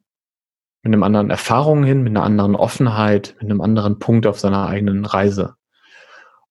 mit 0.83 0.93
einem 0.93 1.03
anderen 1.03 1.29
Erfahrung 1.29 1.83
hin, 1.83 2.03
mit 2.03 2.11
einer 2.11 2.23
anderen 2.23 2.55
Offenheit, 2.55 3.35
mit 3.39 3.49
einem 3.49 3.61
anderen 3.61 3.99
Punkt 3.99 4.27
auf 4.27 4.39
seiner 4.39 4.67
eigenen 4.67 5.05
Reise. 5.05 5.55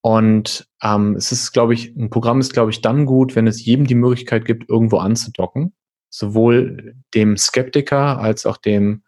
Und 0.07 0.69
ähm, 0.83 1.17
es 1.17 1.33
ist, 1.33 1.53
glaube 1.53 1.75
ich, 1.75 1.97
ein 1.97 2.11
Programm 2.11 2.39
ist, 2.39 2.53
glaube 2.53 2.71
ich, 2.71 2.81
dann 2.81 3.07
gut, 3.07 3.35
wenn 3.35 3.47
es 3.47 3.65
jedem 3.65 3.87
die 3.87 3.97
Möglichkeit 3.97 4.45
gibt, 4.45 4.69
irgendwo 4.69 4.99
anzudocken. 4.99 5.75
Sowohl 6.11 6.95
dem 7.15 7.37
Skeptiker 7.37 8.19
als 8.19 8.47
auch 8.47 8.57
dem 8.57 9.03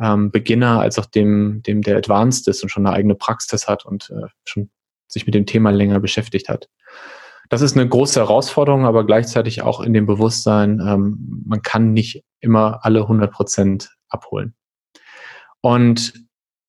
ähm, 0.00 0.30
Beginner, 0.30 0.80
als 0.80 0.98
auch 0.98 1.04
dem, 1.04 1.62
dem, 1.62 1.82
der 1.82 1.98
advanced 1.98 2.48
ist 2.48 2.62
und 2.62 2.70
schon 2.70 2.86
eine 2.86 2.96
eigene 2.96 3.14
Praxis 3.16 3.68
hat 3.68 3.84
und 3.84 4.10
äh, 4.10 4.28
schon 4.46 4.70
sich 5.08 5.26
mit 5.26 5.34
dem 5.34 5.44
Thema 5.44 5.70
länger 5.70 6.00
beschäftigt 6.00 6.48
hat 6.48 6.70
das 7.50 7.62
ist 7.62 7.76
eine 7.76 7.88
große 7.88 8.20
Herausforderung, 8.20 8.86
aber 8.86 9.04
gleichzeitig 9.04 9.60
auch 9.62 9.80
in 9.80 9.92
dem 9.92 10.06
Bewusstsein, 10.06 10.80
ähm, 10.80 11.42
man 11.44 11.62
kann 11.62 11.92
nicht 11.92 12.24
immer 12.38 12.84
alle 12.84 13.00
100 13.00 13.30
Prozent 13.32 13.90
abholen. 14.08 14.54
Und 15.60 16.14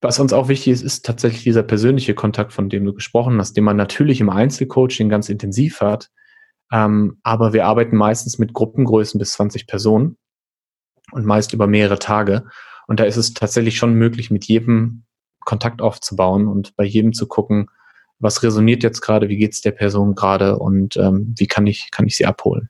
was 0.02 0.20
uns 0.20 0.34
auch 0.34 0.48
wichtig 0.48 0.74
ist, 0.74 0.82
ist 0.82 1.06
tatsächlich 1.06 1.44
dieser 1.44 1.64
persönliche 1.64 2.16
Kontakt, 2.16 2.54
von 2.54 2.70
dem 2.70 2.86
du 2.86 2.94
gesprochen 2.94 3.38
hast, 3.38 3.56
den 3.56 3.64
man 3.64 3.78
natürlich 3.78 4.20
im 4.20 4.30
Einzelcoaching 4.30 5.10
ganz 5.10 5.30
intensiv 5.30 5.82
hat, 5.82 6.10
Ähm, 6.74 7.18
aber 7.24 7.52
wir 7.52 7.66
arbeiten 7.66 7.98
meistens 7.98 8.40
mit 8.40 8.54
Gruppengrößen 8.54 9.20
bis 9.20 9.34
20 9.34 9.68
Personen 9.68 10.18
und 11.12 11.26
meist 11.26 11.52
über 11.54 11.68
mehrere 11.68 12.00
Tage. 12.00 12.46
Und 12.88 13.00
da 13.00 13.04
ist 13.04 13.18
es 13.18 13.34
tatsächlich 13.34 13.78
schon 13.78 13.94
möglich, 13.94 14.32
mit 14.32 14.46
jedem 14.46 15.04
Kontakt 15.42 15.82
aufzubauen 15.82 16.48
und 16.48 16.76
bei 16.78 16.86
jedem 16.86 17.12
zu 17.14 17.28
gucken, 17.28 17.70
was 18.20 18.42
resoniert 18.44 18.84
jetzt 18.84 19.02
gerade, 19.02 19.28
wie 19.28 19.38
geht 19.38 19.54
es 19.54 19.62
der 19.62 19.72
Person 19.72 20.16
gerade 20.16 20.60
und 20.60 20.96
ähm, 20.96 21.36
wie 21.38 21.48
kann 21.48 21.68
ich, 21.68 21.92
kann 21.92 22.08
ich 22.08 22.16
sie 22.16 22.26
abholen. 22.26 22.70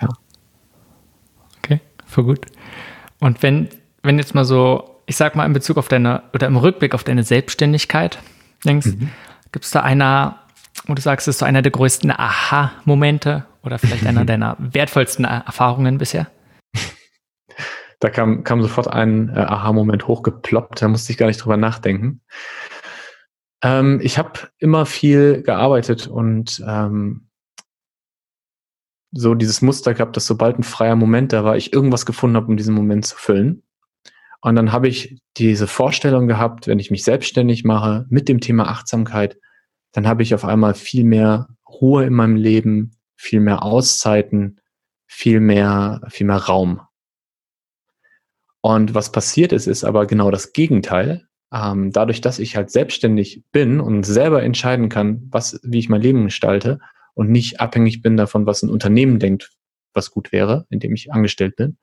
Ja. 0.00 0.08
Okay, 1.58 1.80
voll 2.04 2.24
gut. 2.24 2.46
Und 3.20 3.42
wenn, 3.42 3.68
wenn 4.02 4.18
jetzt 4.18 4.34
mal 4.34 4.44
so, 4.44 4.97
ich 5.08 5.16
sag 5.16 5.34
mal 5.34 5.46
in 5.46 5.54
Bezug 5.54 5.78
auf 5.78 5.88
deine, 5.88 6.22
oder 6.34 6.46
im 6.46 6.58
Rückblick 6.58 6.94
auf 6.94 7.02
deine 7.02 7.24
Selbstständigkeit 7.24 8.18
denkst, 8.64 8.88
mhm. 8.88 9.10
gibt 9.52 9.64
es 9.64 9.70
da 9.70 9.80
einer, 9.80 10.40
wo 10.86 10.92
du 10.92 11.00
sagst, 11.00 11.26
ist 11.26 11.38
so 11.38 11.46
einer 11.46 11.62
der 11.62 11.72
größten 11.72 12.10
Aha-Momente 12.10 13.46
oder 13.62 13.78
vielleicht 13.78 14.06
einer 14.06 14.26
deiner 14.26 14.56
wertvollsten 14.58 15.24
Erfahrungen 15.24 15.98
bisher? 15.98 16.28
Da 18.00 18.10
kam, 18.10 18.44
kam 18.44 18.62
sofort 18.62 18.86
ein 18.86 19.28
äh, 19.30 19.40
Aha-Moment 19.40 20.06
hochgeploppt, 20.06 20.80
da 20.80 20.86
musste 20.86 21.10
ich 21.10 21.18
gar 21.18 21.26
nicht 21.26 21.38
drüber 21.38 21.56
nachdenken. 21.56 22.20
Ähm, 23.60 23.98
ich 24.00 24.18
habe 24.18 24.38
immer 24.58 24.86
viel 24.86 25.42
gearbeitet 25.42 26.06
und 26.06 26.62
ähm, 26.64 27.28
so 29.10 29.34
dieses 29.34 29.62
Muster 29.62 29.94
gehabt, 29.94 30.16
dass 30.16 30.28
sobald 30.28 30.60
ein 30.60 30.62
freier 30.62 30.94
Moment 30.94 31.32
da 31.32 31.42
war, 31.42 31.56
ich 31.56 31.72
irgendwas 31.72 32.06
gefunden 32.06 32.36
habe, 32.36 32.46
um 32.46 32.56
diesen 32.56 32.72
Moment 32.72 33.04
zu 33.04 33.16
füllen. 33.16 33.64
Und 34.40 34.54
dann 34.54 34.72
habe 34.72 34.88
ich 34.88 35.20
diese 35.36 35.66
Vorstellung 35.66 36.28
gehabt, 36.28 36.66
wenn 36.66 36.78
ich 36.78 36.90
mich 36.90 37.04
selbstständig 37.04 37.64
mache 37.64 38.06
mit 38.08 38.28
dem 38.28 38.40
Thema 38.40 38.68
Achtsamkeit, 38.68 39.36
dann 39.92 40.06
habe 40.06 40.22
ich 40.22 40.34
auf 40.34 40.44
einmal 40.44 40.74
viel 40.74 41.04
mehr 41.04 41.48
Ruhe 41.68 42.04
in 42.04 42.14
meinem 42.14 42.36
Leben, 42.36 42.92
viel 43.16 43.40
mehr 43.40 43.62
Auszeiten, 43.62 44.60
viel 45.06 45.40
mehr, 45.40 46.00
viel 46.08 46.26
mehr 46.26 46.36
Raum. 46.36 46.80
Und 48.60 48.94
was 48.94 49.12
passiert 49.12 49.52
ist, 49.52 49.66
ist 49.66 49.84
aber 49.84 50.06
genau 50.06 50.30
das 50.30 50.52
Gegenteil. 50.52 51.26
Ähm, 51.52 51.90
dadurch, 51.92 52.20
dass 52.20 52.38
ich 52.38 52.56
halt 52.56 52.70
selbstständig 52.70 53.44
bin 53.50 53.80
und 53.80 54.04
selber 54.04 54.42
entscheiden 54.42 54.88
kann, 54.88 55.26
was, 55.30 55.58
wie 55.62 55.78
ich 55.78 55.88
mein 55.88 56.02
Leben 56.02 56.24
gestalte 56.24 56.78
und 57.14 57.30
nicht 57.30 57.60
abhängig 57.60 58.02
bin 58.02 58.16
davon, 58.16 58.46
was 58.46 58.62
ein 58.62 58.70
Unternehmen 58.70 59.18
denkt, 59.18 59.50
was 59.94 60.10
gut 60.10 60.30
wäre, 60.30 60.66
in 60.70 60.80
dem 60.80 60.94
ich 60.94 61.10
angestellt 61.12 61.56
bin, 61.56 61.78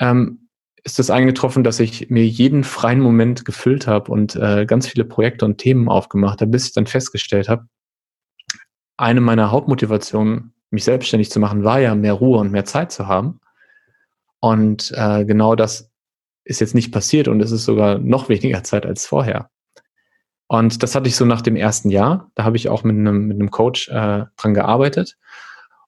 ähm, 0.00 0.45
ist 0.86 1.00
das 1.00 1.10
eingetroffen, 1.10 1.64
dass 1.64 1.80
ich 1.80 2.10
mir 2.10 2.24
jeden 2.24 2.62
freien 2.62 3.00
Moment 3.00 3.44
gefüllt 3.44 3.88
habe 3.88 4.12
und 4.12 4.36
äh, 4.36 4.66
ganz 4.66 4.86
viele 4.86 5.04
Projekte 5.04 5.44
und 5.44 5.58
Themen 5.58 5.88
aufgemacht 5.88 6.40
habe, 6.40 6.52
bis 6.52 6.68
ich 6.68 6.74
dann 6.74 6.86
festgestellt 6.86 7.48
habe, 7.48 7.66
eine 8.96 9.20
meiner 9.20 9.50
Hauptmotivationen, 9.50 10.54
mich 10.70 10.84
selbstständig 10.84 11.28
zu 11.28 11.40
machen, 11.40 11.64
war 11.64 11.80
ja 11.80 11.96
mehr 11.96 12.12
Ruhe 12.12 12.38
und 12.38 12.52
mehr 12.52 12.64
Zeit 12.64 12.92
zu 12.92 13.08
haben. 13.08 13.40
Und 14.38 14.92
äh, 14.94 15.24
genau 15.24 15.56
das 15.56 15.90
ist 16.44 16.60
jetzt 16.60 16.76
nicht 16.76 16.92
passiert 16.92 17.26
und 17.26 17.40
es 17.40 17.50
ist 17.50 17.64
sogar 17.64 17.98
noch 17.98 18.28
weniger 18.28 18.62
Zeit 18.62 18.86
als 18.86 19.06
vorher. 19.06 19.50
Und 20.46 20.84
das 20.84 20.94
hatte 20.94 21.08
ich 21.08 21.16
so 21.16 21.24
nach 21.24 21.42
dem 21.42 21.56
ersten 21.56 21.90
Jahr. 21.90 22.30
Da 22.36 22.44
habe 22.44 22.56
ich 22.56 22.68
auch 22.68 22.84
mit 22.84 22.96
einem, 22.96 23.26
mit 23.26 23.40
einem 23.40 23.50
Coach 23.50 23.88
äh, 23.88 24.26
dran 24.36 24.54
gearbeitet. 24.54 25.16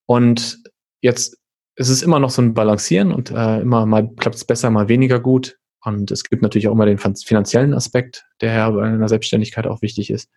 Und 0.07 0.59
jetzt 1.01 1.39
ist 1.79 1.91
es 1.91 2.03
immer 2.03 2.19
noch 2.19 2.31
so 2.31 2.43
ein 2.43 2.55
Balancieren 2.55 3.13
und 3.13 3.31
äh, 3.31 3.61
immer 3.61 3.87
mal 3.87 4.11
klappt 4.17 4.35
es 4.35 4.45
besser, 4.45 4.69
mal 4.71 4.89
weniger 4.89 5.21
gut. 5.21 5.59
Und 5.85 6.11
es 6.11 6.25
gibt 6.25 6.43
natürlich 6.43 6.67
auch 6.67 6.73
immer 6.73 6.87
den 6.87 6.99
finanziellen 6.99 7.73
Aspekt, 7.73 8.27
der 8.41 8.73
bei 8.73 8.83
einer 8.83 9.09
Selbstständigkeit 9.09 9.67
auch 9.69 9.81
wichtig 9.81 10.11
ist. 10.11 10.29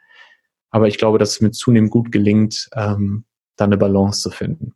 Aber 0.69 0.87
ich 0.87 0.99
glaube, 0.99 1.17
dass 1.17 1.31
es 1.31 1.41
mir 1.41 1.49
zunehmend 1.49 1.89
gut 1.89 2.11
gelingt, 2.11 2.69
ähm, 2.75 3.25
da 3.55 3.65
eine 3.65 3.77
Balance 3.77 4.21
zu 4.21 4.29
finden. 4.29 4.75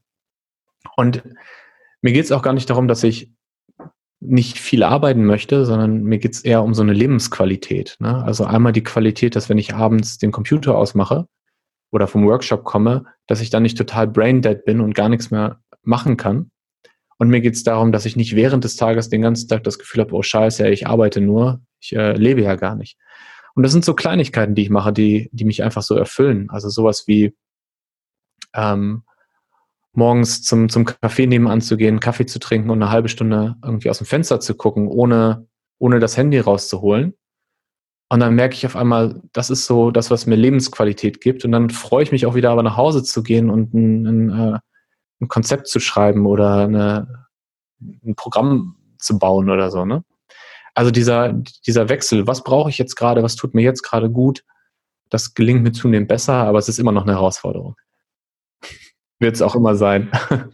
Und 0.97 1.23
mir 2.01 2.13
geht 2.13 2.25
es 2.25 2.31
auch 2.31 2.41
gar 2.41 2.53
nicht 2.53 2.69
darum, 2.69 2.87
dass 2.87 3.03
ich 3.03 3.31
nicht 4.19 4.57
viel 4.57 4.81
arbeiten 4.81 5.23
möchte, 5.23 5.65
sondern 5.65 6.03
mir 6.03 6.17
geht 6.17 6.33
es 6.33 6.41
eher 6.41 6.63
um 6.63 6.73
so 6.73 6.81
eine 6.81 6.93
Lebensqualität. 6.93 7.95
Ne? 7.99 8.23
Also 8.23 8.45
einmal 8.45 8.71
die 8.71 8.83
Qualität, 8.83 9.35
dass 9.35 9.49
wenn 9.49 9.59
ich 9.59 9.75
abends 9.75 10.17
den 10.17 10.31
Computer 10.31 10.75
ausmache 10.75 11.27
oder 11.91 12.07
vom 12.07 12.25
Workshop 12.25 12.63
komme, 12.63 13.05
dass 13.27 13.41
ich 13.41 13.51
dann 13.51 13.61
nicht 13.61 13.77
total 13.77 14.07
braindead 14.07 14.65
bin 14.65 14.81
und 14.81 14.95
gar 14.95 15.09
nichts 15.09 15.29
mehr 15.29 15.61
machen 15.83 16.17
kann. 16.17 16.49
Und 17.17 17.29
mir 17.29 17.41
geht 17.41 17.55
es 17.55 17.63
darum, 17.63 17.91
dass 17.91 18.05
ich 18.05 18.15
nicht 18.15 18.35
während 18.35 18.63
des 18.63 18.75
Tages 18.75 19.09
den 19.09 19.21
ganzen 19.21 19.47
Tag 19.47 19.63
das 19.63 19.79
Gefühl 19.79 20.01
habe, 20.01 20.13
oh 20.13 20.21
scheiße, 20.21 20.67
ich 20.69 20.87
arbeite 20.87 21.21
nur, 21.21 21.61
ich 21.79 21.95
äh, 21.95 22.13
lebe 22.13 22.41
ja 22.41 22.55
gar 22.55 22.75
nicht. 22.75 22.97
Und 23.55 23.63
das 23.63 23.71
sind 23.71 23.85
so 23.85 23.93
Kleinigkeiten, 23.93 24.53
die 24.53 24.63
ich 24.63 24.69
mache, 24.69 24.91
die, 24.91 25.29
die 25.31 25.45
mich 25.45 25.63
einfach 25.63 25.81
so 25.81 25.95
erfüllen. 25.95 26.49
Also 26.49 26.67
sowas 26.69 27.05
wie 27.07 27.33
ähm, 28.53 29.03
morgens 29.93 30.43
zum, 30.43 30.67
zum 30.67 30.85
Café 30.85 31.25
nebenan 31.25 31.61
zu 31.61 31.77
gehen, 31.77 32.01
Kaffee 32.01 32.25
zu 32.25 32.39
trinken 32.39 32.69
und 32.69 32.81
eine 32.81 32.91
halbe 32.91 33.07
Stunde 33.07 33.55
irgendwie 33.63 33.89
aus 33.89 33.99
dem 33.99 34.07
Fenster 34.07 34.41
zu 34.41 34.55
gucken, 34.55 34.87
ohne, 34.87 35.47
ohne 35.79 35.99
das 35.99 36.17
Handy 36.17 36.39
rauszuholen. 36.39 37.13
Und 38.09 38.19
dann 38.19 38.35
merke 38.35 38.55
ich 38.55 38.65
auf 38.65 38.75
einmal, 38.75 39.21
das 39.31 39.49
ist 39.49 39.65
so 39.65 39.89
das, 39.89 40.11
was 40.11 40.25
mir 40.25 40.35
Lebensqualität 40.35 41.21
gibt. 41.21 41.43
Und 41.43 41.51
dann 41.51 41.69
freue 41.69 42.03
ich 42.03 42.11
mich 42.11 42.25
auch 42.25 42.35
wieder, 42.35 42.51
aber 42.51 42.61
nach 42.61 42.77
Hause 42.77 43.03
zu 43.03 43.23
gehen 43.23 43.49
und 43.49 43.73
ein, 43.73 44.05
ein, 44.05 44.29
äh, 44.55 44.59
ein 45.21 45.27
Konzept 45.27 45.67
zu 45.67 45.79
schreiben 45.79 46.25
oder 46.25 46.63
eine, 46.65 47.27
ein 47.79 48.15
Programm 48.15 48.75
zu 48.99 49.17
bauen 49.19 49.49
oder 49.49 49.71
so. 49.71 49.85
Ne? 49.85 50.03
Also 50.73 50.91
dieser, 50.91 51.33
dieser 51.65 51.89
Wechsel, 51.89 52.27
was 52.27 52.43
brauche 52.43 52.69
ich 52.69 52.77
jetzt 52.77 52.95
gerade, 52.95 53.23
was 53.23 53.35
tut 53.35 53.53
mir 53.53 53.61
jetzt 53.61 53.81
gerade 53.81 54.09
gut, 54.09 54.43
das 55.09 55.33
gelingt 55.33 55.63
mir 55.63 55.71
zunehmend 55.71 56.09
besser, 56.09 56.33
aber 56.33 56.59
es 56.59 56.67
ist 56.67 56.79
immer 56.79 56.91
noch 56.91 57.03
eine 57.03 57.13
Herausforderung. 57.13 57.75
Wird 59.19 59.35
es 59.35 59.41
auch 59.41 59.55
immer 59.55 59.75
sein. 59.75 60.11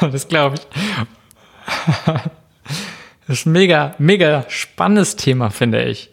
das 0.00 0.28
glaube 0.28 0.56
ich. 0.56 0.66
Das 3.26 3.38
ist 3.38 3.46
ein 3.46 3.52
mega, 3.52 3.94
mega 3.98 4.44
spannendes 4.48 5.16
Thema, 5.16 5.50
finde 5.50 5.84
ich. 5.84 6.12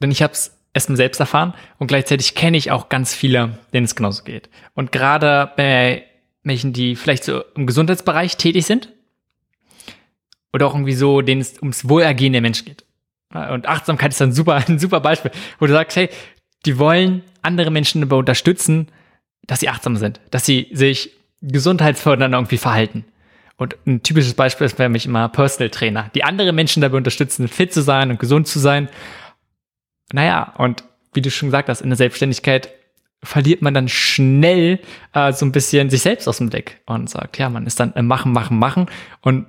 Denn 0.00 0.10
ich 0.10 0.22
habe 0.22 0.32
es 0.32 0.53
erstmal 0.74 0.96
selbst 0.96 1.20
erfahren 1.20 1.54
und 1.78 1.86
gleichzeitig 1.86 2.34
kenne 2.34 2.56
ich 2.56 2.70
auch 2.70 2.88
ganz 2.88 3.14
viele, 3.14 3.58
denen 3.72 3.84
es 3.84 3.96
genauso 3.96 4.24
geht. 4.24 4.50
Und 4.74 4.92
gerade 4.92 5.52
bei 5.56 6.04
Menschen, 6.42 6.72
die 6.72 6.96
vielleicht 6.96 7.24
so 7.24 7.42
im 7.54 7.66
Gesundheitsbereich 7.66 8.36
tätig 8.36 8.66
sind 8.66 8.92
oder 10.52 10.66
auch 10.66 10.74
irgendwie 10.74 10.94
so, 10.94 11.22
denen 11.22 11.40
es 11.40 11.58
ums 11.60 11.88
Wohlergehen 11.88 12.32
der 12.32 12.42
Menschen 12.42 12.66
geht. 12.66 12.84
Und 13.32 13.66
Achtsamkeit 13.66 14.12
ist 14.12 14.20
ein 14.20 14.32
super, 14.32 14.54
ein 14.68 14.78
super 14.78 15.00
Beispiel, 15.00 15.30
wo 15.58 15.66
du 15.66 15.72
sagst, 15.72 15.96
hey, 15.96 16.10
die 16.66 16.78
wollen 16.78 17.22
andere 17.42 17.70
Menschen 17.70 18.00
dabei 18.00 18.16
unterstützen, 18.16 18.88
dass 19.46 19.60
sie 19.60 19.68
achtsam 19.68 19.96
sind, 19.96 20.20
dass 20.30 20.44
sie 20.44 20.68
sich 20.72 21.10
gesundheitsfördernd 21.42 22.34
irgendwie 22.34 22.56
verhalten. 22.56 23.04
Und 23.56 23.76
ein 23.86 24.02
typisches 24.02 24.34
Beispiel 24.34 24.64
ist 24.64 24.76
für 24.76 24.88
mich 24.88 25.06
immer 25.06 25.28
Personal 25.28 25.70
Trainer, 25.70 26.10
die 26.14 26.24
andere 26.24 26.52
Menschen 26.52 26.80
dabei 26.80 26.96
unterstützen, 26.96 27.46
fit 27.48 27.72
zu 27.72 27.82
sein 27.82 28.10
und 28.10 28.18
gesund 28.18 28.48
zu 28.48 28.58
sein. 28.58 28.88
Naja, 30.12 30.54
und 30.58 30.84
wie 31.12 31.22
du 31.22 31.30
schon 31.30 31.48
gesagt 31.48 31.68
hast, 31.68 31.80
in 31.80 31.90
der 31.90 31.96
Selbstständigkeit 31.96 32.70
verliert 33.22 33.62
man 33.62 33.74
dann 33.74 33.88
schnell 33.88 34.80
äh, 35.12 35.32
so 35.32 35.46
ein 35.46 35.52
bisschen 35.52 35.90
sich 35.90 36.02
selbst 36.02 36.28
aus 36.28 36.38
dem 36.38 36.50
Blick 36.50 36.80
und 36.86 37.08
sagt, 37.08 37.38
ja, 37.38 37.48
man 37.48 37.66
ist 37.66 37.80
dann 37.80 37.92
im 37.94 38.06
Machen, 38.06 38.32
Machen, 38.32 38.58
Machen 38.58 38.86
und 39.22 39.46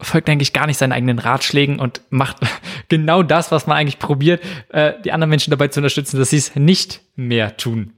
folgt 0.00 0.28
eigentlich 0.28 0.52
gar 0.52 0.66
nicht 0.66 0.76
seinen 0.76 0.92
eigenen 0.92 1.18
Ratschlägen 1.18 1.78
und 1.78 2.02
macht 2.10 2.38
genau 2.88 3.22
das, 3.22 3.52
was 3.52 3.66
man 3.66 3.76
eigentlich 3.76 3.98
probiert, 3.98 4.42
äh, 4.68 4.94
die 5.04 5.12
anderen 5.12 5.30
Menschen 5.30 5.50
dabei 5.50 5.68
zu 5.68 5.80
unterstützen, 5.80 6.18
dass 6.18 6.30
sie 6.30 6.36
es 6.36 6.56
nicht 6.56 7.00
mehr 7.14 7.56
tun. 7.56 7.92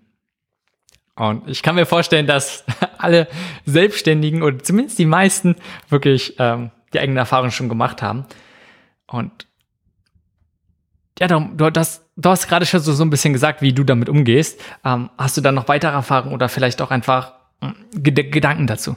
Und 1.16 1.48
ich 1.48 1.62
kann 1.62 1.74
mir 1.74 1.87
vorstellen, 1.87 2.27
dass 2.27 2.64
alle 2.98 3.27
Selbstständigen 3.64 4.42
oder 4.42 4.59
zumindest 4.61 4.98
die 4.98 5.07
meisten 5.07 5.57
wirklich 5.88 6.37
ähm, 6.38 6.70
die 6.92 7.01
eigene 7.01 7.18
Erfahrung 7.18 7.51
schon 7.51 7.68
gemacht 7.68 8.03
haben. 8.03 8.24
Und 9.07 9.47
ja, 11.20 11.26
du, 11.26 11.70
hast, 11.76 12.09
du 12.16 12.28
hast 12.28 12.48
gerade 12.48 12.66
schon 12.66 12.81
so, 12.81 12.92
so 12.92 13.04
ein 13.04 13.11
bisschen 13.11 13.33
gesagt, 13.33 13.62
wie 13.62 13.72
du 13.72 13.85
damit 13.85 14.09
umgehst. 14.09 14.61
Ähm, 14.85 15.11
hast 15.18 15.37
du 15.37 15.40
dann 15.40 15.54
noch 15.54 15.68
weitere 15.68 15.92
Erfahrungen 15.92 16.35
oder 16.35 16.49
vielleicht 16.49 16.80
auch 16.80 16.90
einfach 16.90 17.34
äh, 17.61 17.72
Gedanken 18.01 18.66
dazu? 18.66 18.97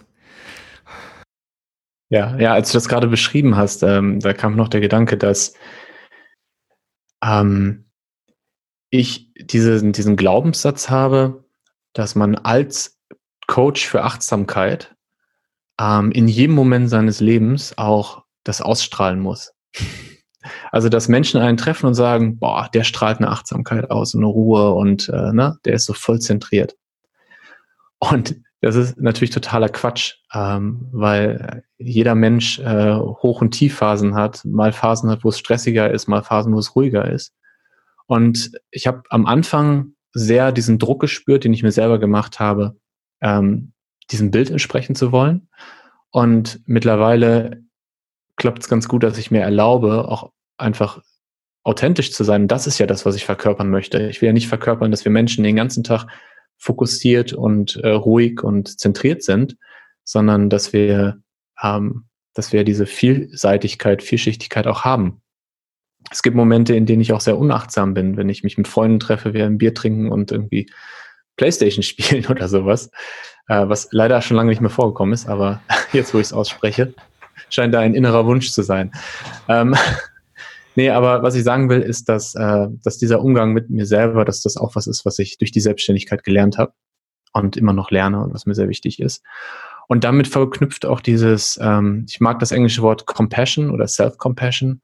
Ja, 2.10 2.38
ja, 2.38 2.54
als 2.54 2.72
du 2.72 2.78
das 2.78 2.90
gerade 2.90 3.08
beschrieben 3.08 3.56
hast, 3.56 3.84
ähm, 3.84 4.20
da 4.20 4.34
kam 4.34 4.56
noch 4.56 4.68
der 4.68 4.82
Gedanke, 4.82 5.18
dass 5.18 5.54
ähm, 7.24 7.86
ich 8.90 9.34
diese, 9.36 9.92
diesen 9.92 10.18
Glaubenssatz 10.18 10.90
habe, 10.90 11.46
dass 11.94 12.16
man 12.16 12.36
als 12.36 13.00
Coach 13.48 13.88
für 13.88 14.04
Achtsamkeit 14.04 14.96
ähm, 15.80 16.12
in 16.12 16.28
jedem 16.28 16.56
Moment 16.56 16.90
seines 16.90 17.20
Lebens 17.20 17.78
auch 17.78 18.24
das 18.44 18.62
ausstrahlen 18.62 19.20
muss. 19.20 19.54
Also, 20.72 20.90
dass 20.90 21.08
Menschen 21.08 21.40
einen 21.40 21.58
treffen 21.58 21.86
und 21.86 21.94
sagen, 21.94 22.40
boah, 22.40 22.70
der 22.74 22.84
strahlt 22.84 23.20
eine 23.20 23.30
Achtsamkeit 23.30 23.92
aus, 23.92 24.16
eine 24.16 24.26
Ruhe 24.26 24.72
und 24.72 25.10
äh, 25.10 25.34
ne, 25.34 25.58
der 25.66 25.74
ist 25.74 25.86
so 25.86 25.94
voll 25.94 26.20
zentriert. 26.20 26.76
Und 28.00 28.36
das 28.62 28.76
ist 28.76 29.00
natürlich 29.00 29.32
totaler 29.32 29.70
Quatsch, 29.70 30.16
ähm, 30.34 30.88
weil 30.92 31.64
jeder 31.78 32.14
Mensch 32.14 32.60
äh, 32.60 32.96
Hoch- 32.96 33.42
und 33.42 33.52
Tiefphasen 33.52 34.14
hat, 34.14 34.46
mal 34.46 34.72
Phasen 34.72 35.10
hat, 35.10 35.24
wo 35.24 35.30
es 35.30 35.40
stressiger 35.40 35.90
ist, 35.92 36.08
mal 36.08 36.24
Phasen, 36.24 36.54
wo 36.54 36.60
es 36.60 36.76
ruhiger 36.76 37.12
ist. 37.12 37.34
Und 38.06 38.52
ich 38.70 38.88
habe 38.88 39.04
am 39.10 39.26
Anfang 39.26 39.94
sehr 40.14 40.52
diesen 40.52 40.78
Druck 40.78 41.02
gespürt, 41.02 41.44
den 41.44 41.54
ich 41.54 41.64
mir 41.64 41.72
selber 41.72 41.98
gemacht 42.00 42.40
habe, 42.40 42.76
ähm, 43.22 43.74
diesem 44.12 44.30
Bild 44.30 44.52
entsprechen 44.52 44.96
zu 44.96 45.12
wollen. 45.12 45.48
Und 46.12 46.60
mittlerweile 46.66 47.64
klappt 48.36 48.64
es 48.64 48.70
ganz 48.70 48.88
gut, 48.88 49.04
dass 49.04 49.18
ich 49.18 49.32
mir 49.32 49.42
erlaube, 49.42 50.08
auch 50.08 50.32
einfach 50.58 51.02
authentisch 51.64 52.12
zu 52.12 52.24
sein. 52.24 52.48
Das 52.48 52.68
ist 52.68 52.80
ja 52.80 52.88
das, 52.88 53.06
was 53.06 53.16
ich 53.16 53.26
verkörpern 53.26 53.70
möchte. 53.70 54.10
Ich 54.10 54.22
will 54.22 54.28
ja 54.28 54.34
nicht 54.34 54.48
verkörpern, 54.48 54.92
dass 54.92 55.06
wir 55.06 55.12
Menschen 55.12 55.44
den 55.44 55.56
ganzen 55.56 55.84
Tag 55.84 56.08
fokussiert 56.58 57.34
und 57.34 57.76
äh, 57.78 57.90
ruhig 57.90 58.44
und 58.44 58.80
zentriert 58.80 59.24
sind, 59.24 59.58
sondern 60.04 60.50
dass 60.50 60.74
wir, 60.74 61.22
ähm, 61.62 62.06
dass 62.34 62.54
wir 62.54 62.64
diese 62.64 62.86
Vielseitigkeit, 62.86 64.04
Vielschichtigkeit 64.04 64.68
auch 64.68 64.84
haben. 64.86 65.22
Es 66.12 66.24
gibt 66.24 66.36
Momente, 66.36 66.76
in 66.76 66.86
denen 66.86 67.02
ich 67.02 67.14
auch 67.14 67.22
sehr 67.22 67.38
unachtsam 67.38 67.94
bin, 67.94 68.18
wenn 68.18 68.30
ich 68.30 68.44
mich 68.44 68.58
mit 68.58 68.68
Freunden 68.68 69.00
treffe, 69.00 69.34
wir 69.34 69.46
ein 69.46 69.58
Bier 69.58 69.74
trinken 69.74 70.12
und 70.12 70.32
irgendwie 70.32 70.70
Playstation 71.36 71.84
spielen 71.84 72.26
oder 72.28 72.48
sowas, 72.48 72.92
äh, 73.48 73.68
was 73.68 73.90
leider 73.92 74.22
schon 74.22 74.38
lange 74.38 74.50
nicht 74.50 74.62
mehr 74.62 74.70
vorgekommen 74.70 75.14
ist, 75.14 75.28
aber 75.28 75.62
jetzt, 75.94 76.14
wo 76.14 76.20
ich 76.20 76.28
es 76.28 76.34
ausspreche, 76.34 76.94
scheint 77.54 77.74
da 77.74 77.80
ein 77.80 77.94
innerer 77.94 78.26
Wunsch 78.26 78.52
zu 78.52 78.64
sein. 78.64 78.92
Ähm, 79.48 79.76
nee, 80.76 80.90
aber 80.90 81.24
was 81.24 81.36
ich 81.36 81.44
sagen 81.44 81.70
will, 81.70 81.82
ist, 81.82 82.10
dass, 82.10 82.36
äh, 82.36 82.68
dass 82.84 82.98
dieser 82.98 83.22
Umgang 83.22 83.54
mit 83.54 83.70
mir 83.70 83.86
selber, 83.86 84.26
dass 84.26 84.42
das 84.42 84.58
auch 84.58 84.76
was 84.76 84.88
ist, 84.88 85.06
was 85.06 85.20
ich 85.20 85.38
durch 85.38 85.52
die 85.52 85.62
Selbstständigkeit 85.62 86.24
gelernt 86.24 86.58
habe 86.58 86.74
und 87.34 87.58
immer 87.58 87.74
noch 87.74 87.92
lerne 87.92 88.22
und 88.22 88.34
was 88.34 88.46
mir 88.46 88.56
sehr 88.56 88.70
wichtig 88.70 89.00
ist. 89.00 89.24
Und 89.88 90.04
damit 90.04 90.28
verknüpft 90.28 90.86
auch 90.86 91.02
dieses, 91.02 91.60
ähm, 91.62 92.06
ich 92.08 92.22
mag 92.22 92.40
das 92.40 92.52
englische 92.52 92.82
Wort 92.82 93.06
Compassion 93.06 93.70
oder 93.72 93.88
Self-Compassion, 93.88 94.82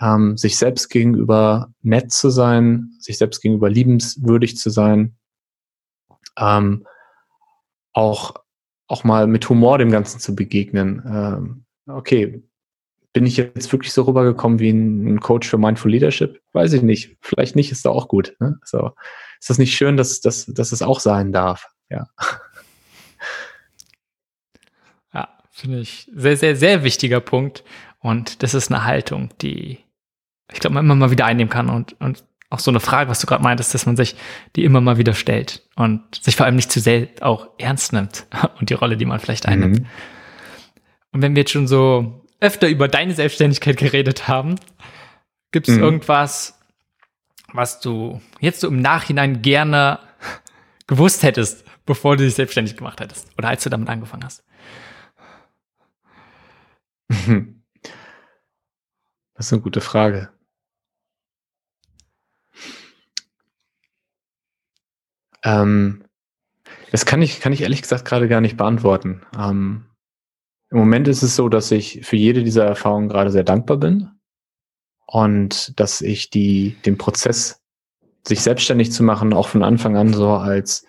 ähm, 0.00 0.36
sich 0.36 0.56
selbst 0.56 0.88
gegenüber 0.88 1.72
nett 1.82 2.10
zu 2.10 2.30
sein, 2.30 2.90
sich 2.98 3.18
selbst 3.18 3.40
gegenüber 3.42 3.70
liebenswürdig 3.70 4.56
zu 4.56 4.70
sein, 4.70 5.16
ähm, 6.38 6.86
auch, 7.92 8.34
auch 8.86 9.04
mal 9.04 9.26
mit 9.26 9.48
Humor 9.48 9.78
dem 9.78 9.90
Ganzen 9.90 10.20
zu 10.20 10.34
begegnen. 10.34 11.02
Ähm, 11.06 11.64
okay, 11.94 12.42
bin 13.12 13.26
ich 13.26 13.36
jetzt 13.36 13.72
wirklich 13.72 13.92
so 13.92 14.02
rübergekommen 14.02 14.58
wie 14.60 14.70
ein, 14.70 15.20
Coach 15.20 15.48
für 15.48 15.58
Mindful 15.58 15.90
Leadership? 15.90 16.40
Weiß 16.52 16.72
ich 16.72 16.82
nicht. 16.82 17.16
Vielleicht 17.20 17.56
nicht, 17.56 17.72
ist 17.72 17.84
da 17.84 17.90
auch 17.90 18.08
gut. 18.08 18.36
Ne? 18.38 18.58
So, 18.64 18.92
ist 19.40 19.50
das 19.50 19.58
nicht 19.58 19.74
schön, 19.74 19.96
dass, 19.96 20.20
dass, 20.20 20.46
dass 20.46 20.72
es 20.72 20.82
auch 20.82 21.00
sein 21.00 21.32
darf? 21.32 21.68
Ja. 21.88 22.08
Ja, 25.12 25.28
finde 25.50 25.80
ich 25.80 26.08
sehr, 26.14 26.36
sehr, 26.36 26.54
sehr 26.54 26.84
wichtiger 26.84 27.20
Punkt. 27.20 27.64
Und 27.98 28.44
das 28.44 28.54
ist 28.54 28.70
eine 28.70 28.84
Haltung, 28.84 29.30
die 29.42 29.80
ich 30.52 30.60
glaube, 30.60 30.74
man 30.74 30.84
immer 30.84 30.94
mal 30.94 31.10
wieder 31.10 31.26
einnehmen 31.26 31.50
kann 31.50 31.68
und, 31.68 32.00
und 32.00 32.24
auch 32.48 32.58
so 32.58 32.70
eine 32.70 32.80
Frage, 32.80 33.10
was 33.10 33.20
du 33.20 33.26
gerade 33.26 33.42
meintest, 33.42 33.74
dass 33.74 33.86
man 33.86 33.96
sich 33.96 34.16
die 34.56 34.64
immer 34.64 34.80
mal 34.80 34.98
wieder 34.98 35.14
stellt 35.14 35.62
und 35.76 36.02
sich 36.14 36.34
vor 36.34 36.46
allem 36.46 36.56
nicht 36.56 36.72
zu 36.72 36.80
sehr 36.80 37.08
auch 37.20 37.48
ernst 37.58 37.92
nimmt 37.92 38.26
und 38.58 38.70
die 38.70 38.74
Rolle, 38.74 38.96
die 38.96 39.04
man 39.04 39.20
vielleicht 39.20 39.46
einnimmt. 39.46 39.80
Mhm. 39.80 39.86
Und 41.12 41.22
wenn 41.22 41.34
wir 41.34 41.42
jetzt 41.42 41.52
schon 41.52 41.66
so 41.66 42.24
öfter 42.40 42.68
über 42.68 42.88
deine 42.88 43.14
Selbstständigkeit 43.14 43.76
geredet 43.76 44.28
haben, 44.28 44.56
gibt 45.52 45.68
es 45.68 45.76
mhm. 45.76 45.82
irgendwas, 45.82 46.58
was 47.52 47.80
du 47.80 48.20
jetzt 48.40 48.60
so 48.60 48.68
im 48.68 48.80
Nachhinein 48.80 49.42
gerne 49.42 49.98
gewusst 50.86 51.22
hättest, 51.22 51.64
bevor 51.84 52.16
du 52.16 52.24
dich 52.24 52.34
selbstständig 52.34 52.76
gemacht 52.76 53.00
hättest 53.00 53.28
oder 53.36 53.48
als 53.48 53.64
du 53.64 53.70
damit 53.70 53.88
angefangen 53.88 54.24
hast? 54.24 54.44
Das 59.34 59.46
ist 59.46 59.54
eine 59.54 59.62
gute 59.62 59.80
Frage. 59.80 60.28
Ähm, 65.42 66.04
das 66.90 67.06
kann 67.06 67.22
ich, 67.22 67.40
kann 67.40 67.54
ich 67.54 67.62
ehrlich 67.62 67.80
gesagt 67.80 68.04
gerade 68.04 68.28
gar 68.28 68.42
nicht 68.42 68.58
beantworten. 68.58 69.22
Ähm, 69.34 69.86
Im 70.70 70.78
Moment 70.78 71.08
ist 71.08 71.22
es 71.22 71.36
so, 71.36 71.48
dass 71.48 71.70
ich 71.70 72.06
für 72.06 72.16
jede 72.16 72.44
dieser 72.44 72.64
Erfahrungen 72.64 73.08
gerade 73.08 73.30
sehr 73.30 73.44
dankbar 73.44 73.76
bin 73.76 74.10
und 75.06 75.78
dass 75.78 76.00
ich 76.00 76.30
die, 76.30 76.76
den 76.86 76.96
Prozess, 76.96 77.60
sich 78.26 78.42
selbstständig 78.42 78.92
zu 78.92 79.02
machen, 79.02 79.32
auch 79.32 79.48
von 79.48 79.64
Anfang 79.64 79.96
an 79.96 80.12
so 80.12 80.30
als 80.30 80.86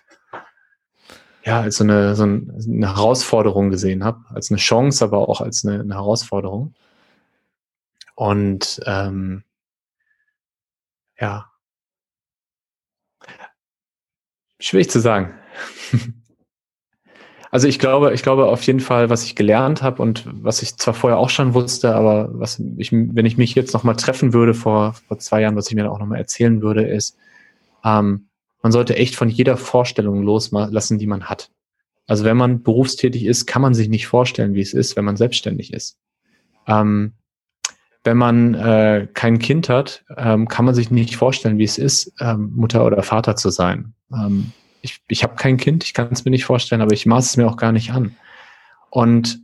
ja, 1.44 1.62
als 1.62 1.78
so 1.78 1.84
eine, 1.84 2.16
so 2.16 2.24
eine 2.24 2.96
Herausforderung 2.96 3.72
gesehen 3.72 4.04
habe, 4.04 4.20
als 4.30 4.52
eine 4.52 4.60
Chance, 4.60 5.04
aber 5.04 5.28
auch 5.28 5.42
als 5.42 5.66
eine, 5.66 5.80
eine 5.80 5.96
Herausforderung. 5.96 6.76
Und 8.14 8.80
ähm, 8.86 9.44
ja, 11.20 11.52
Schwierig 14.62 14.92
zu 14.92 15.00
sagen. 15.00 15.34
Also 17.52 17.68
ich 17.68 17.80
glaube, 17.80 18.14
ich 18.14 18.24
glaube 18.24 18.46
auf 18.46 18.64
jeden 18.64 18.80
Fall, 18.80 19.10
was 19.10 19.26
ich 19.26 19.36
gelernt 19.36 19.82
habe 19.84 20.02
und 20.02 20.26
was 20.32 20.62
ich 20.62 20.78
zwar 20.78 20.94
vorher 20.94 21.20
auch 21.20 21.30
schon 21.30 21.54
wusste, 21.54 21.94
aber 21.94 22.30
was 22.32 22.62
ich, 22.78 22.94
wenn 22.94 23.26
ich 23.26 23.38
mich 23.38 23.56
jetzt 23.56 23.74
nochmal 23.74 23.98
treffen 23.98 24.32
würde 24.34 24.54
vor, 24.54 24.94
vor 24.94 25.20
zwei 25.20 25.42
Jahren, 25.42 25.58
was 25.58 25.68
ich 25.68 25.76
mir 25.76 25.92
auch 25.92 26.00
nochmal 26.00 26.20
erzählen 26.20 26.62
würde, 26.62 26.84
ist, 26.84 27.18
ähm, 27.84 28.28
man 28.62 28.72
sollte 28.72 28.96
echt 28.96 29.16
von 29.16 29.28
jeder 29.28 29.58
Vorstellung 29.58 30.24
loslassen, 30.24 30.98
die 30.98 31.08
man 31.08 31.26
hat. 31.26 31.52
Also 32.08 32.24
wenn 32.24 32.38
man 32.38 32.64
berufstätig 32.64 33.26
ist, 33.26 33.48
kann 33.48 33.62
man 33.62 33.74
sich 33.74 33.90
nicht 33.90 34.08
vorstellen, 34.08 34.54
wie 34.54 34.62
es 34.62 34.74
ist, 34.74 34.96
wenn 34.96 35.06
man 35.06 35.18
selbstständig 35.18 35.74
ist. 35.74 35.98
Ähm, 36.68 37.14
wenn 38.04 38.18
man 38.18 38.54
äh, 38.54 39.08
kein 39.14 39.40
Kind 39.40 39.68
hat, 39.68 40.06
ähm, 40.16 40.48
kann 40.48 40.66
man 40.66 40.74
sich 40.74 40.90
nicht 40.90 41.18
vorstellen, 41.18 41.58
wie 41.58 41.66
es 41.66 41.78
ist, 41.78 42.14
ähm, 42.20 42.54
Mutter 42.56 42.86
oder 42.86 43.04
Vater 43.04 43.36
zu 43.36 43.50
sein. 43.50 43.94
Ähm, 44.14 44.54
ich 44.82 45.02
ich 45.08 45.24
habe 45.24 45.36
kein 45.36 45.58
Kind, 45.58 45.84
ich 45.84 45.94
kann 45.94 46.10
es 46.12 46.26
mir 46.26 46.32
nicht 46.32 46.46
vorstellen, 46.46 46.82
aber 46.82 46.94
ich 46.94 47.06
maß 47.06 47.26
es 47.26 47.38
mir 47.38 47.48
auch 47.48 47.58
gar 47.58 47.72
nicht 47.72 47.92
an. 47.92 48.16
Und 48.90 49.40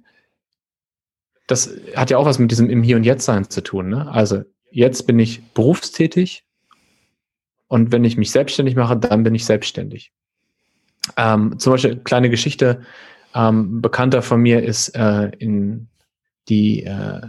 das 1.47 1.71
hat 1.95 2.09
ja 2.09 2.17
auch 2.17 2.25
was 2.25 2.39
mit 2.39 2.51
diesem 2.51 2.69
im 2.69 2.83
Hier 2.83 2.97
und 2.97 3.03
Jetzt 3.03 3.25
sein 3.25 3.49
zu 3.49 3.61
tun. 3.61 3.89
Ne? 3.89 4.09
Also 4.11 4.43
jetzt 4.69 5.07
bin 5.07 5.17
ich 5.17 5.41
berufstätig 5.53 6.45
und 7.67 7.91
wenn 7.91 8.03
ich 8.03 8.17
mich 8.17 8.31
selbstständig 8.31 8.75
mache, 8.75 8.97
dann 8.97 9.23
bin 9.23 9.33
ich 9.33 9.45
selbstständig. 9.45 10.11
Ähm, 11.15 11.57
zum 11.57 11.71
Beispiel 11.71 11.97
kleine 11.97 12.29
Geschichte. 12.29 12.81
Ähm, 13.33 13.81
bekannter 13.81 14.21
von 14.21 14.41
mir 14.41 14.63
ist 14.63 14.89
äh, 14.89 15.29
in 15.39 15.87
die 16.49 16.83
äh, 16.83 17.21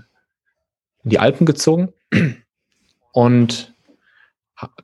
in 1.05 1.11
die 1.11 1.19
Alpen 1.19 1.47
gezogen 1.47 1.93
und 3.13 3.75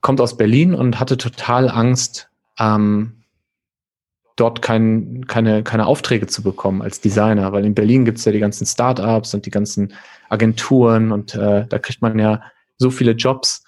kommt 0.00 0.20
aus 0.20 0.36
Berlin 0.36 0.74
und 0.74 1.00
hatte 1.00 1.16
total 1.16 1.68
Angst, 1.68 2.30
ähm, 2.58 3.24
dort 4.36 4.62
kein, 4.62 5.26
keine, 5.26 5.62
keine 5.62 5.86
Aufträge 5.86 6.26
zu 6.26 6.42
bekommen 6.42 6.82
als 6.82 7.00
Designer, 7.00 7.52
weil 7.52 7.64
in 7.64 7.74
Berlin 7.74 8.04
gibt 8.04 8.18
es 8.18 8.24
ja 8.24 8.32
die 8.32 8.40
ganzen 8.40 8.66
Startups 8.66 9.34
und 9.34 9.46
die 9.46 9.50
ganzen 9.50 9.92
Agenturen 10.28 11.12
und 11.12 11.34
äh, 11.34 11.66
da 11.66 11.78
kriegt 11.78 12.02
man 12.02 12.18
ja 12.18 12.42
so 12.76 12.90
viele 12.90 13.12
Jobs. 13.12 13.64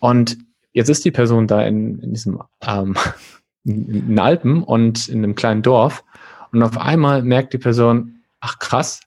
Und 0.00 0.38
jetzt 0.72 0.88
ist 0.88 1.04
die 1.04 1.10
Person 1.10 1.46
da 1.46 1.62
in, 1.62 1.98
in 2.00 2.14
diesem 2.14 2.42
ähm, 2.62 2.96
in 3.64 4.18
Alpen 4.18 4.62
und 4.62 5.08
in 5.08 5.18
einem 5.18 5.34
kleinen 5.34 5.62
Dorf 5.62 6.02
und 6.52 6.62
auf 6.62 6.76
einmal 6.78 7.22
merkt 7.22 7.54
die 7.54 7.58
Person, 7.58 8.22
ach 8.40 8.58
krass, 8.58 9.00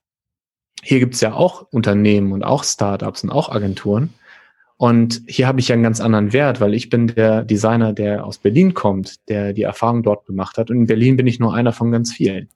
hier 0.82 1.00
gibt 1.00 1.16
es 1.16 1.22
ja 1.22 1.34
auch 1.34 1.68
Unternehmen 1.72 2.32
und 2.32 2.44
auch 2.44 2.64
Startups 2.64 3.24
und 3.24 3.30
auch 3.30 3.50
Agenturen. 3.50 4.14
Und 4.78 5.22
hier 5.28 5.48
habe 5.48 5.60
ich 5.60 5.70
ja 5.70 5.74
einen 5.74 5.84
ganz 5.84 6.02
anderen 6.02 6.34
Wert, 6.34 6.60
weil 6.60 6.74
ich 6.74 6.90
bin 6.90 7.08
der 7.08 7.44
Designer, 7.44 7.94
der 7.94 8.26
aus 8.26 8.40
Berlin 8.40 8.74
kommt, 8.74 9.30
der 9.30 9.54
die 9.54 9.64
Erfahrung 9.64 10.04
dort 10.04 10.26
gemacht 10.26 10.58
hat. 10.58 10.70
Und 10.70 10.78
in 10.78 10.88
Berlin 10.88 11.16
bin 11.16 11.28
ich 11.28 11.40
nur 11.40 11.54
einer 11.54 11.72
von 11.72 11.92
ganz 11.92 12.12
vielen. 12.12 12.50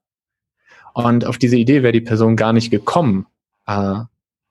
Und 0.93 1.25
auf 1.25 1.37
diese 1.37 1.55
Idee 1.55 1.81
wäre 1.81 1.93
die 1.93 2.01
Person 2.01 2.35
gar 2.35 2.51
nicht 2.51 2.71
gekommen 2.71 3.25
äh, 3.67 4.01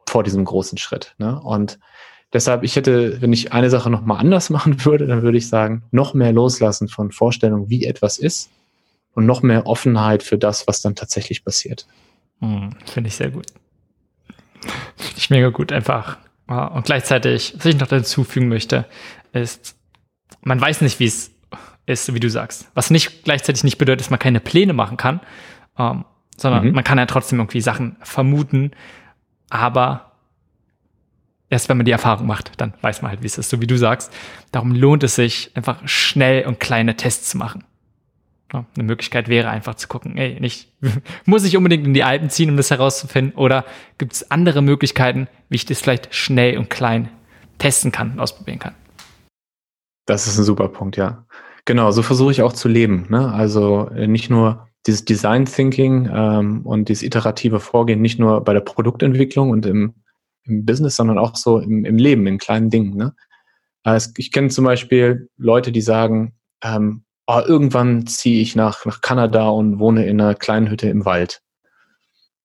vor 0.09 0.25
diesem 0.25 0.45
großen 0.45 0.79
Schritt. 0.79 1.15
Ne? 1.19 1.39
Und 1.41 1.79
deshalb, 2.33 2.63
ich 2.63 2.75
hätte, 2.77 3.21
wenn 3.21 3.35
ich 3.35 3.53
eine 3.53 3.69
Sache 3.69 3.91
nochmal 3.91 4.19
anders 4.19 4.49
machen 4.51 4.85
würde, 4.87 5.07
dann 5.07 5.23
würde 5.23 5.37
ich 5.37 5.49
sagen, 5.49 5.83
noch 5.91 6.15
mehr 6.15 6.33
loslassen 6.33 6.89
von 6.89 7.13
Vorstellungen, 7.13 7.69
wie 7.69 7.85
etwas 7.85 8.17
ist 8.17 8.51
und 9.13 9.27
noch 9.27 9.43
mehr 9.43 9.67
Offenheit 9.67 10.23
für 10.23 10.39
das, 10.39 10.67
was 10.67 10.81
dann 10.81 10.95
tatsächlich 10.95 11.45
passiert. 11.45 11.87
Hm, 12.41 12.71
Finde 12.87 13.09
ich 13.09 13.17
sehr 13.17 13.31
gut. 13.31 13.47
Finde 14.97 15.19
ich 15.19 15.29
mega 15.29 15.51
gut, 15.51 15.71
einfach. 15.71 16.17
Und 16.49 16.87
gleichzeitig, 16.87 17.55
was 17.59 17.67
ich 17.67 17.79
noch 17.79 17.89
dazu 17.89 18.25
fügen 18.25 18.49
möchte, 18.49 18.87
ist, 19.33 19.77
man 20.41 20.61
weiß 20.61 20.81
nicht, 20.81 20.99
wie 20.99 21.07
es 21.07 21.31
ist, 21.87 22.13
wie 22.15 22.21
du 22.21 22.31
sagst. 22.31 22.71
Was 22.75 22.91
nicht 22.91 23.25
gleichzeitig 23.25 23.65
nicht 23.65 23.79
bedeutet, 23.79 24.01
dass 24.01 24.11
man 24.11 24.19
keine 24.19 24.41
Pläne 24.41 24.73
machen 24.73 24.97
kann, 24.97 25.21
ähm, 25.79 26.05
sondern 26.37 26.67
mhm. 26.67 26.73
man 26.73 26.85
kann 26.85 26.99
ja 26.99 27.07
trotzdem 27.07 27.39
irgendwie 27.39 27.61
Sachen 27.61 27.97
vermuten, 28.03 28.71
aber 29.51 30.13
erst 31.51 31.69
wenn 31.69 31.77
man 31.77 31.87
die 31.87 31.93
Erfahrung 31.93 32.27
macht, 32.27 32.61
dann 32.61 32.75
weiß 32.81 33.03
man 33.03 33.11
halt, 33.11 33.23
wie 33.23 33.27
es 33.27 33.39
ist, 33.39 33.51
so 33.51 33.61
wie 33.61 33.67
du 33.67 33.77
sagst. 33.77 34.13
Darum 34.53 34.75
lohnt 34.75 35.03
es 35.03 35.15
sich, 35.15 35.51
einfach 35.55 35.87
schnell 35.87 36.47
und 36.47 36.61
kleine 36.61 36.97
Tests 36.97 37.31
zu 37.31 37.39
machen. 37.39 37.65
Eine 38.51 38.85
Möglichkeit 38.85 39.29
wäre 39.29 39.51
einfach 39.51 39.75
zu 39.75 39.89
gucken, 39.89 40.17
ey, 40.17 40.41
nicht, 40.41 40.73
muss 41.27 41.45
ich 41.45 41.57
unbedingt 41.57 41.87
in 41.87 41.95
die 41.95 42.05
Alpen 42.05 42.31
ziehen, 42.31 42.51
um 42.51 42.57
das 42.57 42.71
herauszufinden, 42.71 43.35
oder 43.37 43.65
gibt 43.99 44.15
es 44.15 44.31
andere 44.31 44.63
Möglichkeiten, 44.63 45.29
wie 45.49 45.57
ich 45.57 45.67
das 45.67 45.81
vielleicht 45.81 46.15
schnell 46.15 46.57
und 46.57 46.71
klein 46.71 47.11
testen 47.59 47.93
kann 47.93 48.13
und 48.13 48.21
ausprobieren 48.21 48.59
kann? 48.59 48.75
Das 50.07 50.27
ist 50.27 50.39
ein 50.39 50.45
super 50.45 50.69
Punkt, 50.69 50.97
ja. 50.97 51.27
Genau, 51.67 51.91
so 51.91 52.03
versuche 52.03 52.33
ich 52.33 52.41
auch 52.41 52.55
zu 52.55 52.69
leben. 52.69 53.07
Ne? 53.11 53.31
Also 53.31 53.91
äh, 53.91 54.07
nicht 54.07 54.31
nur 54.31 54.69
dieses 54.87 55.05
Design 55.05 55.45
Thinking 55.45 56.09
ähm, 56.11 56.65
und 56.65 56.89
dieses 56.89 57.03
iterative 57.03 57.61
Vorgehen, 57.61 58.01
nicht 58.01 58.19
nur 58.19 58.43
bei 58.43 58.55
der 58.55 58.61
Produktentwicklung 58.61 59.51
und 59.51 59.67
im, 59.67 59.95
im 60.45 60.65
Business, 60.65 60.97
sondern 60.97 61.19
auch 61.19 61.37
so 61.37 61.59
im, 61.59 61.85
im 61.85 61.99
Leben, 61.99 62.27
in 62.27 62.39
kleinen 62.39 62.71
Dingen. 62.71 62.97
Ne? 62.97 63.15
Also 63.83 64.11
ich 64.17 64.33
kenne 64.33 64.49
zum 64.49 64.65
Beispiel 64.65 65.29
Leute, 65.37 65.73
die 65.73 65.83
sagen, 65.83 66.33
ähm, 66.63 67.05
oh, 67.29 67.43
irgendwann 67.47 68.07
ziehe 68.07 68.41
ich 68.41 68.57
nach, 68.57 68.87
nach 68.87 69.03
Kanada 69.03 69.49
und 69.51 69.79
wohne 69.79 70.07
in 70.07 70.21
einer 70.21 70.35
kleinen 70.35 70.71
Hütte 70.71 70.89
im 70.89 71.05
Wald. 71.05 71.43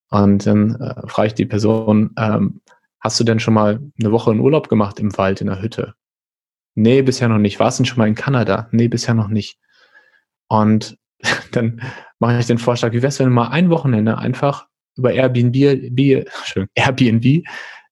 Und 0.10 0.46
dann 0.46 0.76
äh, 0.76 1.08
frage 1.08 1.28
ich 1.28 1.34
die 1.34 1.46
Person, 1.46 2.12
ähm, 2.18 2.62
hast 3.00 3.20
du 3.20 3.24
denn 3.24 3.40
schon 3.40 3.54
mal 3.54 3.80
eine 4.00 4.12
Woche 4.12 4.32
in 4.32 4.42
Urlaub 4.42 4.68
gemacht 4.68 5.00
im 5.00 5.18
Wald 5.18 5.40
in 5.40 5.48
der 5.48 5.62
Hütte? 5.62 5.96
Nee, 6.76 7.02
bisher 7.02 7.30
noch 7.30 7.38
nicht. 7.38 7.60
Warst 7.60 7.80
du 7.80 7.84
denn 7.84 7.88
schon 7.88 7.98
mal 7.98 8.10
in 8.10 8.16
Kanada? 8.16 8.68
Nee, 8.72 8.90
bisher 8.90 9.14
noch 9.14 9.30
nicht. 9.30 9.58
Und 10.48 10.98
dann 11.52 11.82
mache 12.20 12.38
ich 12.38 12.46
den 12.46 12.58
Vorschlag, 12.58 12.92
wie 12.92 13.02
wär's, 13.02 13.20
wenn 13.20 13.28
du 13.28 13.34
mal 13.34 13.48
ein 13.48 13.70
Wochenende 13.70 14.18
einfach 14.18 14.68
über 14.98 15.14
Airbnb, 15.14 15.56
Airbnb 16.76 17.48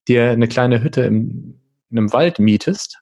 dir 0.07 0.31
eine 0.31 0.47
kleine 0.47 0.83
Hütte 0.83 1.03
im, 1.03 1.57
in 1.89 1.97
einem 1.97 2.11
Wald 2.11 2.37
mietest. 2.37 2.99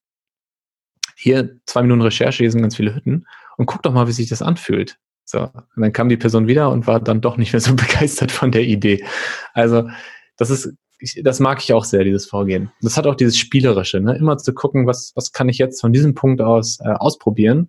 Hier 1.15 1.59
zwei 1.65 1.81
Minuten 1.81 2.03
Recherche, 2.03 2.43
hier 2.43 2.51
sind 2.51 2.61
ganz 2.61 2.75
viele 2.75 2.93
Hütten 2.93 3.25
und 3.59 3.65
guck 3.65 3.83
doch 3.83 3.91
mal, 3.91 4.07
wie 4.07 4.13
sich 4.13 4.29
das 4.29 4.41
anfühlt. 4.41 4.97
So, 5.25 5.41
und 5.41 5.81
dann 5.81 5.91
kam 5.91 6.07
die 6.07 6.17
Person 6.17 6.47
wieder 6.47 6.71
und 6.71 6.87
war 6.87 7.01
dann 7.01 7.19
doch 7.19 7.35
nicht 7.37 7.51
mehr 7.53 7.59
so 7.59 7.75
begeistert 7.75 8.31
von 8.31 8.51
der 8.51 8.63
Idee. 8.63 9.03
Also, 9.53 9.89
das 10.37 10.49
ist, 10.49 10.73
das 11.21 11.41
mag 11.41 11.61
ich 11.61 11.73
auch 11.73 11.83
sehr, 11.83 12.05
dieses 12.05 12.25
Vorgehen. 12.25 12.71
Das 12.81 12.95
hat 12.95 13.05
auch 13.05 13.15
dieses 13.15 13.37
Spielerische, 13.37 13.99
ne? 13.99 14.15
immer 14.17 14.37
zu 14.37 14.53
gucken, 14.53 14.87
was, 14.87 15.11
was 15.15 15.33
kann 15.33 15.49
ich 15.49 15.57
jetzt 15.57 15.81
von 15.81 15.91
diesem 15.91 16.15
Punkt 16.15 16.41
aus 16.41 16.79
äh, 16.79 16.89
ausprobieren 16.89 17.67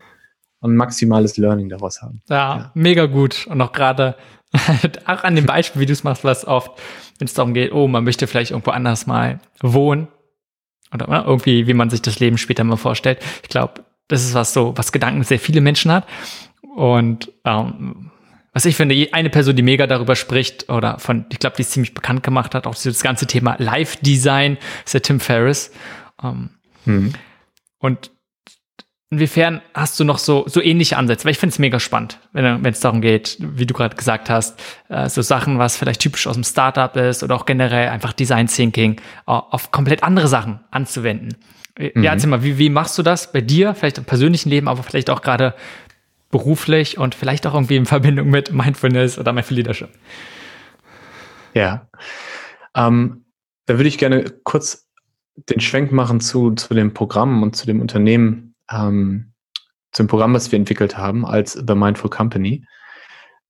und 0.60 0.76
maximales 0.76 1.36
Learning 1.36 1.68
daraus 1.68 2.00
haben. 2.00 2.22
Ja, 2.28 2.36
ja. 2.36 2.70
mega 2.74 3.06
gut. 3.06 3.48
Und 3.48 3.60
auch 3.60 3.72
gerade 3.72 4.14
auch 5.06 5.24
an 5.24 5.34
dem 5.34 5.46
Beispiel, 5.46 5.82
wie 5.82 5.86
du 5.86 5.92
es 5.92 6.04
machst, 6.04 6.22
was 6.22 6.46
oft, 6.46 6.70
wenn 7.18 7.26
es 7.26 7.34
darum 7.34 7.52
geht, 7.52 7.72
oh, 7.72 7.88
man 7.88 8.04
möchte 8.04 8.28
vielleicht 8.28 8.52
irgendwo 8.52 8.70
anders 8.70 9.08
mal 9.08 9.40
wohnen 9.60 10.06
oder 10.94 11.08
ne, 11.08 11.24
irgendwie, 11.26 11.66
wie 11.66 11.74
man 11.74 11.90
sich 11.90 12.00
das 12.00 12.20
Leben 12.20 12.38
später 12.38 12.62
mal 12.62 12.76
vorstellt. 12.76 13.18
Ich 13.42 13.48
glaube, 13.48 13.84
das 14.10 14.24
ist 14.24 14.34
was 14.34 14.52
so, 14.52 14.76
was 14.76 14.92
Gedanken 14.92 15.22
sehr 15.22 15.38
viele 15.38 15.60
Menschen 15.60 15.92
hat. 15.92 16.06
Und 16.74 17.32
ähm, 17.44 18.10
was 18.52 18.64
ich 18.64 18.76
finde, 18.76 19.08
eine 19.12 19.30
Person, 19.30 19.54
die 19.54 19.62
mega 19.62 19.86
darüber 19.86 20.16
spricht, 20.16 20.68
oder 20.68 20.98
von, 20.98 21.26
ich 21.30 21.38
glaube, 21.38 21.56
die 21.56 21.62
es 21.62 21.70
ziemlich 21.70 21.94
bekannt 21.94 22.22
gemacht 22.22 22.54
hat, 22.54 22.66
auch 22.66 22.74
das 22.74 23.02
ganze 23.02 23.26
Thema 23.26 23.56
Live-Design, 23.58 24.58
ist 24.84 24.94
der 24.94 25.02
Tim 25.02 25.20
Ferriss. 25.20 25.70
Ähm, 26.22 26.50
hm. 26.84 27.12
Und 27.78 28.10
inwiefern 29.10 29.62
hast 29.74 30.00
du 30.00 30.04
noch 30.04 30.18
so, 30.18 30.44
so 30.48 30.60
ähnliche 30.60 30.96
Ansätze? 30.96 31.24
Weil 31.24 31.32
ich 31.32 31.38
finde 31.38 31.52
es 31.52 31.60
mega 31.60 31.78
spannend, 31.78 32.18
wenn 32.32 32.64
es 32.64 32.80
darum 32.80 33.00
geht, 33.00 33.36
wie 33.38 33.66
du 33.66 33.74
gerade 33.74 33.94
gesagt 33.94 34.28
hast, 34.28 34.60
äh, 34.88 35.08
so 35.08 35.22
Sachen, 35.22 35.58
was 35.60 35.76
vielleicht 35.76 36.00
typisch 36.00 36.26
aus 36.26 36.34
dem 36.34 36.44
Startup 36.44 36.94
ist 36.96 37.22
oder 37.22 37.36
auch 37.36 37.46
generell 37.46 37.88
einfach 37.88 38.12
Design 38.12 38.48
Thinking 38.48 38.94
äh, 38.94 38.96
auf 39.26 39.70
komplett 39.70 40.02
andere 40.02 40.26
Sachen 40.26 40.58
anzuwenden. 40.72 41.36
Mhm. 41.78 42.02
Ja, 42.02 42.12
erzähl 42.12 42.30
mal, 42.30 42.42
wie, 42.42 42.58
wie 42.58 42.70
machst 42.70 42.98
du 42.98 43.02
das 43.02 43.32
bei 43.32 43.40
dir, 43.40 43.74
vielleicht 43.74 43.98
im 43.98 44.04
persönlichen 44.04 44.50
Leben, 44.50 44.68
aber 44.68 44.82
vielleicht 44.82 45.10
auch 45.10 45.22
gerade 45.22 45.54
beruflich 46.30 46.98
und 46.98 47.14
vielleicht 47.14 47.46
auch 47.46 47.54
irgendwie 47.54 47.76
in 47.76 47.86
Verbindung 47.86 48.30
mit 48.30 48.52
Mindfulness 48.52 49.18
oder 49.18 49.32
Mindful 49.32 49.56
Leadership? 49.56 49.90
Ja, 51.54 51.88
ähm, 52.74 53.24
da 53.66 53.78
würde 53.78 53.88
ich 53.88 53.98
gerne 53.98 54.24
kurz 54.44 54.88
den 55.48 55.60
Schwenk 55.60 55.92
machen 55.92 56.20
zu, 56.20 56.52
zu 56.52 56.74
dem 56.74 56.94
Programm 56.94 57.42
und 57.42 57.56
zu 57.56 57.66
dem 57.66 57.80
Unternehmen, 57.80 58.54
ähm, 58.70 59.32
zum 59.92 60.06
Programm, 60.06 60.34
was 60.34 60.52
wir 60.52 60.58
entwickelt 60.58 60.96
haben 60.96 61.26
als 61.26 61.52
The 61.52 61.74
Mindful 61.74 62.10
Company. 62.10 62.64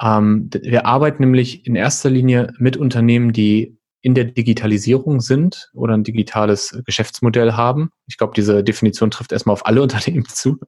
Ähm, 0.00 0.48
wir 0.62 0.86
arbeiten 0.86 1.22
nämlich 1.22 1.66
in 1.66 1.74
erster 1.74 2.08
Linie 2.08 2.52
mit 2.58 2.76
Unternehmen, 2.76 3.32
die 3.32 3.76
in 4.03 4.14
der 4.14 4.24
Digitalisierung 4.24 5.20
sind 5.20 5.70
oder 5.74 5.94
ein 5.94 6.05
digitales 6.05 6.80
Geschäftsmodell 6.84 7.53
haben. 7.53 7.90
Ich 8.07 8.16
glaube, 8.16 8.32
diese 8.34 8.64
Definition 8.64 9.11
trifft 9.11 9.32
erstmal 9.32 9.53
auf 9.55 9.66
alle 9.66 9.82
Unternehmen 9.82 10.26
zu. 10.26 10.59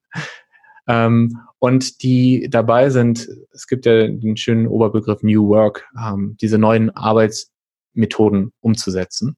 Ähm, 0.86 1.38
und 1.58 2.02
die 2.02 2.48
dabei 2.50 2.90
sind, 2.90 3.28
es 3.52 3.66
gibt 3.66 3.86
ja 3.86 4.08
den 4.08 4.36
schönen 4.36 4.66
Oberbegriff 4.66 5.22
New 5.22 5.48
Work, 5.48 5.88
ähm, 5.98 6.36
diese 6.40 6.58
neuen 6.58 6.90
Arbeitsmethoden 6.90 8.52
umzusetzen. 8.60 9.36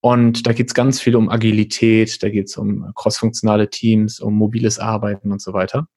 Und 0.00 0.46
da 0.46 0.52
geht 0.52 0.68
es 0.68 0.74
ganz 0.74 1.00
viel 1.00 1.16
um 1.16 1.28
Agilität, 1.28 2.22
da 2.22 2.30
geht 2.30 2.46
es 2.46 2.56
um 2.56 2.92
crossfunktionale 2.94 3.70
Teams, 3.70 4.20
um 4.20 4.34
mobiles 4.34 4.78
Arbeiten 4.78 5.32
und 5.32 5.42
so 5.42 5.52
weiter. 5.52 5.88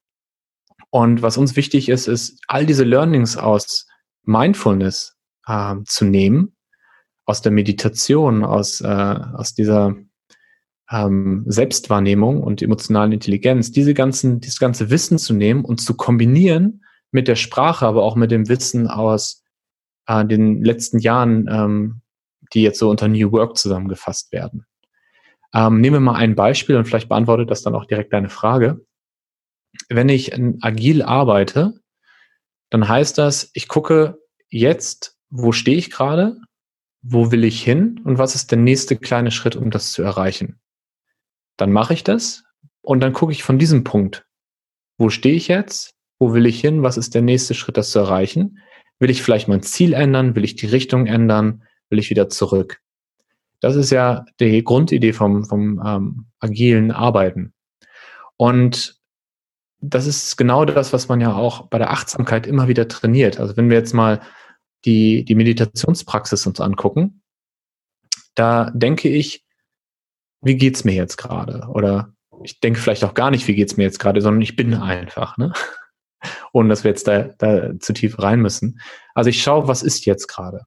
Und 0.89 1.22
was 1.22 1.38
uns 1.38 1.55
wichtig 1.55 1.89
ist, 1.89 2.07
ist, 2.07 2.39
all 2.47 2.66
diese 2.66 2.84
Learnings 2.84 3.38
aus 3.38 3.88
Mindfulness 4.24 5.16
äh, 5.47 5.76
zu 5.86 6.05
nehmen 6.05 6.55
aus 7.30 7.43
der 7.43 7.51
Meditation, 7.51 8.43
aus, 8.43 8.82
äh, 8.82 8.88
aus 8.88 9.53
dieser 9.53 9.95
ähm, 10.89 11.43
Selbstwahrnehmung 11.45 12.41
und 12.41 12.63
emotionalen 12.63 13.11
Intelligenz, 13.11 13.71
diese 13.71 13.93
ganzen, 13.93 14.39
dieses 14.39 14.59
ganze 14.59 14.89
Wissen 14.89 15.19
zu 15.19 15.36
nehmen 15.36 15.63
und 15.63 15.80
zu 15.80 15.95
kombinieren 15.95 16.84
mit 17.11 17.27
der 17.27 17.36
Sprache, 17.36 17.86
aber 17.86 18.01
auch 18.01 18.15
mit 18.15 18.32
dem 18.32 18.49
Wissen 18.49 18.88
aus 18.88 19.43
äh, 20.07 20.25
den 20.25 20.63
letzten 20.63 20.97
Jahren, 20.97 21.47
ähm, 21.51 22.01
die 22.53 22.63
jetzt 22.63 22.80
so 22.80 22.89
unter 22.89 23.07
New 23.07 23.32
Work 23.32 23.57
zusammengefasst 23.57 24.32
werden. 24.32 24.65
Ähm, 25.53 25.82
nehmen 25.82 25.97
wir 25.97 26.11
mal 26.11 26.15
ein 26.15 26.34
Beispiel 26.34 26.77
und 26.77 26.86
vielleicht 26.86 27.09
beantwortet 27.09 27.51
das 27.51 27.61
dann 27.61 27.75
auch 27.75 27.86
direkt 27.86 28.11
deine 28.11 28.30
Frage. 28.30 28.84
Wenn 29.88 30.09
ich 30.09 30.34
agil 30.61 31.03
arbeite, 31.03 31.75
dann 32.71 32.88
heißt 32.88 33.19
das, 33.19 33.51
ich 33.53 33.67
gucke 33.67 34.17
jetzt, 34.49 35.15
wo 35.30 35.51
stehe 35.51 35.77
ich 35.77 35.91
gerade 35.91 36.41
wo 37.02 37.32
will 37.32 37.43
ich 37.43 37.64
hin 37.64 38.02
und 38.04 38.18
was 38.18 38.36
ist 38.36 38.52
der 38.52 38.58
nächste 38.58 38.97
kleine 38.97 39.32
Schritt, 39.32 39.56
um 39.56 39.72
das 39.72 39.91
zu 39.91 40.04
erreichen. 40.04 40.60
Dann 41.58 41.72
mache 41.72 41.93
ich 41.93 42.04
das 42.04 42.43
und 42.82 43.00
dann 43.02 43.14
gucke 43.14 43.32
ich 43.32 43.43
von 43.43 43.60
diesem 43.60 43.84
Punkt, 43.84 44.26
wo 44.97 45.10
stehe 45.10 45.36
ich 45.36 45.47
jetzt, 45.47 45.95
wo 46.20 46.34
will 46.34 46.45
ich 46.45 46.60
hin, 46.60 46.84
was 46.84 46.97
ist 46.97 47.16
der 47.16 47.22
nächste 47.22 47.54
Schritt, 47.54 47.78
das 47.78 47.91
zu 47.91 48.00
erreichen. 48.00 48.60
Will 49.00 49.10
ich 49.10 49.22
vielleicht 49.22 49.47
mein 49.47 49.62
Ziel 49.62 49.93
ändern, 49.93 50.36
will 50.36 50.43
ich 50.43 50.56
die 50.56 50.68
Richtung 50.68 51.06
ändern, 51.06 51.64
will 51.89 52.00
ich 52.00 52.10
wieder 52.10 52.28
zurück. 52.28 52.82
Das 53.62 53.76
ist 53.76 53.89
ja 53.89 54.26
die 54.39 54.64
Grundidee 54.64 55.14
vom, 55.14 55.45
vom 55.45 55.82
ähm, 55.86 56.26
agilen 56.39 56.91
Arbeiten. 56.91 57.54
Und 58.38 59.00
das 59.82 60.06
ist 60.06 60.36
genau 60.38 60.66
das, 60.66 60.91
was 60.91 61.08
man 61.08 61.22
ja 61.22 61.34
auch 61.34 61.68
bei 61.68 61.78
der 61.78 61.91
Achtsamkeit 61.91 62.45
immer 62.47 62.68
wieder 62.68 62.88
trainiert. 62.88 63.39
Also 63.39 63.56
wenn 63.56 63.70
wir 63.70 63.78
jetzt 63.78 63.93
mal 63.93 64.22
die, 64.86 65.25
die 65.25 65.36
Meditationspraxis 65.36 66.45
uns 66.47 66.59
angucken, 66.59 67.21
da 68.36 68.71
denke 68.73 69.09
ich, 69.09 69.45
wie 70.41 70.55
geht's 70.55 70.84
mir 70.84 70.93
jetzt 70.93 71.17
gerade? 71.17 71.67
Oder 71.69 72.13
ich 72.43 72.59
denke 72.59 72.80
vielleicht 72.80 73.03
auch 73.03 73.13
gar 73.13 73.32
nicht, 73.32 73.47
wie 73.47 73.55
geht's 73.55 73.77
mir 73.77 73.84
jetzt 73.84 73.99
gerade, 73.99 74.21
sondern 74.21 74.41
ich 74.41 74.55
bin 74.55 74.73
einfach, 74.73 75.38
ne? 75.38 75.53
Ohne 76.53 76.69
dass 76.69 76.84
wir 76.84 76.91
jetzt 76.91 77.07
da, 77.07 77.30
da 77.38 77.77
zu 77.80 77.93
tief 77.93 78.19
rein 78.19 78.41
müssen. 78.41 78.80
Also 79.13 79.30
ich 79.30 79.41
schaue, 79.41 79.67
was 79.67 79.84
ist 79.84 80.05
jetzt 80.05 80.27
gerade? 80.27 80.63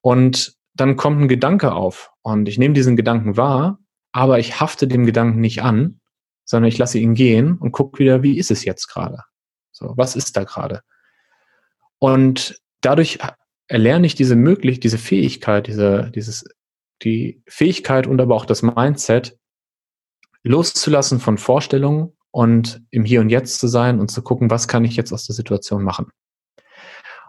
Und 0.00 0.54
dann 0.74 0.96
kommt 0.96 1.20
ein 1.20 1.28
Gedanke 1.28 1.72
auf 1.72 2.12
und 2.22 2.48
ich 2.48 2.58
nehme 2.58 2.74
diesen 2.74 2.96
Gedanken 2.96 3.36
wahr, 3.36 3.78
aber 4.12 4.38
ich 4.38 4.60
hafte 4.60 4.86
dem 4.86 5.06
Gedanken 5.06 5.40
nicht 5.40 5.62
an, 5.62 6.00
sondern 6.44 6.68
ich 6.68 6.78
lasse 6.78 6.98
ihn 6.98 7.14
gehen 7.14 7.58
und 7.58 7.72
gucke 7.72 7.98
wieder, 7.98 8.22
wie 8.22 8.38
ist 8.38 8.50
es 8.50 8.64
jetzt 8.64 8.86
gerade? 8.88 9.24
So, 9.72 9.94
was 9.96 10.16
ist 10.16 10.36
da 10.36 10.44
gerade? 10.44 10.82
Und 11.98 12.60
dadurch 12.80 13.18
erlerne 13.68 14.06
ich 14.06 14.14
diese 14.14 14.36
möglich, 14.36 14.80
diese 14.80 14.98
Fähigkeit, 14.98 15.66
diese, 15.66 16.10
dieses, 16.14 16.44
die 17.02 17.42
Fähigkeit 17.46 18.06
und 18.06 18.20
aber 18.20 18.34
auch 18.34 18.46
das 18.46 18.62
Mindset, 18.62 19.36
loszulassen 20.42 21.20
von 21.20 21.38
Vorstellungen 21.38 22.16
und 22.30 22.82
im 22.90 23.04
Hier 23.04 23.20
und 23.20 23.28
Jetzt 23.28 23.58
zu 23.58 23.66
sein 23.66 24.00
und 24.00 24.10
zu 24.10 24.22
gucken, 24.22 24.50
was 24.50 24.68
kann 24.68 24.84
ich 24.84 24.96
jetzt 24.96 25.12
aus 25.12 25.26
der 25.26 25.34
Situation 25.34 25.82
machen. 25.82 26.10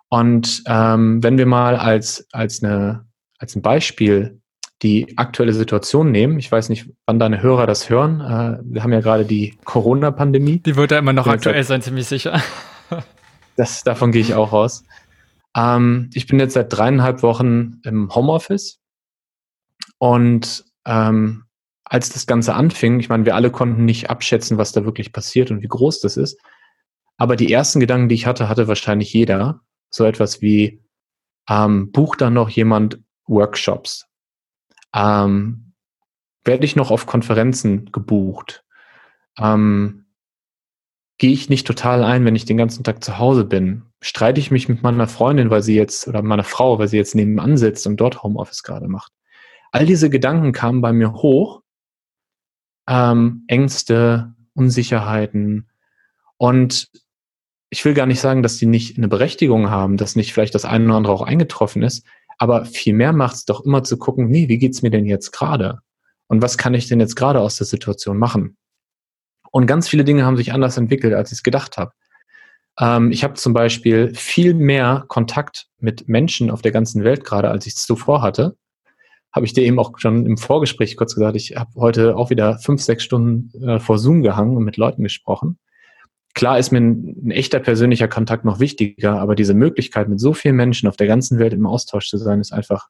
Und 0.10 0.64
ähm, 0.66 1.22
wenn 1.24 1.38
wir 1.38 1.46
mal 1.46 1.76
als, 1.76 2.28
als, 2.32 2.64
eine, 2.64 3.06
als 3.38 3.56
ein 3.56 3.62
Beispiel 3.62 4.42
die 4.82 5.18
aktuelle 5.18 5.54
Situation 5.54 6.12
nehmen, 6.12 6.40
ich 6.40 6.52
weiß 6.52 6.70
nicht, 6.70 6.90
wann 7.06 7.20
deine 7.20 7.44
Hörer 7.44 7.68
das 7.68 7.90
hören, 7.90 8.22
äh, 8.22 8.60
wir 8.64 8.82
haben 8.82 8.94
ja 8.94 9.02
gerade 9.02 9.26
die 9.26 9.58
Corona-Pandemie. 9.66 10.60
Die 10.60 10.76
wird 10.76 10.92
ja 10.92 11.00
immer 11.00 11.14
noch 11.14 11.28
aktuell 11.28 11.64
sein, 11.64 11.82
ziemlich 11.82 12.08
sicher. 12.08 12.42
Das, 13.56 13.84
davon 13.84 14.14
gehe 14.14 14.22
ich 14.22 14.36
auch 14.36 14.54
aus. 14.54 14.86
Ähm, 15.56 16.10
ich 16.14 16.28
bin 16.28 16.40
jetzt 16.40 16.54
seit 16.54 16.72
dreieinhalb 16.72 17.24
Wochen 17.24 17.82
im 17.84 18.14
Homeoffice 18.14 18.80
und 19.98 20.66
ähm, 20.86 21.46
als 21.84 22.10
das 22.10 22.28
Ganze 22.28 22.54
anfing, 22.54 23.00
ich 23.00 23.10
meine, 23.10 23.26
wir 23.26 23.36
alle 23.36 23.52
konnten 23.52 23.86
nicht 23.86 24.10
abschätzen, 24.10 24.58
was 24.58 24.72
da 24.72 24.86
wirklich 24.86 25.12
passiert 25.12 25.50
und 25.50 25.62
wie 25.62 25.68
groß 25.68 26.02
das 26.02 26.18
ist. 26.18 26.40
Aber 27.18 27.36
die 27.36 27.52
ersten 27.52 27.80
Gedanken, 27.80 28.10
die 28.10 28.16
ich 28.16 28.28
hatte, 28.28 28.48
hatte 28.48 28.68
wahrscheinlich 28.68 29.12
jeder. 29.12 29.62
So 29.90 30.06
etwas 30.06 30.42
wie, 30.42 30.84
ähm, 31.50 31.92
bucht 31.92 32.22
dann 32.22 32.34
noch 32.34 32.50
jemand 32.50 33.00
Workshops? 33.26 34.08
Ähm, 34.94 35.74
werde 36.44 36.66
ich 36.66 36.76
noch 36.76 36.92
auf 36.92 37.08
Konferenzen 37.08 37.92
gebucht? 37.92 38.64
Ähm, 39.38 40.06
gehe 41.18 41.32
ich 41.32 41.50
nicht 41.50 41.66
total 41.66 42.04
ein, 42.04 42.24
wenn 42.24 42.36
ich 42.36 42.46
den 42.46 42.58
ganzen 42.58 42.84
Tag 42.84 43.04
zu 43.04 43.18
Hause 43.18 43.46
bin? 43.46 43.89
Streite 44.02 44.40
ich 44.40 44.52
mich 44.52 44.70
mit 44.70 44.82
meiner 44.82 45.08
Freundin, 45.08 45.50
weil 45.50 45.62
sie 45.62 45.76
jetzt, 45.76 46.08
oder 46.08 46.22
meiner 46.22 46.44
Frau, 46.44 46.80
weil 46.80 46.88
sie 46.88 46.98
jetzt 46.98 47.16
nebenan 47.16 47.58
sitzt 47.58 47.86
und 47.86 47.98
dort 47.98 48.24
Homeoffice 48.24 48.64
gerade 48.64 48.88
macht? 48.88 49.12
All 49.72 49.86
diese 49.86 50.10
Gedanken 50.10 50.52
kamen 50.52 50.82
bei 50.82 50.94
mir 50.94 51.14
hoch. 51.14 51.62
Ähm, 52.88 53.44
Ängste, 53.48 54.34
Unsicherheiten. 54.54 55.70
Und 56.38 56.90
ich 57.70 57.86
will 57.86 57.94
gar 57.94 58.06
nicht 58.06 58.20
sagen, 58.20 58.42
dass 58.42 58.58
die 58.58 58.66
nicht 58.66 58.98
eine 58.98 59.08
Berechtigung 59.08 59.70
haben, 59.70 59.98
dass 59.98 60.16
nicht 60.16 60.34
vielleicht 60.34 60.56
das 60.56 60.66
eine 60.66 60.86
oder 60.86 60.96
andere 60.96 61.14
auch 61.14 61.22
eingetroffen 61.22 61.84
ist, 61.84 62.06
aber 62.40 62.66
vielmehr 62.66 63.14
macht 63.14 63.36
es 63.36 63.46
doch 63.46 63.64
immer 63.66 63.84
zu 63.84 63.98
gucken, 63.98 64.30
nee, 64.30 64.48
wie 64.48 64.58
geht's 64.58 64.82
mir 64.82 64.90
denn 64.90 65.06
jetzt 65.06 65.32
gerade? 65.32 65.80
Und 66.28 66.42
was 66.42 66.58
kann 66.58 66.74
ich 66.74 66.88
denn 66.88 67.00
jetzt 67.00 67.16
gerade 67.16 67.42
aus 67.42 67.58
der 67.58 67.68
Situation 67.68 68.18
machen? 68.18 68.58
Und 69.52 69.68
ganz 69.68 69.90
viele 69.90 70.04
Dinge 70.04 70.26
haben 70.26 70.38
sich 70.38 70.54
anders 70.54 70.78
entwickelt, 70.78 71.14
als 71.14 71.32
ich 71.32 71.40
es 71.40 71.44
gedacht 71.44 71.78
habe. 71.78 71.92
Ähm, 72.80 73.12
ich 73.12 73.24
habe 73.24 73.34
zum 73.36 73.54
Beispiel 73.54 74.14
viel 74.16 74.54
mehr 74.54 75.06
Kontakt 75.08 75.68
mit 75.80 76.08
Menschen 76.08 76.50
auf 76.50 76.62
der 76.62 76.72
ganzen 76.72 77.04
Welt 77.04 77.24
gerade, 77.24 77.50
als 77.50 77.68
ich 77.68 77.76
es 77.76 77.86
zuvor 77.86 78.22
hatte. 78.22 78.56
Habe 79.32 79.46
ich 79.46 79.54
dir 79.54 79.64
eben 79.64 79.78
auch 79.78 79.98
schon 79.98 80.26
im 80.26 80.38
Vorgespräch 80.38 80.98
kurz 80.98 81.14
gesagt, 81.14 81.36
ich 81.36 81.56
habe 81.56 81.70
heute 81.76 82.16
auch 82.16 82.30
wieder 82.30 82.58
fünf, 82.60 82.82
sechs 82.82 83.04
Stunden 83.04 83.52
äh, 83.64 83.80
vor 83.80 84.00
Zoom 84.00 84.24
gehangen 84.24 84.58
und 84.58 84.64
mit 84.64 84.78
Leuten 84.78 85.04
gesprochen. 85.04 85.60
Klar 86.34 86.58
ist 86.58 86.72
mir 86.72 86.80
ein, 86.80 87.16
ein, 87.26 87.32
echter 87.32 87.60
persönlicher 87.60 88.08
Kontakt 88.08 88.46
noch 88.46 88.60
wichtiger, 88.60 89.20
aber 89.20 89.36
diese 89.36 89.54
Möglichkeit, 89.54 90.10
mit 90.10 90.20
so 90.20 90.34
vielen 90.34 90.56
Menschen 90.56 90.88
auf 90.88 90.96
der 90.96 91.08
ganzen 91.08 91.38
Welt 91.38 91.54
im 91.54 91.66
Austausch 91.66 92.08
zu 92.08 92.18
sein, 92.18 92.40
ist 92.40 92.54
einfach 92.54 92.88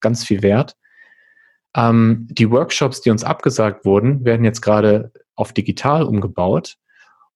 ganz 0.00 0.24
viel 0.24 0.42
wert. 0.42 0.74
Ähm, 1.76 2.26
die 2.30 2.50
Workshops, 2.50 3.00
die 3.00 3.10
uns 3.10 3.24
abgesagt 3.24 3.84
wurden, 3.84 4.24
werden 4.24 4.44
jetzt 4.44 4.62
gerade 4.62 5.12
auf 5.36 5.52
digital 5.52 6.02
umgebaut. 6.02 6.76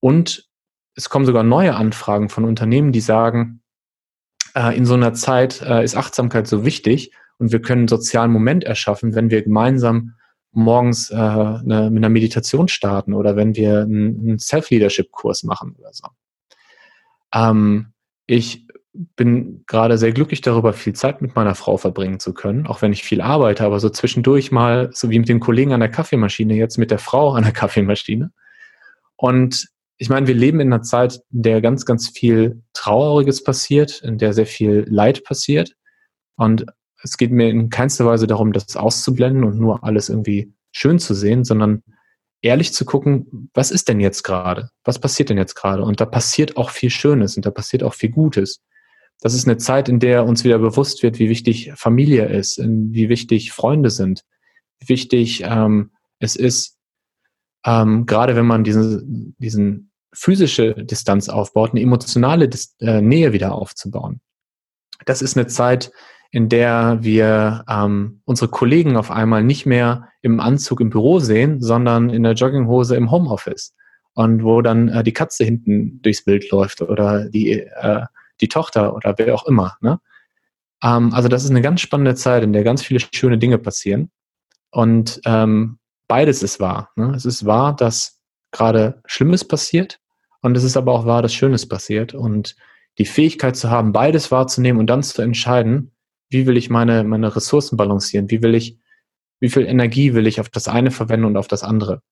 Und 0.01 0.51
es 0.95 1.09
kommen 1.09 1.27
sogar 1.27 1.43
neue 1.43 1.75
Anfragen 1.75 2.29
von 2.29 2.45
Unternehmen, 2.45 2.93
die 2.93 3.01
sagen, 3.01 3.63
äh, 4.55 4.77
in 4.77 4.85
so 4.85 4.95
einer 4.95 5.15
Zeit 5.15 5.63
äh, 5.63 5.85
ist 5.85 5.97
Achtsamkeit 5.97 6.47
so 6.47 6.65
wichtig 6.65 7.13
und 7.39 7.53
wir 7.53 7.63
können 7.63 7.83
einen 7.83 7.89
sozialen 7.89 8.31
Moment 8.31 8.65
erschaffen, 8.65 9.15
wenn 9.15 9.31
wir 9.31 9.43
gemeinsam 9.43 10.15
morgens 10.53 11.11
äh, 11.11 11.17
eine, 11.17 11.91
mit 11.91 12.01
einer 12.01 12.11
Meditation 12.11 12.69
starten 12.69 13.15
oder 13.15 13.37
wenn 13.37 13.57
wir 13.57 13.81
einen, 13.81 14.21
einen 14.21 14.39
Self-Leadership-Kurs 14.39 15.45
machen 15.45 15.75
oder 15.79 15.93
so. 15.93 16.09
Ähm, 17.35 17.93
ich 18.27 18.67
bin 18.93 19.65
gerade 19.67 19.97
sehr 19.97 20.13
glücklich 20.13 20.43
darüber, 20.43 20.75
viel 20.75 20.93
Zeit 20.93 21.23
mit 21.23 21.35
meiner 21.35 21.55
Frau 21.55 21.79
verbringen 21.79 22.21
zu 22.21 22.35
können, 22.35 22.67
auch 22.67 22.83
wenn 22.83 22.93
ich 22.93 23.03
viel 23.03 23.23
arbeite, 23.23 23.65
aber 23.65 23.81
so 23.81 23.89
zwischendurch 23.89 24.53
mal, 24.53 24.91
so 24.93 25.09
wie 25.09 25.19
mit 25.19 25.31
den 25.31 25.41
Kollegen 25.41 25.73
an 25.73 25.81
der 25.81 25.89
Kaffeemaschine, 25.89 26.55
jetzt 26.55 26.77
mit 26.77 26.91
der 26.91 26.99
Frau 26.99 27.33
an 27.33 27.45
der 27.45 27.53
Kaffeemaschine. 27.53 28.33
Und 29.17 29.72
ich 29.99 30.09
meine, 30.09 30.27
wir 30.27 30.35
leben 30.35 30.61
in 30.61 30.73
einer 30.73 30.83
Zeit, 30.83 31.21
in 31.33 31.43
der 31.43 31.61
ganz, 31.61 31.85
ganz 31.85 32.09
viel 32.09 32.63
Trauriges 32.73 33.45
passiert, 33.45 34.03
in 34.03 34.19
der 34.19 34.33
sehr 34.33 34.47
viel 34.47 34.85
Leid 34.89 35.25
passiert. 35.25 35.75
Und 36.37 36.67
es 37.03 37.17
geht 37.17 37.31
mir 37.31 37.51
in 37.51 37.71
keinster 37.71 38.07
Weise 38.07 38.27
darum, 38.27 38.53
das 38.53 38.77
auszublenden 38.77 39.45
und 39.45 39.59
nur 39.59 39.85
alles 39.85 40.09
irgendwie 40.09 40.53
schön 40.73 40.99
zu 40.99 41.15
sehen, 41.15 41.45
sondern 41.45 41.83
ehrlich 42.41 42.73
zu 42.73 42.85
gucken, 42.85 43.51
was 43.55 43.71
ist 43.71 43.89
denn 43.89 44.01
jetzt 44.01 44.23
gerade? 44.23 44.71
Was 44.85 44.99
passiert 44.99 45.31
denn 45.31 45.39
jetzt 45.39 45.55
gerade? 45.55 45.83
Und 45.85 46.01
da 46.01 46.07
passiert 46.07 46.57
auch 46.57 46.71
viel 46.71 46.91
Schönes 46.91 47.37
und 47.37 47.47
da 47.47 47.51
passiert 47.51 47.83
auch 47.83 47.95
viel 47.95 48.11
Gutes 48.11 48.63
das 49.23 49.35
ist 49.35 49.47
eine 49.47 49.57
Zeit, 49.57 49.89
in 49.89 50.01
der 50.01 50.27
uns 50.27 50.43
wieder 50.43 50.59
bewusst 50.59 51.05
wird, 51.05 51.21
wie 51.21 51.29
wichtig 51.29 51.73
Familie 51.77 52.27
ist, 52.27 52.59
wie 52.59 53.09
wichtig 53.09 53.53
Freunde 53.53 53.89
sind, 53.89 54.25
wie 54.81 54.89
wichtig 54.89 55.45
ähm, 55.47 55.93
es 56.19 56.35
ist, 56.35 56.77
ähm, 57.65 58.07
gerade 58.07 58.37
wenn 58.37 58.47
man 58.47 58.65
diesen, 58.65 59.37
diesen 59.39 59.91
physische 60.13 60.75
Distanz 60.75 61.29
aufbaut, 61.29 61.71
eine 61.71 61.81
emotionale 61.81 62.49
Dis 62.49 62.77
äh, 62.81 63.01
Nähe 63.01 63.33
wieder 63.33 63.55
aufzubauen. 63.55 64.21
Das 65.07 65.23
ist 65.23 65.37
eine 65.37 65.47
Zeit, 65.47 65.91
in 66.31 66.49
der 66.49 66.99
wir 67.01 67.65
ähm, 67.69 68.23
unsere 68.25 68.51
Kollegen 68.51 68.97
auf 68.97 69.11
einmal 69.11 69.45
nicht 69.45 69.67
mehr 69.67 70.09
im 70.23 70.41
Anzug 70.41 70.81
im 70.81 70.91
Büro 70.91 71.19
sehen, 71.19 71.61
sondern 71.61 72.11
in 72.11 72.23
der 72.23 72.33
Jogginghose 72.33 72.97
im 72.97 73.11
Homeoffice. 73.11 73.75
Und 74.15 74.45
wo 74.45 74.61
dann 74.61 74.89
äh, 74.89 75.03
die 75.03 75.13
Katze 75.13 75.45
hinten 75.45 76.03
durchs 76.03 76.25
Bild 76.25 76.51
läuft 76.51 76.83
oder 76.83 77.29
die 77.29 77.61
äh, 77.61 78.05
die 78.43 78.49
Tochter 78.49 78.95
oder 78.95 79.15
wer 79.17 79.35
auch 79.35 79.47
immer. 79.47 79.77
Ne? 79.81 80.01
Ähm, 80.83 81.15
also 81.15 81.29
das 81.29 81.45
ist 81.45 81.51
eine 81.51 81.63
ganz 81.63 81.81
spannende 81.81 82.15
Zeit, 82.15 82.43
in 82.43 82.53
der 82.53 82.65
ganz 82.65 82.83
viele 82.83 83.01
schöne 83.15 83.39
Dinge 83.39 83.59
passieren. 83.59 84.11
Und 84.71 85.21
ähm, 85.25 85.79
beides 86.13 86.43
ist 86.43 86.61
wahr. 86.61 86.91
Ne? 86.95 87.15
Es 87.17 87.25
ist 87.25 87.47
wahr, 87.47 87.75
dass 87.75 88.21
gerade 88.51 89.01
Schlimmes 89.07 89.49
passiert 89.49 89.99
und 90.43 90.55
es 90.59 90.63
ist 90.63 90.77
aber 90.77 90.93
auch 90.93 91.07
wahr, 91.07 91.23
dass 91.23 91.33
Schönes 91.33 91.67
passiert. 91.67 92.13
Und 92.13 92.55
die 92.99 93.07
Fähigkeit 93.07 93.57
zu 93.57 93.71
haben, 93.71 93.93
beides 93.93 94.31
wahrzunehmen 94.31 94.79
und 94.79 94.89
dann 94.89 95.03
zu 95.03 95.23
entscheiden, 95.23 95.93
wie 96.29 96.47
will 96.47 96.59
ich 96.59 96.69
meine, 96.69 97.03
meine 97.03 97.35
Ressourcen 97.35 97.79
balancieren, 97.79 98.31
wie 98.31 98.43
will 98.43 98.55
ich, 98.55 98.77
wie 99.41 99.49
viel 99.49 99.65
Energie 99.65 100.13
will 100.13 100.27
ich 100.27 100.39
auf 100.39 100.51
das 100.51 100.69
eine 100.69 100.91
verwenden 100.91 101.25
und 101.25 101.39
auf 101.39 101.49
das 101.49 101.63
andere. 101.63 102.03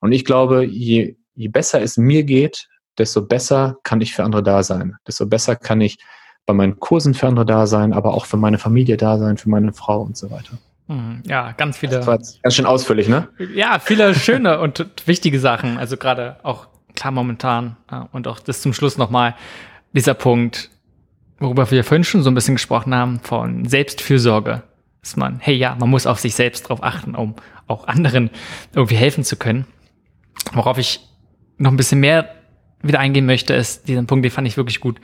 Und 0.00 0.12
ich 0.12 0.24
glaube, 0.24 0.64
je, 0.64 1.16
je 1.34 1.48
besser 1.48 1.82
es 1.82 1.98
mir 1.98 2.24
geht, 2.24 2.66
desto 2.96 3.20
besser 3.20 3.76
kann 3.82 4.00
ich 4.00 4.14
für 4.14 4.24
andere 4.24 4.42
da 4.42 4.62
sein. 4.62 4.96
Desto 5.06 5.26
besser 5.26 5.54
kann 5.54 5.82
ich 5.82 5.98
bei 6.46 6.54
meinen 6.54 6.80
Kursen 6.80 7.12
für 7.12 7.26
andere 7.26 7.44
da 7.44 7.66
sein, 7.66 7.92
aber 7.92 8.14
auch 8.14 8.24
für 8.24 8.38
meine 8.38 8.56
Familie 8.56 8.96
da 8.96 9.18
sein, 9.18 9.36
für 9.36 9.50
meine 9.50 9.74
Frau 9.74 10.00
und 10.00 10.16
so 10.16 10.30
weiter. 10.30 10.56
Hm, 10.90 11.22
ja, 11.24 11.52
ganz 11.52 11.78
viele. 11.78 11.98
Das 11.98 12.06
war 12.08 12.18
ganz 12.18 12.54
schön 12.54 12.66
ausführlich, 12.66 13.06
ne? 13.06 13.28
Ja, 13.54 13.78
viele 13.78 14.12
schöne 14.12 14.58
und 14.58 14.84
wichtige 15.06 15.38
Sachen. 15.38 15.78
Also 15.78 15.96
gerade 15.96 16.38
auch 16.42 16.66
klar 16.96 17.12
momentan 17.12 17.76
und 18.10 18.26
auch 18.26 18.40
das 18.40 18.60
zum 18.60 18.72
Schluss 18.72 18.98
nochmal 18.98 19.36
dieser 19.92 20.14
Punkt, 20.14 20.68
worüber 21.38 21.70
wir 21.70 21.84
vorhin 21.84 22.02
schon 22.02 22.24
so 22.24 22.30
ein 22.30 22.34
bisschen 22.34 22.56
gesprochen 22.56 22.92
haben, 22.92 23.20
von 23.20 23.66
Selbstfürsorge. 23.66 24.64
Dass 25.00 25.14
man, 25.14 25.38
hey 25.38 25.54
ja, 25.54 25.76
man 25.76 25.88
muss 25.88 26.08
auf 26.08 26.18
sich 26.18 26.34
selbst 26.34 26.68
drauf 26.68 26.82
achten, 26.82 27.14
um 27.14 27.36
auch 27.68 27.86
anderen 27.86 28.28
irgendwie 28.74 28.96
helfen 28.96 29.22
zu 29.22 29.36
können. 29.36 29.66
Worauf 30.54 30.76
ich 30.76 31.00
noch 31.56 31.70
ein 31.70 31.76
bisschen 31.76 32.00
mehr 32.00 32.34
wieder 32.82 32.98
eingehen 32.98 33.26
möchte, 33.26 33.54
ist 33.54 33.86
diesen 33.86 34.08
Punkt, 34.08 34.24
den 34.24 34.32
fand 34.32 34.48
ich 34.48 34.56
wirklich 34.56 34.80
gut, 34.80 35.00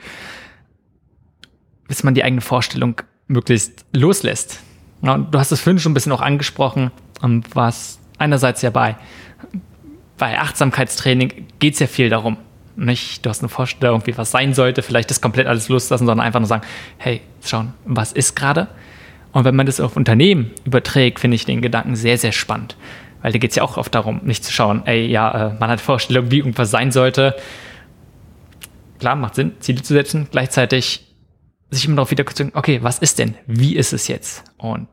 bis 1.87 2.03
man 2.03 2.13
die 2.13 2.25
eigene 2.25 2.41
Vorstellung 2.41 3.01
möglichst 3.27 3.85
loslässt. 3.93 4.59
Du 5.01 5.37
hast 5.39 5.51
es 5.51 5.61
vorhin 5.61 5.79
schon 5.79 5.91
ein 5.91 5.93
bisschen 5.93 6.11
auch 6.11 6.21
angesprochen, 6.21 6.91
ähm, 7.23 7.43
was 7.53 7.99
einerseits 8.17 8.61
ja 8.61 8.69
bei, 8.69 8.95
bei 10.17 10.39
Achtsamkeitstraining 10.39 11.45
geht 11.59 11.75
es 11.75 11.79
ja 11.79 11.87
viel 11.87 12.09
darum, 12.09 12.37
nicht, 12.75 13.25
du 13.25 13.29
hast 13.29 13.41
eine 13.41 13.49
Vorstellung, 13.49 14.05
wie 14.05 14.17
was 14.17 14.31
sein 14.31 14.53
sollte, 14.53 14.83
vielleicht 14.83 15.09
das 15.09 15.19
komplett 15.19 15.47
alles 15.47 15.67
loslassen, 15.67 16.05
sondern 16.05 16.25
einfach 16.25 16.39
nur 16.39 16.47
sagen, 16.47 16.63
hey, 16.97 17.21
schauen, 17.43 17.73
was 17.85 18.11
ist 18.11 18.35
gerade? 18.35 18.67
Und 19.31 19.45
wenn 19.45 19.55
man 19.55 19.65
das 19.65 19.79
auf 19.79 19.95
Unternehmen 19.95 20.51
überträgt, 20.63 21.19
finde 21.19 21.35
ich 21.35 21.45
den 21.45 21.61
Gedanken 21.61 21.95
sehr, 21.95 22.17
sehr 22.17 22.31
spannend. 22.31 22.77
Weil 23.21 23.31
da 23.31 23.39
geht 23.39 23.49
es 23.49 23.55
ja 23.55 23.63
auch 23.63 23.77
oft 23.77 23.93
darum, 23.93 24.21
nicht 24.23 24.43
zu 24.43 24.53
schauen, 24.53 24.83
ey, 24.85 25.07
ja, 25.07 25.49
äh, 25.49 25.53
man 25.59 25.69
hat 25.69 25.81
Vorstellungen, 25.81 26.31
wie 26.31 26.37
irgendwas 26.37 26.71
sein 26.71 26.91
sollte, 26.91 27.35
klar, 28.99 29.15
macht 29.15 29.35
Sinn, 29.35 29.53
Ziele 29.59 29.81
zu 29.81 29.93
setzen, 29.93 30.27
gleichzeitig 30.31 31.06
sich 31.69 31.85
immer 31.85 31.97
darauf 31.97 32.11
wieder 32.11 32.25
zu 32.25 32.49
okay, 32.53 32.79
was 32.81 32.99
ist 32.99 33.19
denn? 33.19 33.35
Wie 33.45 33.75
ist 33.75 33.93
es 33.93 34.07
jetzt? 34.07 34.43
Und 34.57 34.87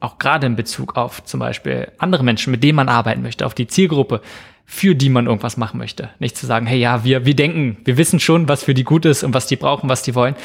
auch 0.00 0.18
gerade 0.18 0.46
in 0.46 0.56
Bezug 0.56 0.96
auf 0.96 1.24
zum 1.24 1.40
Beispiel 1.40 1.90
andere 1.98 2.24
Menschen, 2.24 2.50
mit 2.50 2.62
denen 2.62 2.76
man 2.76 2.88
arbeiten 2.88 3.22
möchte, 3.22 3.46
auf 3.46 3.54
die 3.54 3.66
Zielgruppe, 3.66 4.20
für 4.66 4.94
die 4.94 5.08
man 5.08 5.26
irgendwas 5.26 5.56
machen 5.56 5.78
möchte. 5.78 6.10
Nicht 6.18 6.36
zu 6.36 6.46
sagen, 6.46 6.66
hey, 6.66 6.78
ja, 6.78 7.04
wir, 7.04 7.24
wir 7.24 7.34
denken, 7.34 7.78
wir 7.84 7.96
wissen 7.96 8.20
schon, 8.20 8.48
was 8.48 8.64
für 8.64 8.74
die 8.74 8.84
gut 8.84 9.04
ist 9.04 9.22
und 9.22 9.34
was 9.34 9.46
die 9.46 9.56
brauchen, 9.56 9.88
was 9.88 10.02
die 10.02 10.14
wollen, 10.14 10.36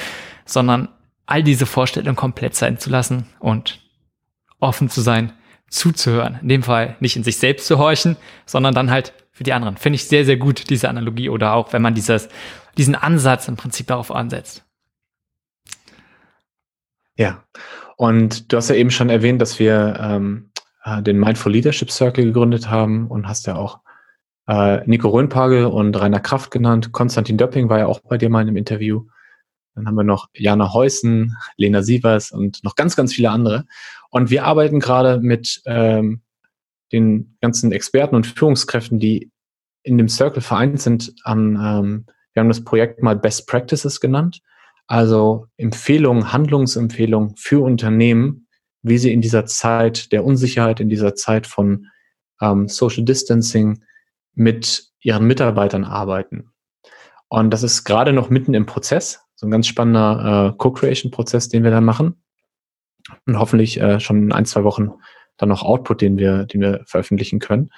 sondern 0.45 0.89
all 1.25 1.43
diese 1.43 1.65
Vorstellungen 1.65 2.15
komplett 2.15 2.55
sein 2.55 2.79
zu 2.79 2.89
lassen 2.89 3.27
und 3.39 3.79
offen 4.59 4.89
zu 4.89 5.01
sein, 5.01 5.33
zuzuhören. 5.69 6.39
In 6.41 6.49
dem 6.49 6.63
Fall 6.63 6.95
nicht 6.99 7.15
in 7.15 7.23
sich 7.23 7.37
selbst 7.37 7.67
zu 7.67 7.77
horchen, 7.77 8.17
sondern 8.45 8.73
dann 8.73 8.91
halt 8.91 9.13
für 9.31 9.43
die 9.43 9.53
anderen. 9.53 9.77
Finde 9.77 9.95
ich 9.95 10.05
sehr, 10.05 10.25
sehr 10.25 10.37
gut, 10.37 10.69
diese 10.69 10.89
Analogie 10.89 11.29
oder 11.29 11.53
auch, 11.53 11.71
wenn 11.71 11.81
man 11.81 11.93
dieses 11.93 12.29
diesen 12.77 12.95
Ansatz 12.95 13.47
im 13.47 13.57
Prinzip 13.57 13.87
darauf 13.87 14.09
ansetzt. 14.11 14.63
Ja, 17.19 17.43
und 17.97 18.49
du 18.49 18.55
hast 18.55 18.69
ja 18.69 18.75
eben 18.75 18.91
schon 18.91 19.09
erwähnt, 19.09 19.41
dass 19.41 19.59
wir 19.59 19.97
ähm, 19.99 20.51
äh, 20.85 21.03
den 21.03 21.19
Mindful 21.19 21.51
Leadership 21.51 21.91
Circle 21.91 22.23
gegründet 22.23 22.69
haben 22.69 23.07
und 23.07 23.27
hast 23.27 23.45
ja 23.45 23.57
auch 23.57 23.81
äh, 24.47 24.87
Nico 24.87 25.09
Röhnpagel 25.09 25.65
und 25.65 25.99
Rainer 25.99 26.21
Kraft 26.21 26.49
genannt. 26.49 26.93
Konstantin 26.93 27.37
Döpping 27.37 27.67
war 27.67 27.79
ja 27.79 27.87
auch 27.87 27.99
bei 27.99 28.17
dir 28.17 28.29
mal 28.29 28.41
in 28.41 28.47
einem 28.47 28.55
Interview. 28.55 29.05
Dann 29.75 29.85
haben 29.85 29.95
wir 29.95 30.05
noch 30.05 30.29
Jana 30.33 30.71
Heusen, 30.73 31.35
Lena 31.57 31.83
Sievers 31.83 32.31
und 32.31 32.63
noch 32.63 32.75
ganz, 32.75 32.95
ganz 32.95 33.13
viele 33.13 33.31
andere. 33.31 33.65
Und 34.11 34.29
wir 34.29 34.45
arbeiten 34.45 34.79
gerade 34.79 35.19
mit 35.19 35.61
ähm, 35.65 36.21
den 36.93 37.35
ganzen 37.41 37.73
Experten 37.73 38.15
und 38.15 38.27
Führungskräften, 38.27 38.97
die 38.97 39.29
in 39.83 39.97
dem 39.97 40.07
Circle 40.07 40.41
vereint 40.41 40.79
sind, 40.79 41.13
an 41.25 41.59
ähm, 41.61 42.05
wir 42.33 42.39
haben 42.39 42.47
das 42.47 42.63
Projekt 42.63 43.03
mal 43.03 43.17
Best 43.17 43.45
Practices 43.45 43.99
genannt, 43.99 44.39
also 44.89 45.45
Empfehlungen, 45.55 46.33
Handlungsempfehlungen 46.33 47.35
für 47.37 47.63
Unternehmen, 47.63 48.47
wie 48.81 48.97
sie 48.97 49.13
in 49.13 49.21
dieser 49.21 49.45
Zeit 49.45 50.11
der 50.11 50.25
Unsicherheit, 50.25 50.79
in 50.79 50.89
dieser 50.89 51.13
Zeit 51.13 51.45
von 51.45 51.85
ähm, 52.41 52.67
Social 52.67 53.03
Distancing 53.03 53.83
mit 54.33 54.89
ihren 55.01 55.27
Mitarbeitern 55.27 55.83
arbeiten. 55.83 56.51
Und 57.27 57.51
das 57.51 57.61
ist 57.61 57.83
gerade 57.83 58.13
noch 58.13 58.31
mitten 58.31 58.55
im 58.55 58.65
Prozess, 58.65 59.21
so 59.35 59.45
ein 59.45 59.51
ganz 59.51 59.67
spannender 59.67 60.53
äh, 60.53 60.57
Co-Creation-Prozess, 60.57 61.49
den 61.49 61.63
wir 61.63 61.71
da 61.71 61.81
machen. 61.81 62.23
Und 63.27 63.37
hoffentlich 63.37 63.79
äh, 63.79 63.99
schon 63.99 64.23
in 64.23 64.31
ein, 64.31 64.45
zwei 64.45 64.63
Wochen 64.63 64.89
dann 65.37 65.49
noch 65.49 65.61
Output, 65.61 66.01
den 66.01 66.17
wir, 66.17 66.45
den 66.45 66.61
wir 66.61 66.81
veröffentlichen 66.85 67.37
können. 67.37 67.69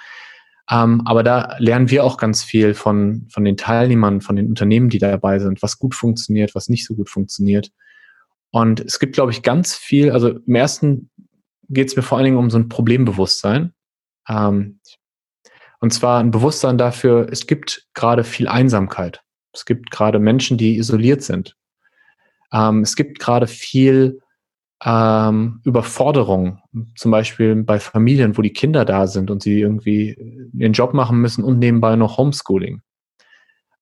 Ähm, 0.72 1.02
aber 1.04 1.22
da 1.22 1.56
lernen 1.58 1.90
wir 1.90 2.02
auch 2.02 2.16
ganz 2.16 2.42
viel 2.42 2.72
von, 2.72 3.28
von 3.30 3.44
den 3.44 3.58
Teilnehmern, 3.58 4.22
von 4.22 4.36
den 4.36 4.46
Unternehmen, 4.46 4.88
die 4.88 4.98
dabei 4.98 5.38
sind, 5.38 5.62
was 5.62 5.78
gut 5.78 5.94
funktioniert, 5.94 6.54
was 6.54 6.70
nicht 6.70 6.86
so 6.86 6.94
gut 6.94 7.10
funktioniert. 7.10 7.70
Und 8.50 8.80
es 8.80 8.98
gibt, 8.98 9.14
glaube 9.14 9.32
ich, 9.32 9.42
ganz 9.42 9.74
viel, 9.74 10.10
also 10.10 10.30
im 10.30 10.54
ersten 10.54 11.10
geht 11.68 11.88
es 11.88 11.96
mir 11.96 12.02
vor 12.02 12.16
allen 12.16 12.24
Dingen 12.24 12.38
um 12.38 12.48
so 12.48 12.58
ein 12.58 12.70
Problembewusstsein. 12.70 13.74
Ähm, 14.26 14.80
und 15.80 15.92
zwar 15.92 16.20
ein 16.20 16.30
Bewusstsein 16.30 16.78
dafür, 16.78 17.28
es 17.30 17.46
gibt 17.46 17.88
gerade 17.92 18.24
viel 18.24 18.48
Einsamkeit. 18.48 19.20
Es 19.52 19.66
gibt 19.66 19.90
gerade 19.90 20.20
Menschen, 20.20 20.56
die 20.56 20.78
isoliert 20.78 21.22
sind. 21.22 21.54
Ähm, 22.50 22.80
es 22.80 22.96
gibt 22.96 23.18
gerade 23.18 23.46
viel 23.46 24.21
ähm, 24.84 25.60
Überforderung, 25.64 26.60
zum 26.96 27.10
Beispiel 27.10 27.54
bei 27.62 27.78
Familien, 27.78 28.36
wo 28.36 28.42
die 28.42 28.52
Kinder 28.52 28.84
da 28.84 29.06
sind 29.06 29.30
und 29.30 29.42
sie 29.42 29.60
irgendwie 29.60 30.50
ihren 30.52 30.72
Job 30.72 30.92
machen 30.92 31.20
müssen 31.20 31.44
und 31.44 31.58
nebenbei 31.58 31.94
noch 31.96 32.18
Homeschooling. 32.18 32.82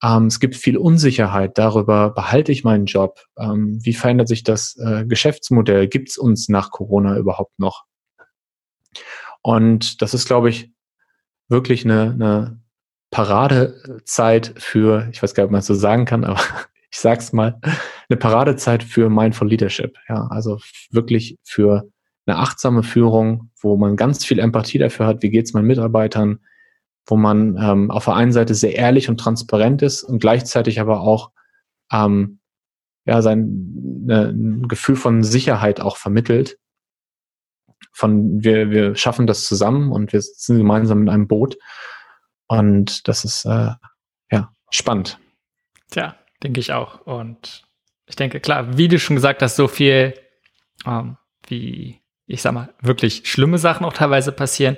Ähm, 0.03 0.27
es 0.27 0.41
gibt 0.41 0.57
viel 0.57 0.77
Unsicherheit 0.77 1.59
darüber, 1.59 2.11
behalte 2.11 2.53
ich 2.53 2.65
meinen 2.65 2.87
Job? 2.87 3.21
Ähm, 3.39 3.79
wie 3.83 3.95
verändert 3.95 4.29
sich 4.29 4.43
das 4.43 4.77
äh, 4.77 5.05
Geschäftsmodell? 5.07 5.89
Gibt 5.89 6.11
es 6.11 6.19
uns 6.19 6.49
nach 6.49 6.71
Corona 6.71 7.17
überhaupt 7.17 7.59
noch? 7.59 7.85
Und 9.43 10.03
das 10.03 10.13
ist, 10.15 10.27
glaube 10.27 10.51
ich, 10.51 10.73
wirklich 11.49 11.85
eine, 11.85 12.13
eine 12.13 12.61
Paradezeit 13.11 14.55
für, 14.59 15.09
ich 15.13 15.23
weiß 15.23 15.35
gar 15.35 15.45
nicht, 15.45 15.49
ob 15.49 15.53
man 15.53 15.61
es 15.61 15.67
so 15.67 15.75
sagen 15.75 16.05
kann, 16.05 16.25
aber 16.25 16.41
ich 16.91 16.99
sag's 16.99 17.33
mal, 17.33 17.61
eine 18.11 18.19
Paradezeit 18.19 18.83
für 18.83 19.09
Mindful 19.09 19.49
Leadership. 19.49 19.97
Ja, 20.09 20.27
also 20.31 20.59
wirklich 20.91 21.39
für 21.45 21.89
eine 22.27 22.39
achtsame 22.39 22.83
Führung, 22.83 23.51
wo 23.61 23.77
man 23.77 23.97
ganz 23.97 24.25
viel 24.25 24.39
Empathie 24.39 24.79
dafür 24.79 25.07
hat, 25.07 25.23
wie 25.23 25.31
geht's 25.31 25.53
meinen 25.53 25.67
Mitarbeitern, 25.67 26.41
wo 27.07 27.17
man 27.17 27.57
ähm, 27.61 27.91
auf 27.91 28.05
der 28.05 28.15
einen 28.15 28.33
Seite 28.33 28.55
sehr 28.55 28.75
ehrlich 28.75 29.09
und 29.09 29.19
transparent 29.19 29.83
ist 29.83 30.03
und 30.03 30.19
gleichzeitig 30.19 30.81
aber 30.81 31.01
auch 31.01 31.31
ähm, 31.93 32.41
ja 33.07 33.23
sein 33.23 33.73
ne, 34.05 34.29
ein 34.29 34.69
Gefühl 34.69 34.97
von 34.97 35.23
Sicherheit 35.23 35.81
auch 35.81 35.97
vermittelt. 35.97 36.59
Von 37.93 38.43
wir 38.43 38.71
wir 38.71 38.95
schaffen 38.97 39.27
das 39.27 39.47
zusammen 39.47 39.93
und 39.93 40.13
wir 40.13 40.21
sitzen 40.21 40.59
gemeinsam 40.59 41.03
in 41.03 41.09
einem 41.09 41.29
Boot 41.29 41.57
und 42.47 43.09
das 43.09 43.25
ist 43.25 43.45
äh, 43.45 43.73
ja 44.31 44.53
spannend. 44.71 45.19
Tja, 45.91 46.17
denke 46.43 46.61
ich 46.61 46.73
auch. 46.73 47.07
Und 47.07 47.65
ich 48.11 48.17
denke, 48.17 48.41
klar, 48.41 48.77
wie 48.77 48.89
du 48.89 48.99
schon 48.99 49.17
gesagt 49.17 49.41
hast, 49.41 49.57
so 49.57 49.69
viel, 49.69 50.15
ähm, 50.85 51.17
wie, 51.47 52.01
ich 52.27 52.43
sag 52.43 52.53
mal, 52.53 52.75
wirklich 52.83 53.23
schlimme 53.25 53.57
Sachen 53.57 53.87
auch 53.87 53.93
teilweise 53.93 54.33
passieren. 54.33 54.77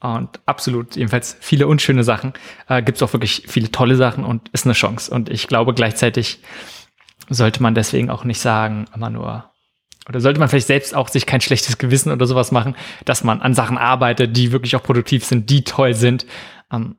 Und 0.00 0.40
absolut, 0.46 0.94
jedenfalls 0.94 1.36
viele 1.40 1.66
unschöne 1.66 2.04
Sachen. 2.04 2.32
Äh, 2.68 2.82
Gibt 2.82 2.96
es 2.96 3.02
auch 3.02 3.12
wirklich 3.12 3.44
viele 3.48 3.72
tolle 3.72 3.96
Sachen 3.96 4.24
und 4.24 4.48
ist 4.50 4.64
eine 4.64 4.74
Chance. 4.74 5.12
Und 5.12 5.28
ich 5.28 5.48
glaube 5.48 5.74
gleichzeitig 5.74 6.38
sollte 7.28 7.62
man 7.62 7.74
deswegen 7.74 8.10
auch 8.10 8.22
nicht 8.22 8.40
sagen, 8.40 8.86
immer 8.94 9.10
nur, 9.10 9.50
oder 10.08 10.20
sollte 10.20 10.38
man 10.38 10.48
vielleicht 10.48 10.68
selbst 10.68 10.94
auch 10.94 11.08
sich 11.08 11.26
kein 11.26 11.40
schlechtes 11.40 11.78
Gewissen 11.78 12.12
oder 12.12 12.26
sowas 12.26 12.52
machen, 12.52 12.76
dass 13.04 13.24
man 13.24 13.42
an 13.42 13.54
Sachen 13.54 13.76
arbeitet, 13.76 14.36
die 14.36 14.52
wirklich 14.52 14.76
auch 14.76 14.84
produktiv 14.84 15.24
sind, 15.24 15.50
die 15.50 15.64
toll 15.64 15.94
sind. 15.94 16.26
Ähm, 16.72 16.96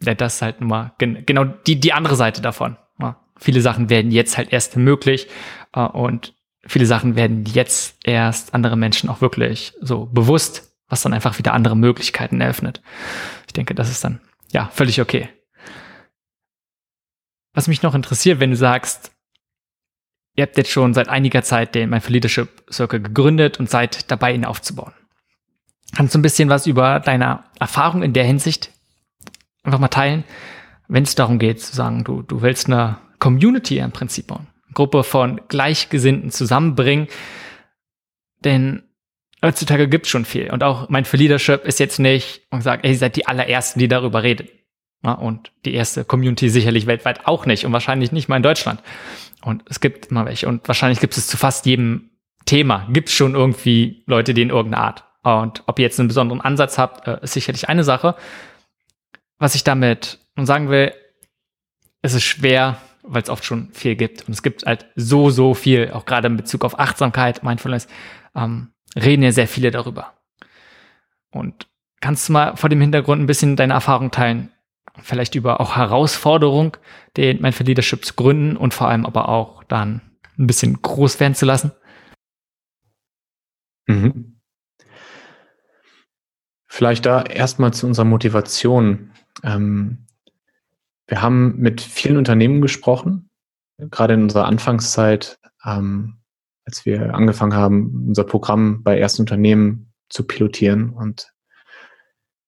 ja, 0.00 0.14
das 0.14 0.36
ist 0.36 0.42
halt 0.42 0.60
nur 0.60 0.70
mal 0.70 0.94
gen 0.98 1.24
genau 1.26 1.44
die, 1.44 1.78
die 1.78 1.92
andere 1.92 2.16
Seite 2.16 2.40
davon. 2.40 2.78
Viele 3.42 3.60
Sachen 3.60 3.90
werden 3.90 4.12
jetzt 4.12 4.38
halt 4.38 4.52
erst 4.52 4.76
möglich 4.76 5.26
äh, 5.74 5.80
und 5.80 6.34
viele 6.64 6.86
Sachen 6.86 7.16
werden 7.16 7.44
jetzt 7.44 7.96
erst 8.04 8.54
andere 8.54 8.76
Menschen 8.76 9.10
auch 9.10 9.20
wirklich 9.20 9.74
so 9.80 10.06
bewusst, 10.06 10.72
was 10.88 11.02
dann 11.02 11.12
einfach 11.12 11.38
wieder 11.38 11.52
andere 11.52 11.76
Möglichkeiten 11.76 12.40
eröffnet. 12.40 12.82
Ich 13.46 13.52
denke, 13.52 13.74
das 13.74 13.90
ist 13.90 14.04
dann 14.04 14.20
ja 14.52 14.70
völlig 14.72 15.00
okay. 15.00 15.28
Was 17.52 17.66
mich 17.66 17.82
noch 17.82 17.96
interessiert, 17.96 18.38
wenn 18.38 18.50
du 18.50 18.56
sagst, 18.56 19.10
ihr 20.36 20.42
habt 20.42 20.56
jetzt 20.56 20.70
schon 20.70 20.94
seit 20.94 21.08
einiger 21.08 21.42
Zeit 21.42 21.74
den 21.74 21.90
Mindful 21.90 22.12
Leadership 22.12 22.64
Circle 22.70 23.00
gegründet 23.00 23.58
und 23.58 23.68
seid 23.68 24.10
dabei, 24.10 24.32
ihn 24.32 24.44
aufzubauen. 24.44 24.92
Kannst 25.96 26.14
du 26.14 26.20
ein 26.20 26.22
bisschen 26.22 26.48
was 26.48 26.68
über 26.68 27.00
deine 27.00 27.42
Erfahrung 27.58 28.04
in 28.04 28.12
der 28.12 28.24
Hinsicht 28.24 28.70
einfach 29.64 29.80
mal 29.80 29.88
teilen, 29.88 30.22
wenn 30.86 31.02
es 31.02 31.16
darum 31.16 31.40
geht, 31.40 31.60
zu 31.60 31.74
sagen, 31.74 32.04
du, 32.04 32.22
du 32.22 32.40
willst 32.40 32.66
eine 32.66 32.98
Community 33.22 33.78
im 33.78 33.92
Prinzip 33.92 34.26
bauen. 34.26 34.48
Gruppe 34.74 35.04
von 35.04 35.40
Gleichgesinnten 35.48 36.30
zusammenbringen. 36.30 37.08
Denn 38.44 38.82
heutzutage 39.44 39.88
gibt 39.88 40.06
es 40.06 40.10
schon 40.10 40.24
viel. 40.24 40.50
Und 40.50 40.62
auch 40.62 40.88
mein 40.88 41.04
für 41.04 41.16
Leadership 41.16 41.64
ist 41.64 41.78
jetzt 41.78 41.98
nicht 41.98 42.42
und 42.50 42.62
sagt, 42.62 42.84
ey, 42.84 42.92
ihr 42.92 42.98
seid 42.98 43.16
die 43.16 43.26
allerersten, 43.26 43.78
die 43.78 43.88
darüber 43.88 44.22
reden. 44.22 44.48
Ja, 45.04 45.12
und 45.12 45.52
die 45.64 45.74
erste 45.74 46.04
Community 46.04 46.48
sicherlich 46.48 46.86
weltweit 46.86 47.26
auch 47.26 47.44
nicht 47.44 47.66
und 47.66 47.72
wahrscheinlich 47.72 48.12
nicht 48.12 48.28
mal 48.28 48.36
in 48.36 48.42
Deutschland. 48.42 48.82
Und 49.44 49.64
es 49.68 49.80
gibt 49.80 50.06
immer 50.06 50.24
welche. 50.26 50.48
Und 50.48 50.66
wahrscheinlich 50.68 51.00
gibt 51.00 51.16
es 51.16 51.26
zu 51.26 51.36
fast 51.36 51.66
jedem 51.66 52.10
Thema, 52.44 52.86
gibt 52.90 53.08
es 53.08 53.14
schon 53.14 53.34
irgendwie 53.34 54.04
Leute, 54.06 54.34
die 54.34 54.42
in 54.42 54.50
irgendeiner 54.50 54.84
Art. 54.84 55.04
Und 55.22 55.62
ob 55.66 55.78
ihr 55.78 55.84
jetzt 55.84 55.98
einen 55.98 56.08
besonderen 56.08 56.40
Ansatz 56.40 56.78
habt, 56.78 57.06
äh, 57.06 57.18
ist 57.22 57.32
sicherlich 57.32 57.68
eine 57.68 57.84
Sache 57.84 58.16
was 59.42 59.56
ich 59.56 59.64
damit 59.64 60.20
sagen 60.36 60.70
will, 60.70 60.94
es 62.00 62.14
ist 62.14 62.22
schwer, 62.22 62.80
weil 63.02 63.22
es 63.22 63.28
oft 63.28 63.44
schon 63.44 63.72
viel 63.72 63.96
gibt. 63.96 64.26
Und 64.26 64.32
es 64.32 64.42
gibt 64.42 64.64
halt 64.64 64.86
so, 64.94 65.30
so 65.30 65.54
viel, 65.54 65.90
auch 65.92 66.04
gerade 66.04 66.28
in 66.28 66.36
Bezug 66.36 66.64
auf 66.64 66.78
Achtsamkeit, 66.78 67.42
Mindfulness, 67.42 67.88
ähm, 68.34 68.72
reden 68.96 69.22
ja 69.22 69.32
sehr 69.32 69.48
viele 69.48 69.70
darüber. 69.70 70.14
Und 71.30 71.66
kannst 72.00 72.28
du 72.28 72.32
mal 72.32 72.56
vor 72.56 72.68
dem 72.68 72.80
Hintergrund 72.80 73.22
ein 73.22 73.26
bisschen 73.26 73.56
deine 73.56 73.74
Erfahrung 73.74 74.10
teilen? 74.10 74.50
Vielleicht 75.00 75.34
über 75.34 75.60
auch 75.60 75.76
Herausforderung, 75.76 76.76
den 77.16 77.40
Mindful 77.40 77.66
Leadership 77.66 78.04
zu 78.04 78.14
gründen 78.14 78.56
und 78.56 78.74
vor 78.74 78.88
allem 78.88 79.06
aber 79.06 79.28
auch 79.28 79.64
dann 79.64 80.02
ein 80.38 80.46
bisschen 80.46 80.82
groß 80.82 81.18
werden 81.20 81.34
zu 81.34 81.46
lassen? 81.46 81.72
Mhm. 83.86 84.40
Vielleicht 86.68 87.06
da 87.06 87.22
erstmal 87.22 87.72
zu 87.72 87.86
unserer 87.86 88.04
Motivation. 88.04 89.10
Ähm, 89.42 90.01
wir 91.06 91.22
haben 91.22 91.58
mit 91.58 91.80
vielen 91.80 92.16
Unternehmen 92.16 92.60
gesprochen, 92.60 93.30
gerade 93.78 94.14
in 94.14 94.22
unserer 94.22 94.46
Anfangszeit, 94.46 95.38
ähm, 95.64 96.18
als 96.64 96.86
wir 96.86 97.14
angefangen 97.14 97.54
haben, 97.54 98.06
unser 98.08 98.24
Programm 98.24 98.82
bei 98.82 98.98
ersten 98.98 99.22
Unternehmen 99.22 99.92
zu 100.08 100.26
pilotieren. 100.26 100.90
Und 100.90 101.32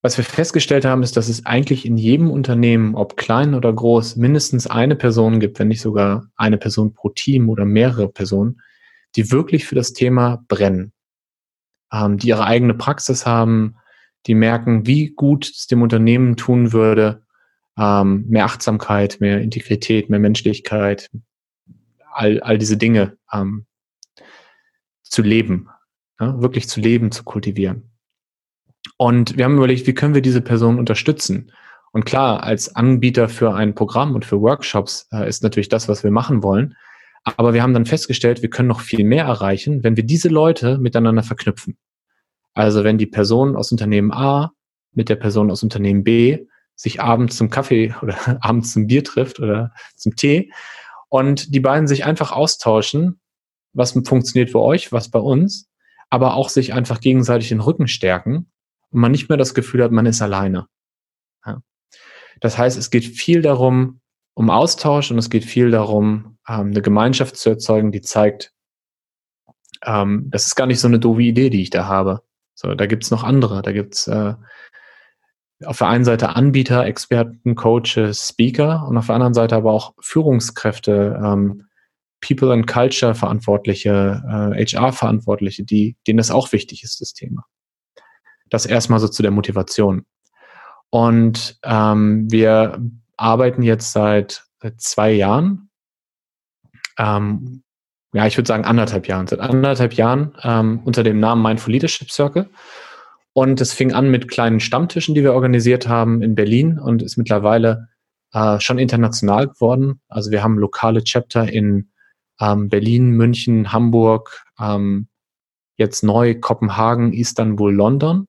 was 0.03 0.17
wir 0.17 0.25
festgestellt 0.25 0.85
haben, 0.85 1.03
ist, 1.03 1.17
dass 1.17 1.29
es 1.29 1.47
eigentlich 1.47 1.87
in 1.87 1.97
jedem 1.97 2.31
Unternehmen, 2.31 2.95
ob 2.95 3.17
klein 3.17 3.55
oder 3.55 3.73
groß, 3.73 4.17
mindestens 4.17 4.67
eine 4.67 4.97
Person 4.97 5.41
gibt, 5.41 5.59
wenn 5.59 5.69
nicht 5.69 5.81
sogar 5.81 6.27
eine 6.37 6.59
Person 6.59 6.95
pro 6.95 7.09
Team 7.09 7.49
oder 7.49 7.65
mehrere 7.65 8.09
Personen, 8.09 8.61
die 9.17 9.33
wirklich 9.33 9.65
für 9.65 9.75
das 9.75 9.93
Thema 9.93 10.45
brennen, 10.49 10.93
ähm, 11.93 12.19
die 12.19 12.29
ihre 12.29 12.45
eigene 12.45 12.75
Praxis 12.75 13.27
haben, 13.27 13.77
die 14.27 14.35
merken, 14.35 14.87
wie 14.87 15.11
gut 15.11 15.51
es 15.51 15.67
dem 15.67 15.83
Unternehmen 15.83 16.37
tun 16.37 16.73
würde, 16.73 17.24
ähm, 17.79 18.25
mehr 18.29 18.45
Achtsamkeit, 18.45 19.21
mehr 19.21 19.41
Integrität, 19.41 20.11
mehr 20.11 20.21
Menschlichkeit, 20.21 21.11
all, 22.13 22.41
all 22.41 22.59
diese 22.59 22.77
Dinge 22.77 23.17
ähm, 23.33 23.67
zu 25.03 25.23
leben, 25.23 25.69
ja, 26.21 26.41
wirklich 26.41 26.69
zu 26.69 26.81
leben, 26.81 27.11
zu 27.11 27.25
kultivieren. 27.25 27.91
Und 28.97 29.37
wir 29.37 29.45
haben 29.45 29.57
überlegt, 29.57 29.87
wie 29.87 29.95
können 29.95 30.15
wir 30.15 30.23
diese 30.23 30.41
Person 30.41 30.79
unterstützen? 30.79 31.51
Und 31.93 32.05
klar, 32.05 32.43
als 32.43 32.75
Anbieter 32.75 33.29
für 33.29 33.55
ein 33.55 33.75
Programm 33.75 34.15
und 34.15 34.25
für 34.25 34.41
Workshops 34.41 35.09
äh, 35.13 35.29
ist 35.29 35.43
natürlich 35.43 35.69
das, 35.69 35.89
was 35.89 36.05
wir 36.05 36.11
machen 36.11 36.43
wollen. 36.43 36.77
Aber 37.25 37.55
wir 37.55 37.63
haben 37.63 37.73
dann 37.73 37.87
festgestellt, 37.87 38.43
wir 38.43 38.51
können 38.51 38.69
noch 38.69 38.81
viel 38.81 39.05
mehr 39.05 39.25
erreichen, 39.25 39.83
wenn 39.83 39.97
wir 39.97 40.05
diese 40.05 40.29
Leute 40.29 40.79
miteinander 40.79 41.23
verknüpfen. 41.23 41.79
Also 42.53 42.85
wenn 42.85 42.99
die 42.99 43.07
Person 43.07 43.57
aus 43.57 43.73
Unternehmen 43.73 44.13
A 44.13 44.53
mit 44.93 45.09
der 45.09 45.17
Person 45.17 45.51
aus 45.51 45.63
Unternehmen 45.63 46.05
B 46.05 46.47
sich 46.77 47.01
abends 47.01 47.37
zum 47.37 47.51
Kaffee 47.51 47.95
oder 48.03 48.17
abends 48.43 48.73
zum 48.73 48.87
Bier 48.87 49.05
trifft 49.05 49.41
oder 49.41 49.73
zum 49.97 50.17
Tee 50.17 50.53
und 51.09 51.55
die 51.55 51.61
beiden 51.61 51.87
sich 51.87 52.05
einfach 52.05 52.33
austauschen, 52.33 53.21
was 53.73 53.93
funktioniert 53.93 54.51
für 54.51 54.61
euch, 54.61 54.93
was 54.93 55.11
bei 55.11 55.21
uns, 55.21 55.69
aber 56.11 56.35
auch 56.35 56.49
sich 56.49 56.75
einfach 56.75 57.01
gegenseitig 57.01 57.49
den 57.51 57.61
Rücken 57.61 57.89
stärken 57.89 58.51
und 58.91 59.01
man 59.01 59.13
nicht 59.13 59.29
mehr 59.29 59.39
das 59.39 59.55
Gefühl 59.55 59.83
hat, 59.83 59.93
man 59.93 60.07
ist 60.07 60.23
alleine. 60.23 60.67
Ja. 61.47 61.63
Das 62.41 62.59
heißt, 62.59 62.77
es 62.77 62.91
geht 62.91 63.05
viel 63.05 63.43
darum, 63.43 64.01
um 64.35 64.51
Austausch 64.51 65.11
und 65.11 65.19
es 65.19 65.31
geht 65.31 65.45
viel 65.45 65.71
darum, 65.71 66.39
ähm, 66.49 66.71
eine 66.71 66.83
Gemeinschaft 66.83 67.37
zu 67.37 67.51
erzeugen, 67.51 67.93
die 67.93 68.01
zeigt, 68.01 68.53
ähm, 69.85 70.27
das 70.31 70.47
ist 70.47 70.57
gar 70.57 70.67
nicht 70.67 70.81
so 70.81 70.89
eine 70.89 70.99
doofe 70.99 71.23
Idee, 71.23 71.51
die 71.51 71.63
ich 71.63 71.71
da 71.71 71.87
habe. 71.87 72.23
So, 72.55 72.75
da 72.75 72.87
gibt's 72.87 73.11
noch 73.11 73.23
andere. 73.23 73.63
Da 73.63 73.73
gibt's 73.73 74.07
äh, 74.07 74.35
auf 75.67 75.79
der 75.79 75.89
einen 75.89 76.05
Seite 76.05 76.31
Anbieter, 76.31 76.85
Experten, 76.85 77.55
Coaches, 77.55 78.29
Speaker 78.29 78.87
und 78.89 78.97
auf 78.97 79.07
der 79.07 79.15
anderen 79.15 79.35
Seite 79.35 79.57
aber 79.57 79.73
auch 79.73 79.95
Führungskräfte, 80.01 81.21
ähm, 81.23 81.67
People 82.27 82.53
and 82.53 82.67
Culture 82.67 83.15
Verantwortliche, 83.15 84.23
äh, 84.27 84.65
HR 84.65 84.93
Verantwortliche, 84.93 85.65
die, 85.65 85.97
denen 86.07 86.19
das 86.19 86.31
auch 86.31 86.53
wichtig 86.53 86.83
ist, 86.83 87.01
das 87.01 87.13
Thema. 87.13 87.45
Das 88.49 88.67
erstmal 88.67 89.01
so 89.01 89.09
zu 89.09 89.23
der 89.23 89.31
Motivation. 89.31 90.07
Und 90.91 91.59
ähm, 91.65 92.31
wir 92.31 92.81
arbeiten 93.17 93.63
jetzt 93.63 93.93
seit, 93.93 94.45
seit 94.63 94.81
zwei 94.81 95.13
Jahren, 95.13 95.71
ähm, 96.99 97.63
ja, 98.13 98.27
ich 98.27 98.37
würde 98.39 98.47
sagen 98.47 98.65
anderthalb 98.65 99.09
Jahren, 99.09 99.27
seit 99.27 99.41
anderthalb 99.41 99.95
Jahren 99.95 100.37
ähm, 100.43 100.81
unter 100.85 101.03
dem 101.03 101.19
Namen 101.19 101.43
Mindful 101.43 101.73
Leadership 101.73 102.11
Circle. 102.11 102.49
Und 103.35 103.61
es 103.61 103.73
fing 103.73 103.93
an 103.93 104.11
mit 104.11 104.29
kleinen 104.29 104.61
Stammtischen, 104.61 105.15
die 105.15 105.23
wir 105.23 105.35
organisiert 105.35 105.89
haben 105.89 106.23
in 106.23 106.35
Berlin 106.35 106.79
und 106.79 107.03
ist 107.03 107.17
mittlerweile 107.17 107.89
äh, 108.33 108.61
schon 108.61 108.79
international 108.79 109.49
geworden. 109.49 110.01
Also 110.09 110.31
wir 110.31 110.43
haben 110.43 110.57
lokale 110.57 111.03
Chapter 111.03 111.49
in 111.53 111.91
ähm, 112.41 112.69
Berlin, 112.69 113.11
München, 113.11 113.73
Hamburg, 113.73 114.45
ähm, 114.61 115.09
jetzt 115.77 116.05
neu 116.05 116.39
Kopenhagen, 116.39 117.13
Istanbul, 117.13 117.75
London. 117.75 118.29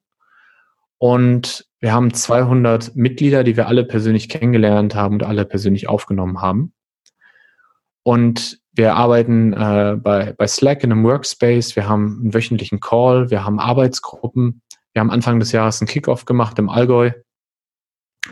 Und 0.97 1.67
wir 1.79 1.93
haben 1.93 2.11
200 2.11 2.95
Mitglieder, 2.95 3.43
die 3.43 3.57
wir 3.57 3.67
alle 3.67 3.83
persönlich 3.83 4.27
kennengelernt 4.27 4.95
haben 4.95 5.15
und 5.15 5.23
alle 5.23 5.45
persönlich 5.45 5.87
aufgenommen 5.87 6.41
haben. 6.41 6.73
Und 8.01 8.59
wir 8.73 8.95
arbeiten 8.95 9.53
äh, 9.53 9.97
bei, 10.01 10.33
bei 10.33 10.47
Slack 10.47 10.83
in 10.83 10.91
einem 10.91 11.03
Workspace. 11.03 11.75
Wir 11.75 11.87
haben 11.87 12.19
einen 12.21 12.33
wöchentlichen 12.33 12.79
Call. 12.79 13.29
Wir 13.29 13.45
haben 13.45 13.59
Arbeitsgruppen. 13.59 14.61
Wir 14.95 15.01
haben 15.01 15.11
Anfang 15.11 15.41
des 15.41 15.51
Jahres 15.51 15.81
einen 15.81 15.89
Kickoff 15.89 16.23
gemacht 16.23 16.57
im 16.57 16.69
Allgäu, 16.69 17.11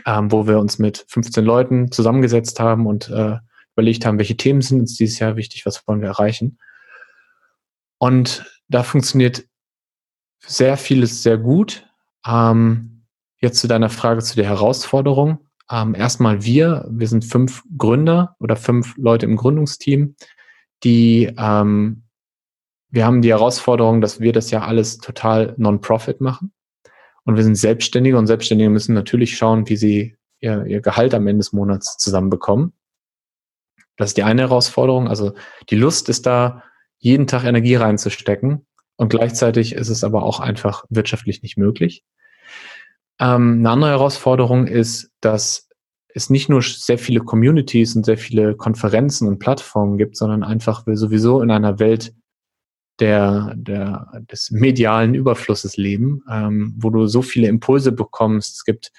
ähm, 0.06 0.32
wo 0.32 0.46
wir 0.46 0.58
uns 0.58 0.78
mit 0.78 1.04
15 1.08 1.44
Leuten 1.44 1.92
zusammengesetzt 1.92 2.58
haben 2.58 2.86
und 2.86 3.10
äh, 3.10 3.36
überlegt 3.76 4.06
haben, 4.06 4.16
welche 4.16 4.38
Themen 4.38 4.62
sind 4.62 4.80
uns 4.80 4.96
dieses 4.96 5.18
Jahr 5.18 5.36
wichtig, 5.36 5.66
was 5.66 5.86
wollen 5.86 6.00
wir 6.00 6.08
erreichen. 6.08 6.58
Und 7.98 8.46
da 8.68 8.82
funktioniert 8.82 9.44
sehr 10.40 10.78
vieles 10.78 11.22
sehr 11.22 11.36
gut. 11.36 11.86
Ähm, 12.26 13.04
jetzt 13.40 13.60
zu 13.60 13.68
deiner 13.68 13.90
Frage 13.90 14.22
zu 14.22 14.34
der 14.34 14.46
Herausforderung. 14.46 15.46
Ähm, 15.70 15.94
erstmal 15.94 16.44
wir, 16.44 16.86
wir 16.90 17.08
sind 17.08 17.26
fünf 17.26 17.62
Gründer 17.76 18.36
oder 18.38 18.56
fünf 18.56 18.96
Leute 18.96 19.26
im 19.26 19.36
Gründungsteam, 19.36 20.16
die 20.82 21.30
ähm, 21.36 22.03
wir 22.94 23.04
haben 23.04 23.22
die 23.22 23.30
Herausforderung, 23.30 24.00
dass 24.00 24.20
wir 24.20 24.32
das 24.32 24.52
ja 24.52 24.62
alles 24.62 24.98
total 24.98 25.54
non-profit 25.56 26.20
machen. 26.20 26.52
Und 27.24 27.34
wir 27.34 27.42
sind 27.42 27.56
Selbstständige 27.56 28.16
und 28.16 28.28
Selbstständige 28.28 28.70
müssen 28.70 28.94
natürlich 28.94 29.36
schauen, 29.36 29.68
wie 29.68 29.76
sie 29.76 30.16
ihr, 30.38 30.64
ihr 30.66 30.80
Gehalt 30.80 31.12
am 31.12 31.26
Ende 31.26 31.40
des 31.40 31.52
Monats 31.52 31.96
zusammenbekommen. 31.96 32.72
Das 33.96 34.10
ist 34.10 34.16
die 34.16 34.22
eine 34.22 34.42
Herausforderung. 34.42 35.08
Also 35.08 35.32
die 35.70 35.74
Lust 35.74 36.08
ist 36.08 36.24
da, 36.24 36.62
jeden 36.98 37.26
Tag 37.26 37.42
Energie 37.42 37.74
reinzustecken. 37.74 38.64
Und 38.94 39.08
gleichzeitig 39.08 39.74
ist 39.74 39.88
es 39.88 40.04
aber 40.04 40.22
auch 40.22 40.38
einfach 40.38 40.84
wirtschaftlich 40.88 41.42
nicht 41.42 41.56
möglich. 41.56 42.04
Ähm, 43.18 43.58
eine 43.58 43.70
andere 43.70 43.90
Herausforderung 43.90 44.68
ist, 44.68 45.10
dass 45.20 45.68
es 46.14 46.30
nicht 46.30 46.48
nur 46.48 46.62
sehr 46.62 46.98
viele 46.98 47.20
Communities 47.20 47.96
und 47.96 48.06
sehr 48.06 48.18
viele 48.18 48.54
Konferenzen 48.54 49.26
und 49.26 49.40
Plattformen 49.40 49.98
gibt, 49.98 50.16
sondern 50.16 50.44
einfach 50.44 50.86
wir 50.86 50.96
sowieso 50.96 51.42
in 51.42 51.50
einer 51.50 51.80
Welt 51.80 52.14
der, 53.00 53.54
der, 53.56 54.22
des 54.30 54.50
medialen 54.50 55.14
Überflusses 55.14 55.76
leben, 55.76 56.22
ähm, 56.30 56.74
wo 56.78 56.90
du 56.90 57.06
so 57.06 57.22
viele 57.22 57.48
Impulse 57.48 57.92
bekommst. 57.92 58.56
Es 58.56 58.64
gibt, 58.64 58.92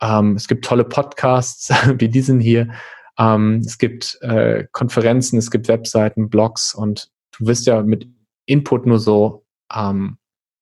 ähm, 0.00 0.36
es 0.36 0.46
gibt 0.46 0.64
tolle 0.64 0.84
Podcasts 0.84 1.70
wie 1.98 2.08
diesen 2.08 2.40
hier. 2.40 2.70
Ähm, 3.18 3.62
es 3.64 3.78
gibt 3.78 4.18
äh, 4.22 4.66
Konferenzen, 4.72 5.38
es 5.38 5.50
gibt 5.50 5.68
Webseiten, 5.68 6.30
Blogs 6.30 6.74
und 6.74 7.10
du 7.32 7.46
wirst 7.46 7.66
ja 7.66 7.82
mit 7.82 8.08
Input 8.46 8.86
nur 8.86 8.98
so 8.98 9.44
ähm, 9.74 10.18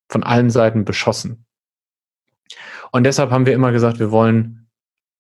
von 0.09 0.23
allen 0.23 0.51
Seiten 0.51 0.85
beschossen. 0.85 1.47
Und 2.93 3.05
deshalb 3.05 3.31
haben 3.31 3.47
wir 3.47 3.55
immer 3.55 3.73
gesagt, 3.73 3.99
wir 3.99 4.11
wollen 4.11 4.69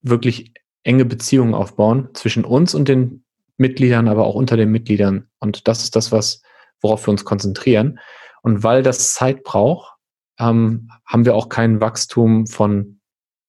wirklich 0.00 0.52
enge 0.84 1.04
Beziehungen 1.04 1.54
aufbauen 1.54 2.08
zwischen 2.14 2.44
uns 2.44 2.74
und 2.74 2.88
den 2.88 3.24
Mitgliedern, 3.56 4.08
aber 4.08 4.26
auch 4.26 4.34
unter 4.34 4.56
den 4.56 4.70
Mitgliedern. 4.70 5.28
Und 5.38 5.68
das 5.68 5.82
ist 5.82 5.96
das, 5.96 6.12
was, 6.12 6.42
worauf 6.80 7.06
wir 7.06 7.10
uns 7.10 7.24
konzentrieren. 7.24 7.98
Und 8.42 8.62
weil 8.62 8.82
das 8.82 9.14
Zeit 9.14 9.42
braucht, 9.42 9.94
ähm, 10.38 10.90
haben 11.06 11.24
wir 11.24 11.34
auch 11.34 11.48
kein 11.48 11.80
Wachstum 11.80 12.46
von, 12.46 13.00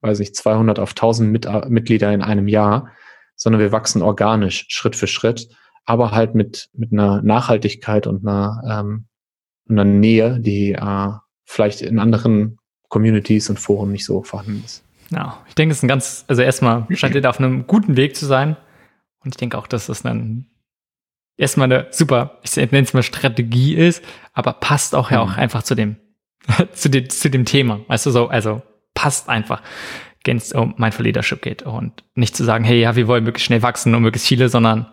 weiß 0.02 0.20
ich, 0.20 0.34
200 0.34 0.80
auf 0.80 0.92
1000 0.92 1.32
Mit 1.32 1.48
Mitglieder 1.70 2.14
in 2.14 2.22
einem 2.22 2.48
Jahr, 2.48 2.90
sondern 3.36 3.62
wir 3.62 3.72
wachsen 3.72 4.02
organisch, 4.02 4.66
Schritt 4.70 4.96
für 4.96 5.08
Schritt, 5.08 5.50
aber 5.86 6.12
halt 6.12 6.36
mit, 6.36 6.70
mit 6.74 6.92
einer 6.92 7.22
Nachhaltigkeit 7.22 8.08
und 8.08 8.28
einer, 8.28 8.62
ähm, 8.68 9.06
einer 9.70 9.86
Nähe, 9.86 10.40
die 10.40 10.74
äh, 10.74 11.12
vielleicht 11.46 11.82
in 11.82 12.00
anderen 12.00 12.60
Communities 12.90 13.50
und 13.50 13.60
Foren 13.60 13.92
nicht 13.92 14.06
so 14.06 14.24
vorhanden 14.24 14.64
ist. 14.66 14.84
Ja, 15.12 15.44
ich 15.48 15.56
denke, 15.56 15.72
es 15.72 15.80
ist 15.80 15.84
ein 15.84 15.88
ganz, 15.88 16.26
also 16.28 16.42
erstmal 16.42 16.86
scheint 16.96 17.16
ihr 17.16 17.22
da 17.22 17.30
auf 17.30 17.40
einem 17.40 17.66
guten 17.66 17.98
Weg 17.98 18.16
zu 18.16 18.26
sein. 18.26 18.58
Und 19.24 19.34
ich 19.34 19.38
denke 19.38 19.58
auch, 19.58 19.68
dass 19.68 19.88
das 19.88 20.04
dann 20.04 20.46
erstmal 21.40 21.72
eine 21.72 21.88
super, 21.92 22.40
ich 22.44 22.56
nenne 22.56 22.82
es 22.82 22.94
mal 22.94 23.02
Strategie 23.02 23.76
ist, 23.76 24.04
aber 24.34 24.54
passt 24.54 24.94
auch 24.94 25.10
ja 25.10 25.22
auch 25.22 25.32
mhm. 25.32 25.40
einfach 25.40 25.64
zu 25.64 25.74
dem, 25.74 25.96
zu 26.74 26.90
dem, 26.90 27.10
zu 27.10 27.30
dem 27.30 27.46
Thema. 27.46 27.80
Weißt 27.88 28.06
du 28.06 28.12
so, 28.12 28.28
also 28.28 28.62
passt 28.94 29.30
einfach, 29.30 29.62
wenn 30.26 30.38
es 30.38 30.52
um 30.52 30.76
Mindful 30.78 31.06
Leadership 31.06 31.42
geht 31.42 31.64
und 31.64 32.04
nicht 32.14 32.36
zu 32.36 32.44
sagen, 32.44 32.64
hey, 32.64 32.80
ja, 32.80 32.96
wir 32.96 33.08
wollen 33.08 33.24
möglichst 33.24 33.48
schnell 33.48 33.64
wachsen 33.64 33.96
und 33.96 34.04
möglichst 34.04 34.28
viele, 34.28 34.50
sondern 34.50 34.88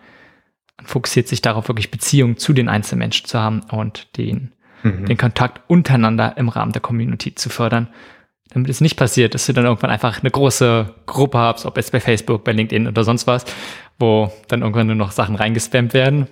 man 0.79 0.87
fokussiert 0.87 1.29
sich 1.29 1.43
darauf, 1.43 1.69
wirklich 1.69 1.91
Beziehungen 1.91 2.39
zu 2.39 2.53
den 2.53 2.69
einzelnen 2.69 3.01
Menschen 3.01 3.27
zu 3.27 3.39
haben 3.39 3.63
und 3.71 4.17
den 4.17 4.53
mhm. 4.83 5.07
den 5.07 5.17
Kontakt 5.17 5.63
untereinander 5.69 6.37
im 6.37 6.49
Rahmen 6.49 6.73
der 6.73 6.81
Community 6.81 7.35
zu 7.35 7.51
fördern, 7.51 7.89
damit 8.57 8.71
es 8.71 8.81
nicht 8.81 8.97
passiert, 8.97 9.35
dass 9.35 9.45
du 9.45 9.53
dann 9.53 9.67
irgendwann 9.67 9.91
einfach 9.91 10.21
eine 10.21 10.31
große 10.31 10.95
Gruppe 11.05 11.37
hast, 11.37 11.67
ob 11.67 11.77
es 11.77 11.91
bei 11.91 12.01
Facebook, 12.01 12.43
bei 12.43 12.53
LinkedIn 12.53 12.89
oder 12.89 13.05
sonst 13.05 13.27
was, 13.27 13.45
wo 13.99 14.33
dann 14.49 14.63
irgendwann 14.63 14.87
nur 14.87 14.97
noch 14.97 15.11
Sachen 15.11 15.37
reingespammt 15.37 15.93
werden. 15.93 16.27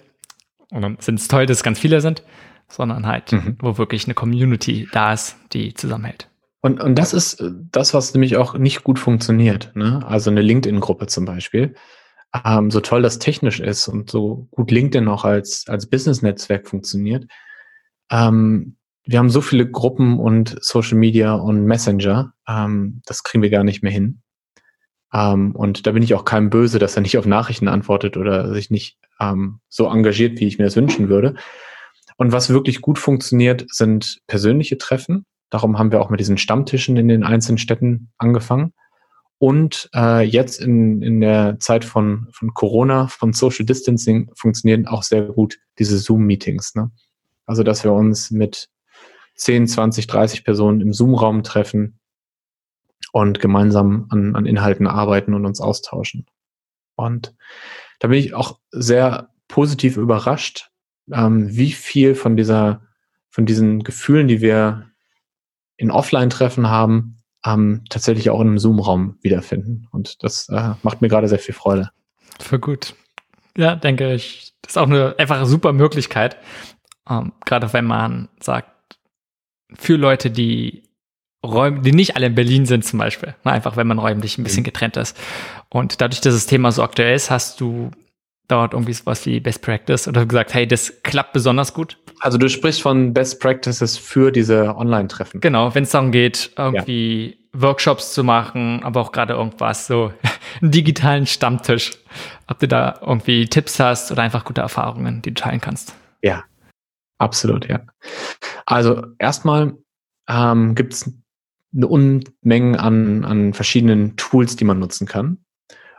Und 0.70 0.80
dann 0.80 0.96
sind 1.00 1.20
es 1.20 1.28
toll, 1.28 1.44
dass 1.44 1.58
es 1.58 1.62
ganz 1.62 1.78
viele 1.78 2.00
sind, 2.00 2.22
sondern 2.66 3.06
halt, 3.06 3.32
mhm. 3.32 3.58
wo 3.60 3.76
wirklich 3.76 4.06
eine 4.06 4.14
Community 4.14 4.88
da 4.90 5.12
ist, 5.12 5.36
die 5.52 5.74
zusammenhält. 5.74 6.30
Und, 6.62 6.80
und 6.80 6.94
das 6.94 7.12
ist 7.12 7.44
das, 7.70 7.92
was 7.92 8.14
nämlich 8.14 8.38
auch 8.38 8.54
nicht 8.54 8.84
gut 8.84 8.98
funktioniert. 8.98 9.72
Ne? 9.74 10.02
Also 10.06 10.30
eine 10.30 10.40
LinkedIn-Gruppe 10.40 11.08
zum 11.08 11.26
Beispiel. 11.26 11.74
Ähm, 12.42 12.70
so 12.70 12.80
toll 12.80 13.02
das 13.02 13.18
technisch 13.18 13.60
ist 13.60 13.86
und 13.86 14.10
so 14.10 14.48
gut 14.50 14.70
LinkedIn 14.70 15.08
auch 15.08 15.26
als, 15.26 15.66
als 15.68 15.90
Business-Netzwerk 15.90 16.66
funktioniert, 16.66 17.26
ähm, 18.10 18.76
wir 19.06 19.18
haben 19.18 19.30
so 19.30 19.40
viele 19.40 19.70
Gruppen 19.70 20.18
und 20.18 20.56
Social 20.60 20.96
Media 20.96 21.34
und 21.34 21.64
Messenger, 21.64 22.32
ähm, 22.48 23.02
das 23.06 23.22
kriegen 23.22 23.42
wir 23.42 23.50
gar 23.50 23.64
nicht 23.64 23.82
mehr 23.82 23.92
hin. 23.92 24.22
Ähm, 25.12 25.54
und 25.54 25.86
da 25.86 25.92
bin 25.92 26.02
ich 26.02 26.14
auch 26.14 26.24
keinem 26.24 26.50
böse, 26.50 26.78
dass 26.78 26.96
er 26.96 27.02
nicht 27.02 27.18
auf 27.18 27.26
Nachrichten 27.26 27.68
antwortet 27.68 28.16
oder 28.16 28.52
sich 28.52 28.70
nicht 28.70 28.98
ähm, 29.20 29.60
so 29.68 29.86
engagiert, 29.86 30.40
wie 30.40 30.46
ich 30.46 30.58
mir 30.58 30.64
das 30.64 30.76
wünschen 30.76 31.08
würde. 31.08 31.34
Und 32.16 32.32
was 32.32 32.50
wirklich 32.50 32.80
gut 32.80 32.98
funktioniert, 32.98 33.64
sind 33.68 34.20
persönliche 34.26 34.78
Treffen. 34.78 35.26
Darum 35.50 35.78
haben 35.78 35.92
wir 35.92 36.00
auch 36.00 36.10
mit 36.10 36.20
diesen 36.20 36.38
Stammtischen 36.38 36.96
in 36.96 37.08
den 37.08 37.24
einzelnen 37.24 37.58
Städten 37.58 38.12
angefangen. 38.18 38.72
Und 39.38 39.90
äh, 39.94 40.22
jetzt 40.22 40.60
in, 40.60 41.02
in 41.02 41.20
der 41.20 41.58
Zeit 41.60 41.84
von, 41.84 42.28
von 42.32 42.54
Corona, 42.54 43.08
von 43.08 43.32
Social 43.32 43.66
Distancing, 43.66 44.30
funktionieren 44.34 44.86
auch 44.86 45.02
sehr 45.02 45.22
gut 45.22 45.58
diese 45.78 45.98
Zoom-Meetings. 45.98 46.74
Ne? 46.76 46.90
Also, 47.44 47.62
dass 47.62 47.84
wir 47.84 47.92
uns 47.92 48.30
mit 48.30 48.68
10, 49.34 49.66
20, 49.68 50.06
30 50.06 50.44
Personen 50.44 50.80
im 50.80 50.92
Zoom-Raum 50.92 51.42
treffen 51.42 51.98
und 53.12 53.40
gemeinsam 53.40 54.06
an, 54.10 54.34
an 54.36 54.46
Inhalten 54.46 54.86
arbeiten 54.86 55.34
und 55.34 55.46
uns 55.46 55.60
austauschen. 55.60 56.26
Und 56.96 57.34
da 57.98 58.08
bin 58.08 58.18
ich 58.18 58.34
auch 58.34 58.60
sehr 58.70 59.30
positiv 59.48 59.96
überrascht, 59.96 60.70
ähm, 61.12 61.48
wie 61.56 61.72
viel 61.72 62.14
von 62.14 62.36
dieser, 62.36 62.82
von 63.30 63.46
diesen 63.46 63.82
Gefühlen, 63.84 64.28
die 64.28 64.40
wir 64.40 64.90
in 65.76 65.90
Offline-Treffen 65.90 66.68
haben, 66.68 67.18
ähm, 67.44 67.84
tatsächlich 67.90 68.30
auch 68.30 68.40
in 68.40 68.48
einem 68.48 68.58
Zoom-Raum 68.58 69.18
wiederfinden. 69.20 69.88
Und 69.90 70.22
das 70.22 70.48
äh, 70.48 70.74
macht 70.82 71.02
mir 71.02 71.08
gerade 71.08 71.28
sehr 71.28 71.38
viel 71.38 71.54
Freude. 71.54 71.90
Für 72.40 72.58
gut. 72.58 72.94
Ja, 73.56 73.76
denke 73.76 74.14
ich. 74.14 74.54
Das 74.62 74.72
ist 74.72 74.78
auch 74.78 74.86
eine 74.86 75.14
einfache 75.18 75.46
super 75.46 75.72
Möglichkeit, 75.72 76.38
ähm, 77.08 77.32
Gerade 77.44 77.72
wenn 77.72 77.84
man 77.84 78.28
sagt, 78.40 78.70
für 79.78 79.96
Leute, 79.96 80.30
die 80.30 80.82
Räum, 81.44 81.82
die 81.82 81.92
nicht 81.92 82.16
alle 82.16 82.26
in 82.26 82.34
Berlin 82.34 82.66
sind 82.66 82.84
zum 82.84 82.98
Beispiel, 82.98 83.34
ne, 83.44 83.52
einfach 83.52 83.76
wenn 83.76 83.86
man 83.86 83.98
räumlich 83.98 84.38
ein 84.38 84.44
bisschen 84.44 84.62
mhm. 84.62 84.66
getrennt 84.66 84.96
ist. 84.96 85.16
Und 85.68 86.00
dadurch, 86.00 86.20
dass 86.20 86.34
das 86.34 86.46
Thema 86.46 86.72
so 86.72 86.82
aktuell 86.82 87.14
ist, 87.14 87.30
hast 87.30 87.60
du 87.60 87.90
dort 88.48 88.72
irgendwie 88.72 88.92
sowas 88.92 89.24
wie 89.26 89.40
Best 89.40 89.62
Practice 89.62 90.08
oder 90.08 90.26
gesagt, 90.26 90.54
hey, 90.54 90.66
das 90.66 91.02
klappt 91.02 91.32
besonders 91.32 91.74
gut? 91.74 91.98
Also 92.20 92.38
du 92.38 92.48
sprichst 92.48 92.82
von 92.82 93.12
Best 93.12 93.40
Practices 93.40 93.98
für 93.98 94.30
diese 94.30 94.76
Online-Treffen. 94.76 95.40
Genau, 95.40 95.74
wenn 95.74 95.84
es 95.84 95.90
darum 95.90 96.12
geht, 96.12 96.50
irgendwie 96.56 97.38
ja. 97.52 97.60
Workshops 97.60 98.14
zu 98.14 98.24
machen, 98.24 98.82
aber 98.82 99.00
auch 99.00 99.12
gerade 99.12 99.34
irgendwas, 99.34 99.86
so 99.86 100.12
einen 100.62 100.70
digitalen 100.70 101.26
Stammtisch. 101.26 101.92
Ob 102.46 102.58
du 102.58 102.68
da 102.68 102.98
irgendwie 103.00 103.46
Tipps 103.46 103.80
hast 103.80 104.12
oder 104.12 104.22
einfach 104.22 104.44
gute 104.44 104.60
Erfahrungen, 104.60 105.22
die 105.22 105.32
du 105.32 105.42
teilen 105.42 105.60
kannst. 105.60 105.94
Ja, 106.22 106.44
absolut, 107.18 107.68
ja. 107.68 107.86
Also 108.66 109.06
erstmal 109.18 109.76
ähm, 110.28 110.74
gibt 110.74 110.94
es 110.94 111.12
eine 111.74 111.88
Unmenge 111.88 112.78
an, 112.78 113.24
an 113.24 113.52
verschiedenen 113.52 114.16
Tools, 114.16 114.56
die 114.56 114.64
man 114.64 114.78
nutzen 114.78 115.06
kann. 115.06 115.44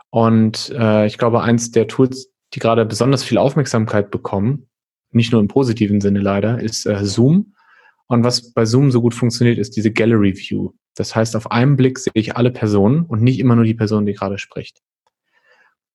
Und 0.10 0.70
äh, 0.78 1.06
ich 1.06 1.18
glaube, 1.18 1.42
eins 1.42 1.72
der 1.72 1.88
Tools, 1.88 2.32
die 2.54 2.60
gerade 2.60 2.86
besonders 2.86 3.24
viel 3.24 3.38
Aufmerksamkeit 3.38 4.12
bekommen, 4.12 4.70
nicht 5.12 5.32
nur 5.32 5.42
im 5.42 5.48
positiven 5.48 6.02
Sinne 6.02 6.20
leider, 6.20 6.62
ist 6.62 6.86
äh, 6.86 7.04
Zoom. 7.04 7.56
Und 8.08 8.24
was 8.24 8.54
bei 8.54 8.66
Zoom 8.66 8.92
so 8.92 9.02
gut 9.02 9.14
funktioniert, 9.14 9.58
ist 9.58 9.76
diese 9.76 9.92
Gallery 9.92 10.36
View. 10.38 10.72
Das 10.96 11.16
heißt, 11.16 11.36
auf 11.36 11.52
einen 11.52 11.76
Blick 11.76 12.00
sehe 12.00 12.14
ich 12.14 12.38
alle 12.38 12.52
Personen 12.52 13.04
und 13.04 13.22
nicht 13.22 13.40
immer 13.40 13.56
nur 13.56 13.66
die 13.66 13.74
Person, 13.74 14.06
die 14.06 14.14
gerade 14.14 14.38
spricht. 14.38 14.82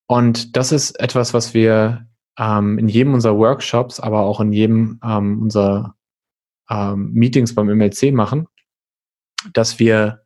Und 0.06 0.56
das 0.56 0.72
ist 0.72 0.98
etwas, 1.00 1.32
was 1.32 1.54
wir 1.54 2.06
ähm, 2.38 2.78
in 2.78 2.88
jedem 2.88 3.14
unserer 3.14 3.36
Workshops, 3.36 4.00
aber 4.00 4.20
auch 4.20 4.40
in 4.40 4.52
jedem 4.52 5.00
ähm, 5.04 5.42
unserer 5.42 5.94
ähm, 6.68 7.12
Meetings 7.12 7.54
beim 7.54 7.66
MLC 7.66 8.12
machen, 8.12 8.46
dass 9.52 9.78
wir 9.78 10.22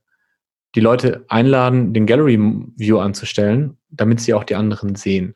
die 0.75 0.81
Leute 0.81 1.25
einladen, 1.29 1.95
den 1.95 2.07
Gallery 2.07 2.39
View 2.77 2.99
anzustellen, 2.99 3.79
damit 3.89 4.21
sie 4.21 4.35
auch 4.35 4.45
die 4.45 4.57
anderen 4.57 4.97
sehen. 4.97 5.35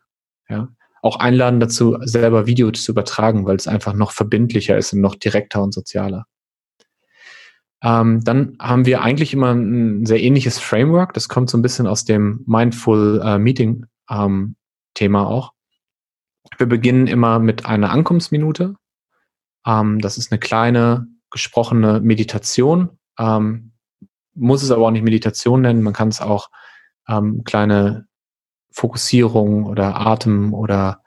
Ja? 0.48 0.68
Auch 1.00 1.20
einladen 1.20 1.60
dazu, 1.60 1.96
selber 2.00 2.46
Videos 2.46 2.82
zu 2.82 2.92
übertragen, 2.92 3.46
weil 3.46 3.56
es 3.56 3.68
einfach 3.68 3.94
noch 3.94 4.10
verbindlicher 4.10 4.76
ist 4.76 4.92
und 4.92 5.00
noch 5.00 5.14
direkter 5.14 5.62
und 5.62 5.72
sozialer. 5.72 6.26
Ähm, 7.82 8.24
dann 8.24 8.56
haben 8.60 8.86
wir 8.86 9.02
eigentlich 9.02 9.32
immer 9.32 9.54
ein 9.54 10.04
sehr 10.04 10.20
ähnliches 10.20 10.58
Framework. 10.58 11.14
Das 11.14 11.28
kommt 11.28 11.48
so 11.48 11.56
ein 11.56 11.62
bisschen 11.62 11.86
aus 11.86 12.04
dem 12.04 12.42
Mindful 12.46 13.22
äh, 13.24 13.38
Meeting 13.38 13.86
ähm, 14.10 14.56
Thema 14.94 15.28
auch. 15.28 15.52
Wir 16.59 16.66
beginnen 16.66 17.06
immer 17.06 17.38
mit 17.38 17.66
einer 17.66 17.90
Ankunftsminute. 17.90 18.74
Ähm, 19.64 20.00
das 20.00 20.18
ist 20.18 20.32
eine 20.32 20.40
kleine 20.40 21.06
gesprochene 21.30 22.00
Meditation. 22.00 22.98
Ähm, 23.18 23.72
muss 24.34 24.62
es 24.62 24.72
aber 24.72 24.86
auch 24.86 24.90
nicht 24.90 25.04
Meditation 25.04 25.62
nennen. 25.62 25.82
Man 25.82 25.92
kann 25.92 26.09
es 26.09 26.20
auch 26.20 26.50
ähm, 27.09 27.44
kleine 27.44 28.06
Fokussierung 28.72 29.66
oder 29.66 30.00
Atem 30.00 30.52
oder 30.52 31.02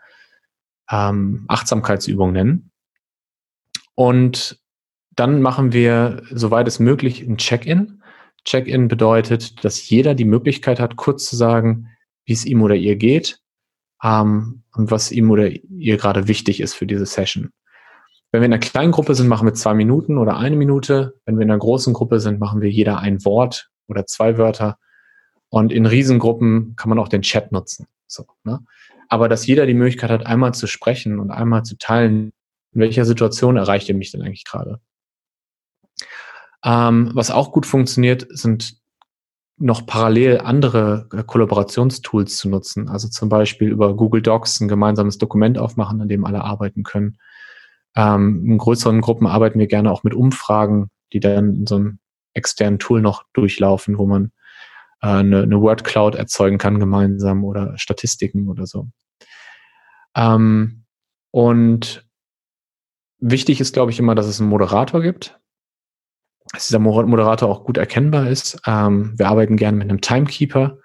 ähm, 0.89 1.45
Achtsamkeitsübung 1.49 2.31
nennen. 2.31 2.71
Und 3.93 4.59
dann 5.11 5.41
machen 5.41 5.73
wir, 5.73 6.23
soweit 6.31 6.67
es 6.67 6.79
möglich, 6.79 7.21
ein 7.21 7.37
Check-in. 7.37 8.01
Check-in 8.45 8.87
bedeutet, 8.87 9.63
dass 9.65 9.89
jeder 9.89 10.15
die 10.15 10.25
Möglichkeit 10.25 10.79
hat, 10.79 10.95
kurz 10.95 11.25
zu 11.25 11.35
sagen, 11.35 11.89
wie 12.23 12.33
es 12.33 12.45
ihm 12.45 12.61
oder 12.61 12.75
ihr 12.75 12.95
geht 12.95 13.41
ähm, 14.03 14.63
und 14.73 14.91
was 14.91 15.11
ihm 15.11 15.29
oder 15.31 15.49
ihr 15.49 15.97
gerade 15.97 16.27
wichtig 16.27 16.61
ist 16.61 16.73
für 16.73 16.85
diese 16.85 17.05
Session. 17.05 17.51
Wenn 18.31 18.41
wir 18.41 18.45
in 18.45 18.53
einer 18.53 18.59
kleinen 18.59 18.93
Gruppe 18.93 19.13
sind, 19.13 19.27
machen 19.27 19.47
wir 19.47 19.53
zwei 19.53 19.73
Minuten 19.73 20.17
oder 20.17 20.37
eine 20.37 20.55
Minute. 20.55 21.15
Wenn 21.25 21.37
wir 21.37 21.43
in 21.43 21.51
einer 21.51 21.59
großen 21.59 21.93
Gruppe 21.93 22.19
sind, 22.19 22.39
machen 22.39 22.61
wir 22.61 22.69
jeder 22.69 22.99
ein 22.99 23.25
Wort 23.25 23.69
oder 23.87 24.05
zwei 24.05 24.37
Wörter. 24.37 24.77
Und 25.49 25.73
in 25.73 25.85
Riesengruppen 25.85 26.75
kann 26.77 26.89
man 26.89 26.97
auch 26.97 27.09
den 27.09 27.23
Chat 27.23 27.51
nutzen. 27.51 27.87
So, 28.07 28.25
ne? 28.43 28.59
Aber 29.09 29.27
dass 29.27 29.45
jeder 29.45 29.65
die 29.65 29.73
Möglichkeit 29.73 30.09
hat, 30.09 30.25
einmal 30.25 30.53
zu 30.53 30.67
sprechen 30.67 31.19
und 31.19 31.31
einmal 31.31 31.63
zu 31.63 31.77
teilen, 31.77 32.31
in 32.73 32.79
welcher 32.79 33.03
Situation 33.03 33.57
erreicht 33.57 33.89
ihr 33.89 33.95
mich 33.95 34.11
denn 34.11 34.21
eigentlich 34.21 34.45
gerade? 34.45 34.79
Ähm, 36.63 37.11
was 37.13 37.31
auch 37.31 37.51
gut 37.51 37.65
funktioniert, 37.65 38.25
sind 38.29 38.80
noch 39.61 39.85
parallel 39.85 40.39
andere 40.39 41.07
äh, 41.13 41.23
Kollaborationstools 41.23 42.37
zu 42.37 42.49
nutzen. 42.49 42.89
Also 42.89 43.07
zum 43.07 43.29
Beispiel 43.29 43.69
über 43.69 43.95
Google 43.95 44.21
Docs 44.21 44.59
ein 44.59 44.67
gemeinsames 44.67 45.17
Dokument 45.17 45.57
aufmachen, 45.57 46.01
an 46.01 46.09
dem 46.09 46.25
alle 46.25 46.43
arbeiten 46.43 46.83
können. 46.83 47.17
Ähm, 47.95 48.43
in 48.45 48.57
größeren 48.57 49.01
Gruppen 49.01 49.27
arbeiten 49.27 49.59
wir 49.59 49.67
gerne 49.67 49.91
auch 49.91 50.03
mit 50.03 50.13
Umfragen, 50.13 50.89
die 51.13 51.19
dann 51.19 51.55
in 51.55 51.67
so 51.67 51.75
einem 51.75 51.99
externen 52.33 52.79
Tool 52.79 53.01
noch 53.01 53.23
durchlaufen, 53.33 53.97
wo 53.97 54.05
man 54.05 54.31
äh, 55.01 55.07
eine, 55.07 55.43
eine 55.43 55.61
Word 55.61 55.83
Cloud 55.83 56.15
erzeugen 56.15 56.57
kann 56.57 56.79
gemeinsam 56.79 57.43
oder 57.43 57.77
Statistiken 57.77 58.49
oder 58.49 58.65
so. 58.65 58.87
Ähm, 60.15 60.85
und 61.31 62.07
wichtig 63.19 63.61
ist, 63.61 63.73
glaube 63.73 63.91
ich, 63.91 63.99
immer, 63.99 64.15
dass 64.15 64.27
es 64.27 64.39
einen 64.39 64.49
Moderator 64.49 65.01
gibt, 65.01 65.39
dass 66.53 66.67
dieser 66.67 66.79
Moderator 66.79 67.49
auch 67.49 67.63
gut 67.63 67.77
erkennbar 67.77 68.27
ist. 68.27 68.61
Ähm, 68.65 69.13
wir 69.17 69.27
arbeiten 69.27 69.57
gerne 69.57 69.77
mit 69.77 69.89
einem 69.89 70.01
Timekeeper 70.01 70.77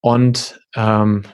und 0.00 0.60
ähm, 0.74 1.24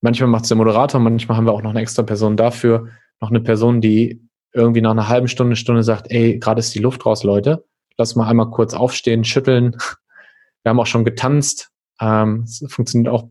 manchmal 0.00 0.30
macht 0.30 0.44
es 0.44 0.48
der 0.48 0.56
Moderator, 0.56 1.00
manchmal 1.00 1.36
haben 1.36 1.46
wir 1.46 1.52
auch 1.52 1.62
noch 1.62 1.70
eine 1.70 1.80
extra 1.80 2.02
Person 2.02 2.36
dafür, 2.36 2.88
noch 3.20 3.30
eine 3.30 3.40
Person, 3.40 3.80
die 3.80 4.26
irgendwie 4.52 4.80
nach 4.80 4.92
einer 4.92 5.08
halben 5.08 5.28
Stunde, 5.28 5.56
Stunde 5.56 5.82
sagt, 5.82 6.10
ey, 6.10 6.38
gerade 6.38 6.60
ist 6.60 6.74
die 6.74 6.80
Luft 6.80 7.04
raus, 7.04 7.24
Leute. 7.24 7.64
Lass 7.98 8.16
mal 8.16 8.28
einmal 8.28 8.50
kurz 8.50 8.72
aufstehen, 8.72 9.24
schütteln. 9.24 9.76
Wir 10.62 10.70
haben 10.70 10.80
auch 10.80 10.86
schon 10.86 11.04
getanzt. 11.04 11.70
Ähm, 12.00 12.46
funktioniert 12.68 13.12
auch 13.12 13.28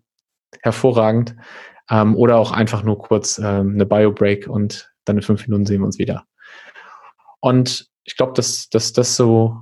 hervorragend. 0.62 1.36
Ähm, 1.90 2.16
oder 2.16 2.38
auch 2.38 2.52
einfach 2.52 2.84
nur 2.84 2.98
kurz 3.00 3.40
ähm, 3.40 3.74
eine 3.74 3.86
Bio-Break 3.86 4.48
und 4.48 4.92
dann 5.06 5.18
in 5.18 5.24
fünf 5.24 5.46
Minuten 5.48 5.66
sehen 5.66 5.82
wir 5.82 5.86
uns 5.86 6.00
wieder. 6.00 6.26
Und 7.42 7.90
ich 8.06 8.16
glaube, 8.16 8.34
dass, 8.34 8.70
dass 8.70 8.94
das 8.94 9.16
so 9.16 9.60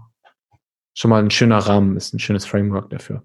schon 0.94 1.10
mal 1.10 1.24
ein 1.24 1.32
schöner 1.32 1.58
Rahmen 1.58 1.98
ist, 1.98 2.14
ein 2.14 2.20
schönes 2.20 2.46
Framework 2.46 2.89
dafür. 2.89 3.24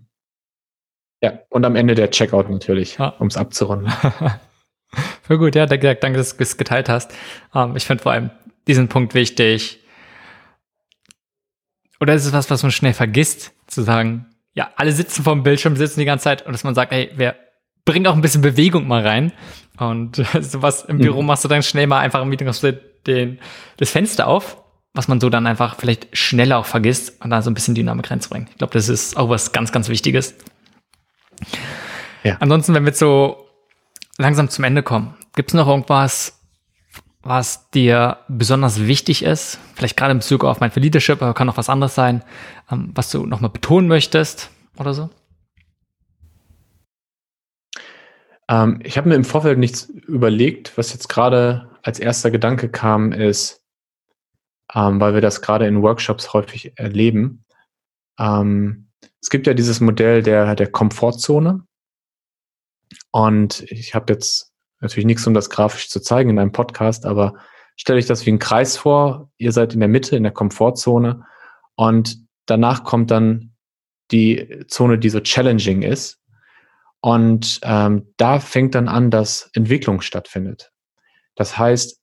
Ja, 1.20 1.40
und 1.50 1.64
am 1.64 1.76
Ende 1.76 1.94
der 1.94 2.10
Checkout 2.10 2.48
natürlich, 2.48 2.98
ja. 2.98 3.08
um 3.18 3.26
es 3.26 3.36
abzurunden. 3.36 3.92
Voll 5.22 5.38
gut, 5.38 5.54
ja, 5.54 5.66
danke, 5.66 5.94
danke 5.96 6.18
dass 6.18 6.36
du 6.36 6.42
es 6.42 6.56
geteilt 6.56 6.88
hast. 6.88 7.12
Ähm, 7.54 7.76
ich 7.76 7.84
finde 7.84 8.02
vor 8.02 8.12
allem 8.12 8.30
diesen 8.66 8.88
Punkt 8.88 9.14
wichtig. 9.14 9.80
Oder 12.00 12.14
ist 12.14 12.24
es 12.24 12.32
was, 12.32 12.48
was 12.50 12.62
man 12.62 12.70
schnell 12.70 12.94
vergisst, 12.94 13.52
zu 13.66 13.82
sagen, 13.82 14.26
ja, 14.54 14.70
alle 14.76 14.92
sitzen 14.92 15.24
vor 15.24 15.34
dem 15.34 15.42
Bildschirm, 15.42 15.76
sitzen 15.76 16.00
die 16.00 16.06
ganze 16.06 16.24
Zeit 16.24 16.46
und 16.46 16.52
dass 16.52 16.64
man 16.64 16.74
sagt, 16.74 16.92
hey, 16.92 17.10
wer 17.16 17.36
bringt 17.84 18.06
auch 18.06 18.14
ein 18.14 18.20
bisschen 18.20 18.42
Bewegung 18.42 18.86
mal 18.86 19.06
rein. 19.06 19.32
Und 19.78 20.16
sowas 20.40 20.84
im 20.84 20.98
Büro 20.98 21.20
mhm. 21.20 21.26
machst 21.26 21.44
du 21.44 21.48
dann 21.48 21.62
schnell 21.62 21.88
mal 21.88 22.00
einfach 22.00 22.22
im 22.22 22.28
Meeting 22.28 22.46
hast 22.46 22.62
du 22.62 22.72
den, 23.06 23.40
das 23.78 23.90
Fenster 23.90 24.28
auf, 24.28 24.62
was 24.94 25.08
man 25.08 25.20
so 25.20 25.30
dann 25.30 25.46
einfach 25.46 25.76
vielleicht 25.76 26.16
schneller 26.16 26.58
auch 26.58 26.66
vergisst 26.66 27.20
und 27.22 27.30
da 27.30 27.42
so 27.42 27.50
ein 27.50 27.54
bisschen 27.54 27.74
Dynamik 27.74 28.10
reinzubringen. 28.10 28.48
Ich 28.50 28.58
glaube, 28.58 28.72
das 28.72 28.88
ist 28.88 29.16
auch 29.16 29.28
was 29.28 29.52
ganz, 29.52 29.72
ganz 29.72 29.88
Wichtiges. 29.88 30.34
Ja. 32.24 32.36
Ansonsten, 32.40 32.74
wenn 32.74 32.84
wir 32.84 32.88
jetzt 32.88 32.98
so 32.98 33.46
langsam 34.16 34.48
zum 34.48 34.64
Ende 34.64 34.82
kommen, 34.82 35.14
gibt 35.34 35.50
es 35.50 35.54
noch 35.54 35.68
irgendwas, 35.68 36.40
was 37.22 37.70
dir 37.70 38.18
besonders 38.28 38.86
wichtig 38.86 39.22
ist? 39.22 39.58
Vielleicht 39.74 39.96
gerade 39.96 40.12
im 40.12 40.18
Bezug 40.18 40.44
auf 40.44 40.60
mein 40.60 40.72
Leadership, 40.74 41.22
aber 41.22 41.34
kann 41.34 41.48
auch 41.48 41.56
was 41.56 41.68
anderes 41.68 41.94
sein, 41.94 42.24
ähm, 42.70 42.90
was 42.94 43.10
du 43.10 43.26
nochmal 43.26 43.50
betonen 43.50 43.88
möchtest 43.88 44.50
oder 44.78 44.94
so? 44.94 45.10
Ähm, 48.48 48.80
ich 48.82 48.96
habe 48.96 49.08
mir 49.08 49.14
im 49.14 49.24
Vorfeld 49.24 49.58
nichts 49.58 49.84
überlegt. 49.84 50.76
Was 50.76 50.92
jetzt 50.92 51.08
gerade 51.08 51.68
als 51.82 51.98
erster 51.98 52.30
Gedanke 52.30 52.68
kam, 52.68 53.12
ist, 53.12 53.62
ähm, 54.74 55.00
weil 55.00 55.14
wir 55.14 55.20
das 55.20 55.42
gerade 55.42 55.66
in 55.66 55.82
Workshops 55.82 56.32
häufig 56.32 56.72
erleben. 56.76 57.44
Ähm, 58.18 58.88
es 59.20 59.30
gibt 59.30 59.46
ja 59.46 59.54
dieses 59.54 59.80
Modell 59.80 60.22
der, 60.22 60.54
der 60.54 60.70
Komfortzone. 60.70 61.64
Und 63.10 63.62
ich 63.70 63.94
habe 63.94 64.12
jetzt 64.12 64.52
natürlich 64.80 65.06
nichts, 65.06 65.26
um 65.26 65.34
das 65.34 65.50
grafisch 65.50 65.88
zu 65.88 66.00
zeigen 66.00 66.30
in 66.30 66.38
einem 66.38 66.52
Podcast, 66.52 67.04
aber 67.06 67.34
stelle 67.76 67.98
ich 67.98 68.06
das 68.06 68.26
wie 68.26 68.30
einen 68.30 68.38
Kreis 68.38 68.76
vor. 68.76 69.30
Ihr 69.38 69.52
seid 69.52 69.74
in 69.74 69.80
der 69.80 69.88
Mitte, 69.88 70.16
in 70.16 70.22
der 70.22 70.32
Komfortzone. 70.32 71.24
Und 71.74 72.18
danach 72.46 72.84
kommt 72.84 73.10
dann 73.10 73.54
die 74.10 74.64
Zone, 74.68 74.98
die 74.98 75.10
so 75.10 75.20
challenging 75.20 75.82
ist. 75.82 76.18
Und 77.00 77.60
ähm, 77.62 78.12
da 78.16 78.40
fängt 78.40 78.74
dann 78.74 78.88
an, 78.88 79.10
dass 79.10 79.50
Entwicklung 79.52 80.00
stattfindet. 80.00 80.72
Das 81.36 81.56
heißt, 81.56 81.97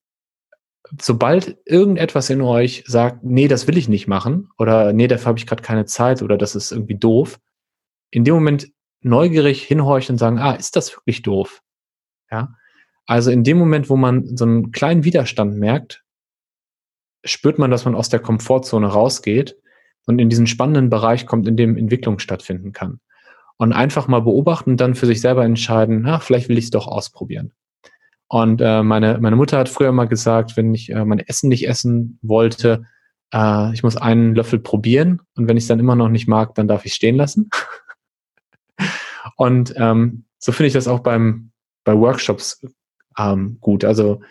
sobald 1.02 1.58
irgendetwas 1.66 2.30
in 2.30 2.42
euch 2.42 2.84
sagt, 2.88 3.24
nee, 3.24 3.48
das 3.48 3.68
will 3.68 3.78
ich 3.78 3.90
nicht 3.90 4.08
machen 4.08 4.50
oder 4.58 4.94
nee, 4.94 5.08
dafür 5.08 5.28
habe 5.28 5.40
ich 5.40 5.48
gerade 5.48 5.64
keine 5.64 5.86
Zeit 5.86 6.22
oder 6.22 6.38
das 6.38 6.56
ist 6.56 6.72
irgendwie 6.72 6.98
doof, 6.98 7.40
in 8.12 8.24
dem 8.24 8.36
Moment 8.36 8.68
neugierig 9.02 9.64
hinhorchen 9.64 10.14
und 10.14 10.20
sagen, 10.20 10.40
ah, 10.40 10.54
ist 10.54 10.76
das 10.76 10.96
wirklich 10.96 11.22
doof? 11.22 11.62
Ja. 12.32 12.56
Also 13.06 13.30
in 13.32 13.44
dem 13.44 13.58
Moment, 13.58 13.90
wo 13.90 13.96
man 13.96 14.36
so 14.36 14.46
einen 14.46 14.72
kleinen 14.72 15.04
Widerstand 15.04 15.56
merkt, 15.56 16.04
spürt 17.24 17.60
man, 17.60 17.72
dass 17.72 17.86
man 17.86 17.96
aus 17.96 18.10
der 18.10 18.20
Komfortzone 18.20 18.88
rausgeht 18.88 19.58
und 20.08 20.20
in 20.20 20.30
diesen 20.30 20.48
spannenden 20.48 20.90
Bereich 20.90 21.26
kommt, 21.26 21.48
in 21.48 21.58
dem 21.58 21.78
Entwicklung 21.78 22.20
stattfinden 22.20 22.72
kann. 22.72 23.00
Und 23.58 23.74
einfach 23.74 24.08
mal 24.08 24.22
beobachten 24.22 24.72
und 24.72 24.82
dann 24.82 24.96
für 24.96 25.06
sich 25.06 25.22
selber 25.22 25.46
entscheiden, 25.46 26.02
na, 26.02 26.20
vielleicht 26.20 26.50
will 26.50 26.58
ich 26.58 26.66
es 26.66 26.72
doch 26.72 26.88
ausprobieren. 26.88 27.54
Und 28.28 28.62
äh, 28.62 28.84
meine, 28.84 29.20
meine 29.20 29.36
Mutter 29.36 29.58
hat 29.58 29.70
früher 29.70 29.92
mal 29.92 30.08
gesagt, 30.08 30.58
wenn 30.58 30.74
ich 30.74 30.92
äh, 30.92 31.06
mein 31.06 31.20
Essen 31.20 31.50
nicht 31.50 31.68
essen 31.68 32.20
wollte 32.22 32.86
Äh, 33.32 33.74
ich 33.74 33.84
muss 33.84 33.98
einen 33.98 34.36
Löffel 34.36 34.60
probieren 34.60 35.22
und 35.36 35.48
wenn 35.48 35.58
ich 35.58 35.64
es 35.64 35.68
dann 35.68 35.80
immer 35.80 35.96
noch 35.96 36.10
nicht 36.10 36.28
mag, 36.28 36.56
dann 36.56 36.68
darf 36.68 36.86
ich 36.86 36.94
stehen 36.94 37.16
lassen. 37.16 37.50
und 39.38 39.74
ähm, 39.78 40.26
so 40.38 40.52
finde 40.52 40.68
ich 40.68 40.74
das 40.74 40.88
auch 40.88 41.00
beim, 41.00 41.52
bei 41.84 41.98
Workshops 41.98 42.62
ähm, 43.18 43.58
gut. 43.62 43.84
Also 43.84 44.22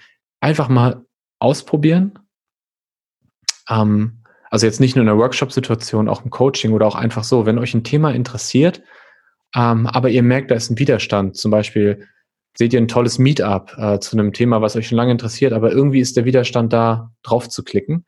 einfach 0.40 0.68
mal 0.68 1.04
ausprobieren. 1.38 2.18
Ähm, 3.68 4.22
also 4.50 4.66
jetzt 4.66 4.80
nicht 4.80 4.94
nur 4.94 5.02
in 5.02 5.08
der 5.08 5.18
Workshop-Situation, 5.18 6.08
auch 6.08 6.24
im 6.24 6.30
Coaching 6.30 6.72
oder 6.72 6.86
auch 6.86 6.94
einfach 6.94 7.24
so, 7.24 7.46
wenn 7.46 7.58
euch 7.58 7.74
ein 7.74 7.84
Thema 7.84 8.12
interessiert, 8.12 8.82
ähm, 9.54 9.86
aber 9.86 10.10
ihr 10.10 10.22
merkt, 10.22 10.50
da 10.50 10.54
ist 10.54 10.70
ein 10.70 10.78
Widerstand. 10.78 11.36
Zum 11.36 11.50
Beispiel 11.50 12.06
seht 12.56 12.72
ihr 12.72 12.80
ein 12.80 12.88
tolles 12.88 13.18
Meetup 13.18 13.76
äh, 13.76 13.98
zu 13.98 14.16
einem 14.16 14.32
Thema, 14.32 14.62
was 14.62 14.76
euch 14.76 14.88
schon 14.88 14.96
lange 14.96 15.12
interessiert, 15.12 15.52
aber 15.52 15.72
irgendwie 15.72 16.00
ist 16.00 16.16
der 16.16 16.24
Widerstand 16.24 16.72
da, 16.72 17.10
drauf 17.22 17.48
zu 17.48 17.64
klicken. 17.64 18.06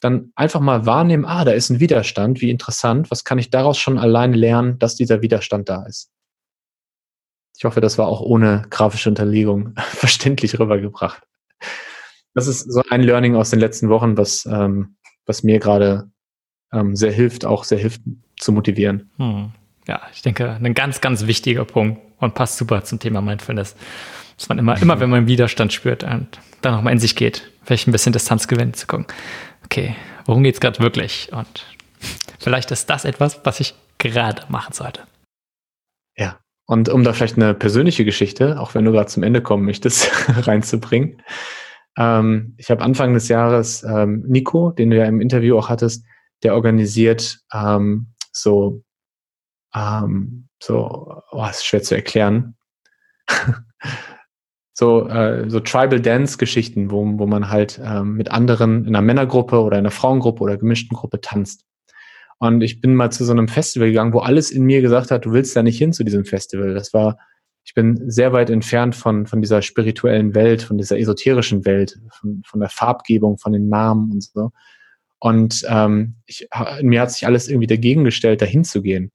Dann 0.00 0.32
einfach 0.34 0.60
mal 0.60 0.86
wahrnehmen, 0.86 1.24
ah, 1.24 1.44
da 1.44 1.52
ist 1.52 1.70
ein 1.70 1.78
Widerstand, 1.78 2.40
wie 2.40 2.50
interessant, 2.50 3.10
was 3.10 3.24
kann 3.24 3.38
ich 3.38 3.50
daraus 3.50 3.78
schon 3.78 3.98
alleine 3.98 4.36
lernen, 4.36 4.78
dass 4.78 4.96
dieser 4.96 5.22
Widerstand 5.22 5.68
da 5.68 5.84
ist. 5.86 6.10
Ich 7.56 7.64
hoffe, 7.64 7.80
das 7.80 7.98
war 7.98 8.08
auch 8.08 8.20
ohne 8.20 8.66
grafische 8.70 9.08
Unterlegung 9.08 9.74
verständlich 9.76 10.58
rübergebracht. 10.58 11.22
Das 12.34 12.46
ist 12.48 12.72
so 12.72 12.82
ein 12.90 13.02
Learning 13.02 13.36
aus 13.36 13.50
den 13.50 13.60
letzten 13.60 13.90
Wochen, 13.90 14.16
was, 14.16 14.46
ähm, 14.46 14.96
was 15.26 15.42
mir 15.42 15.60
gerade 15.60 16.10
ähm, 16.72 16.96
sehr 16.96 17.12
hilft, 17.12 17.44
auch 17.44 17.62
sehr 17.62 17.78
hilft 17.78 18.00
zu 18.40 18.52
motivieren. 18.52 19.12
Hm 19.18 19.52
ja, 19.86 20.00
ich 20.12 20.22
denke, 20.22 20.50
ein 20.50 20.74
ganz, 20.74 21.00
ganz 21.00 21.26
wichtiger 21.26 21.64
Punkt 21.64 22.00
und 22.22 22.34
passt 22.34 22.56
super 22.56 22.84
zum 22.84 22.98
Thema 22.98 23.20
Mindfulness. 23.20 23.74
Dass 24.38 24.48
man 24.48 24.58
immer, 24.58 24.80
immer 24.80 25.00
wenn 25.00 25.10
man 25.10 25.26
Widerstand 25.26 25.72
spürt 25.72 26.04
und 26.04 26.28
dann 26.62 26.74
nochmal 26.74 26.92
in 26.92 26.98
sich 26.98 27.16
geht, 27.16 27.50
vielleicht 27.64 27.88
ein 27.88 27.92
bisschen 27.92 28.12
Distanz 28.12 28.48
gewinnen 28.48 28.74
zu 28.74 28.86
gucken. 28.86 29.06
Okay, 29.64 29.96
worum 30.24 30.42
geht's 30.42 30.60
gerade 30.60 30.78
wirklich? 30.80 31.30
Und 31.32 31.66
vielleicht 32.38 32.70
ist 32.70 32.88
das 32.88 33.04
etwas, 33.04 33.40
was 33.44 33.60
ich 33.60 33.74
gerade 33.98 34.42
machen 34.48 34.72
sollte. 34.72 35.02
Ja, 36.16 36.38
und 36.66 36.88
um 36.88 37.02
da 37.02 37.12
vielleicht 37.12 37.36
eine 37.36 37.54
persönliche 37.54 38.04
Geschichte, 38.04 38.60
auch 38.60 38.74
wenn 38.74 38.84
du 38.84 38.92
gerade 38.92 39.08
zum 39.08 39.22
Ende 39.24 39.42
kommen 39.42 39.64
möchtest, 39.64 40.10
reinzubringen. 40.46 41.22
Ähm, 41.98 42.54
ich 42.56 42.70
habe 42.70 42.82
Anfang 42.82 43.14
des 43.14 43.28
Jahres 43.28 43.82
ähm, 43.82 44.24
Nico, 44.26 44.70
den 44.70 44.90
du 44.90 44.96
ja 44.96 45.04
im 45.06 45.20
Interview 45.20 45.58
auch 45.58 45.68
hattest, 45.68 46.04
der 46.44 46.54
organisiert 46.54 47.40
ähm, 47.52 48.12
so 48.30 48.82
ähm, 49.74 50.48
so, 50.62 51.22
oh, 51.32 51.46
ist 51.50 51.66
schwer 51.66 51.82
zu 51.82 51.96
erklären. 51.96 52.54
so, 54.72 55.08
äh, 55.08 55.50
so 55.50 55.58
Tribal 55.58 56.00
Dance-Geschichten, 56.00 56.92
wo, 56.92 57.04
wo 57.18 57.26
man 57.26 57.50
halt 57.50 57.80
ähm, 57.84 58.14
mit 58.14 58.30
anderen 58.30 58.86
in 58.86 58.94
einer 58.94 59.02
Männergruppe 59.02 59.60
oder 59.60 59.76
in 59.76 59.82
einer 59.82 59.90
Frauengruppe 59.90 60.42
oder 60.42 60.56
gemischten 60.56 60.96
Gruppe 60.96 61.20
tanzt. 61.20 61.64
Und 62.38 62.62
ich 62.62 62.80
bin 62.80 62.94
mal 62.94 63.10
zu 63.10 63.24
so 63.24 63.32
einem 63.32 63.48
Festival 63.48 63.88
gegangen, 63.88 64.12
wo 64.12 64.20
alles 64.20 64.52
in 64.52 64.62
mir 64.62 64.82
gesagt 64.82 65.10
hat, 65.10 65.24
du 65.24 65.32
willst 65.32 65.56
da 65.56 65.64
nicht 65.64 65.78
hin 65.78 65.92
zu 65.92 66.04
diesem 66.04 66.24
Festival. 66.24 66.74
Das 66.74 66.94
war, 66.94 67.18
ich 67.64 67.74
bin 67.74 68.08
sehr 68.08 68.32
weit 68.32 68.50
entfernt 68.50 68.94
von, 68.94 69.26
von 69.26 69.40
dieser 69.40 69.62
spirituellen 69.62 70.34
Welt, 70.34 70.62
von 70.62 70.78
dieser 70.78 70.96
esoterischen 70.96 71.64
Welt, 71.64 71.98
von, 72.10 72.42
von 72.44 72.60
der 72.60 72.68
Farbgebung, 72.68 73.38
von 73.38 73.52
den 73.52 73.68
Namen 73.68 74.12
und 74.12 74.22
so. 74.22 74.52
Und 75.18 75.64
ähm, 75.68 76.16
ich, 76.26 76.48
in 76.78 76.88
mir 76.88 77.00
hat 77.00 77.10
sich 77.10 77.26
alles 77.26 77.48
irgendwie 77.48 77.68
dagegen 77.68 78.04
gestellt, 78.04 78.42
dahin 78.42 78.64
zu 78.64 78.82
gehen. 78.82 79.10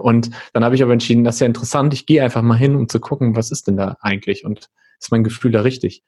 Und 0.00 0.30
dann 0.52 0.64
habe 0.64 0.74
ich 0.74 0.82
aber 0.82 0.92
entschieden, 0.92 1.24
das 1.24 1.36
ist 1.36 1.40
ja 1.40 1.46
interessant, 1.46 1.94
ich 1.94 2.06
gehe 2.06 2.22
einfach 2.22 2.42
mal 2.42 2.56
hin, 2.56 2.74
um 2.74 2.88
zu 2.88 3.00
gucken, 3.00 3.36
was 3.36 3.50
ist 3.50 3.66
denn 3.66 3.76
da 3.76 3.96
eigentlich 4.00 4.44
und 4.44 4.70
ist 5.00 5.10
mein 5.10 5.24
Gefühl 5.24 5.52
da 5.52 5.62
richtig? 5.62 6.02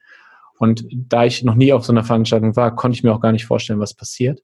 Und 0.59 0.85
da 0.91 1.25
ich 1.25 1.43
noch 1.43 1.55
nie 1.55 1.73
auf 1.73 1.85
so 1.85 1.93
einer 1.93 2.05
Veranstaltung 2.05 2.55
war, 2.57 2.77
konnte 2.77 2.97
ich 2.97 3.03
mir 3.03 3.15
auch 3.15 3.21
gar 3.21 3.33
nicht 3.33 3.47
vorstellen, 3.47 3.81
was 3.81 3.95
passiert. 3.95 4.43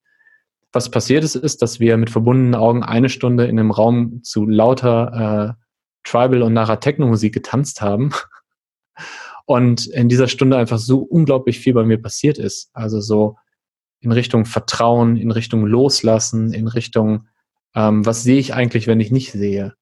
Was 0.73 0.91
passiert 0.91 1.25
ist, 1.25 1.37
ist, 1.37 1.62
dass 1.62 1.79
wir 1.79 1.97
mit 1.97 2.11
verbundenen 2.11 2.55
Augen 2.55 2.83
eine 2.83 3.09
Stunde 3.09 3.45
in 3.47 3.59
einem 3.59 3.71
Raum 3.71 4.23
zu 4.23 4.47
lauter 4.47 5.57
äh, 5.59 5.62
Tribal 6.05 6.43
und 6.43 6.53
nachher 6.53 6.81
Techno-Musik 6.81 7.35
getanzt 7.35 7.83
haben. 7.83 8.11
Und 9.45 9.87
in 9.87 10.09
dieser 10.09 10.27
Stunde 10.27 10.57
einfach 10.57 10.79
so 10.79 10.99
unglaublich 10.99 11.61
viel 11.61 11.73
bei 11.73 11.85
mir 11.85 12.03
passiert 12.03 12.37
ist. 12.37 12.71
Also 12.73 13.01
so 13.01 13.37
in 14.01 14.11
Richtung 14.11 14.45
Vertrauen, 14.45 15.17
in 15.17 15.31
Richtung 15.31 15.67
Loslassen, 15.67 16.53
in 16.53 16.67
Richtung 16.67 17.29
ähm, 17.77 18.05
was 18.05 18.22
sehe 18.22 18.39
ich 18.39 18.55
eigentlich, 18.55 18.89
wenn 18.89 18.99
ich 18.99 19.12
nicht 19.12 19.31
sehe? 19.31 19.74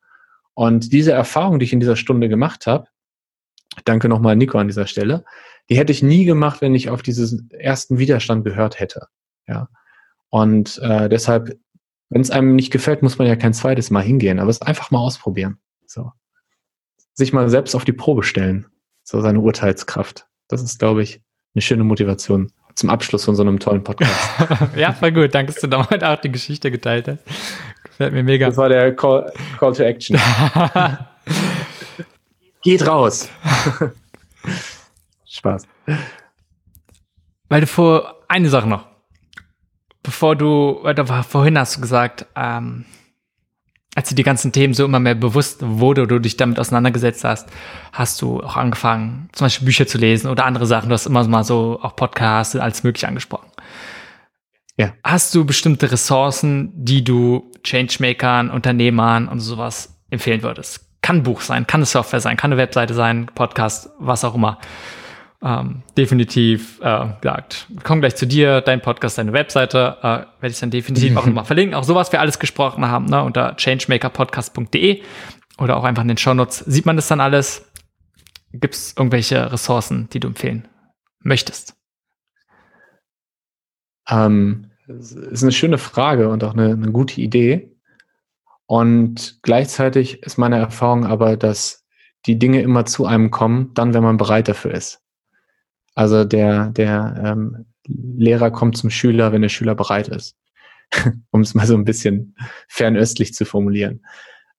Und 0.52 0.92
diese 0.92 1.12
Erfahrung, 1.12 1.58
die 1.58 1.64
ich 1.64 1.72
in 1.72 1.80
dieser 1.80 1.96
Stunde 1.96 2.28
gemacht 2.28 2.66
habe, 2.66 2.88
danke 3.84 4.08
nochmal 4.08 4.36
Nico 4.36 4.58
an 4.58 4.68
dieser 4.68 4.86
Stelle, 4.86 5.24
die 5.70 5.78
hätte 5.78 5.92
ich 5.92 6.02
nie 6.02 6.24
gemacht, 6.24 6.60
wenn 6.60 6.74
ich 6.74 6.90
auf 6.90 7.02
diesen 7.02 7.50
ersten 7.50 7.98
Widerstand 7.98 8.44
gehört 8.44 8.78
hätte. 8.80 9.06
Ja. 9.46 9.68
Und 10.28 10.78
äh, 10.78 11.08
deshalb, 11.08 11.58
wenn 12.10 12.20
es 12.20 12.30
einem 12.30 12.56
nicht 12.56 12.72
gefällt, 12.72 13.02
muss 13.02 13.18
man 13.18 13.26
ja 13.26 13.36
kein 13.36 13.54
zweites 13.54 13.90
Mal 13.90 14.02
hingehen, 14.02 14.38
aber 14.38 14.50
es 14.50 14.60
einfach 14.60 14.90
mal 14.90 14.98
ausprobieren. 14.98 15.58
So. 15.86 16.12
Sich 17.14 17.32
mal 17.32 17.48
selbst 17.48 17.74
auf 17.74 17.84
die 17.84 17.92
Probe 17.92 18.24
stellen. 18.24 18.66
So 19.04 19.20
seine 19.20 19.40
Urteilskraft. 19.40 20.26
Das 20.48 20.62
ist, 20.62 20.78
glaube 20.78 21.02
ich, 21.02 21.22
eine 21.54 21.62
schöne 21.62 21.84
Motivation 21.84 22.52
zum 22.74 22.90
Abschluss 22.90 23.24
von 23.24 23.36
so 23.36 23.42
einem 23.42 23.60
tollen 23.60 23.84
Podcast. 23.84 24.12
ja, 24.76 24.92
voll 24.92 25.12
gut. 25.12 25.34
Danke, 25.34 25.52
dass 25.52 25.60
du 25.60 25.68
da 25.68 25.88
heute 25.88 26.08
auch 26.08 26.20
die 26.20 26.32
Geschichte 26.32 26.70
geteilt 26.70 27.08
hast. 27.08 27.22
Gefällt 27.94 28.12
mir 28.12 28.24
mega. 28.24 28.46
Das 28.46 28.56
war 28.56 28.68
der 28.68 28.94
Call, 28.96 29.32
Call 29.58 29.72
to 29.72 29.84
Action. 29.84 30.18
Geht 32.62 32.84
raus. 32.86 33.28
Spaß. 35.26 35.68
Weil 37.48 37.60
du 37.60 37.66
vor, 37.68 38.16
eine 38.26 38.48
Sache 38.48 38.68
noch. 38.68 38.86
Bevor 40.02 40.34
du, 40.34 40.80
war, 40.82 41.22
vorhin 41.22 41.56
hast 41.56 41.76
du 41.76 41.80
gesagt, 41.80 42.26
ähm, 42.34 42.84
als 43.94 44.08
dir 44.08 44.16
die 44.16 44.24
ganzen 44.24 44.50
Themen 44.50 44.74
so 44.74 44.84
immer 44.84 44.98
mehr 44.98 45.14
bewusst 45.14 45.58
wurde, 45.60 46.08
du 46.08 46.18
dich 46.18 46.36
damit 46.36 46.58
auseinandergesetzt 46.58 47.22
hast, 47.22 47.48
hast 47.92 48.20
du 48.20 48.42
auch 48.42 48.56
angefangen, 48.56 49.28
zum 49.32 49.44
Beispiel 49.44 49.66
Bücher 49.66 49.86
zu 49.86 49.98
lesen 49.98 50.28
oder 50.28 50.46
andere 50.46 50.66
Sachen. 50.66 50.88
Du 50.88 50.94
hast 50.94 51.06
immer 51.06 51.26
mal 51.28 51.44
so 51.44 51.78
auch 51.80 51.94
Podcasts, 51.94 52.56
alles 52.56 52.82
mögliche 52.82 53.06
angesprochen. 53.06 53.50
Ja. 54.76 54.94
Hast 55.04 55.32
du 55.34 55.44
bestimmte 55.44 55.92
Ressourcen, 55.92 56.72
die 56.74 57.04
du 57.04 57.52
Changemakern, 57.64 58.50
Unternehmern 58.50 59.28
und 59.28 59.40
sowas 59.40 60.00
empfehlen 60.10 60.42
würdest? 60.42 60.86
Kann 61.02 61.16
ein 61.16 61.22
Buch 61.22 61.40
sein, 61.40 61.66
kann 61.66 61.80
eine 61.80 61.86
Software 61.86 62.20
sein, 62.20 62.36
kann 62.36 62.52
eine 62.52 62.60
Webseite 62.60 62.94
sein, 62.94 63.26
Podcast, 63.34 63.90
was 63.98 64.24
auch 64.24 64.34
immer. 64.34 64.58
Ähm, 65.42 65.82
definitiv 65.98 66.80
äh, 66.80 67.06
gesagt, 67.20 67.66
komm 67.82 68.00
gleich 68.00 68.16
zu 68.16 68.26
dir, 68.26 68.62
dein 68.62 68.80
Podcast, 68.80 69.18
deine 69.18 69.34
Webseite, 69.34 69.98
äh, 70.00 70.02
werde 70.02 70.48
ich 70.48 70.58
dann 70.58 70.70
definitiv 70.70 71.14
auch 71.16 71.26
nochmal 71.26 71.44
verlinken. 71.44 71.74
Auch 71.74 71.84
sowas 71.84 72.12
wir 72.12 72.20
alles 72.20 72.38
gesprochen 72.38 72.86
haben, 72.88 73.04
ne, 73.06 73.22
unter 73.22 73.54
changemakerpodcast.de 73.56 75.02
oder 75.58 75.76
auch 75.76 75.84
einfach 75.84 76.02
in 76.02 76.08
den 76.08 76.16
Shownotes 76.16 76.60
sieht 76.60 76.86
man 76.86 76.96
das 76.96 77.08
dann 77.08 77.20
alles. 77.20 77.70
Gibt 78.52 78.74
es 78.74 78.94
irgendwelche 78.96 79.52
Ressourcen, 79.52 80.08
die 80.12 80.20
du 80.20 80.28
empfehlen 80.28 80.68
möchtest? 81.20 81.74
Ähm, 84.08 84.70
ist 84.86 85.42
eine 85.42 85.52
schöne 85.52 85.78
Frage 85.78 86.28
und 86.28 86.44
auch 86.44 86.54
eine, 86.54 86.72
eine 86.72 86.92
gute 86.92 87.20
Idee. 87.20 87.70
Und 88.66 89.38
gleichzeitig 89.42 90.22
ist 90.22 90.38
meine 90.38 90.56
Erfahrung 90.56 91.06
aber, 91.06 91.36
dass 91.36 91.84
die 92.26 92.38
Dinge 92.38 92.62
immer 92.62 92.86
zu 92.86 93.06
einem 93.06 93.30
kommen, 93.30 93.72
dann, 93.74 93.92
wenn 93.94 94.02
man 94.02 94.16
bereit 94.16 94.48
dafür 94.48 94.72
ist. 94.72 95.00
Also 95.94 96.24
der, 96.24 96.70
der 96.70 97.22
ähm, 97.24 97.66
Lehrer 97.86 98.50
kommt 98.50 98.76
zum 98.76 98.90
Schüler, 98.90 99.32
wenn 99.32 99.42
der 99.42 99.50
Schüler 99.50 99.74
bereit 99.74 100.08
ist, 100.08 100.36
um 101.30 101.42
es 101.42 101.54
mal 101.54 101.66
so 101.66 101.74
ein 101.74 101.84
bisschen 101.84 102.36
fernöstlich 102.68 103.34
zu 103.34 103.44
formulieren. 103.44 104.04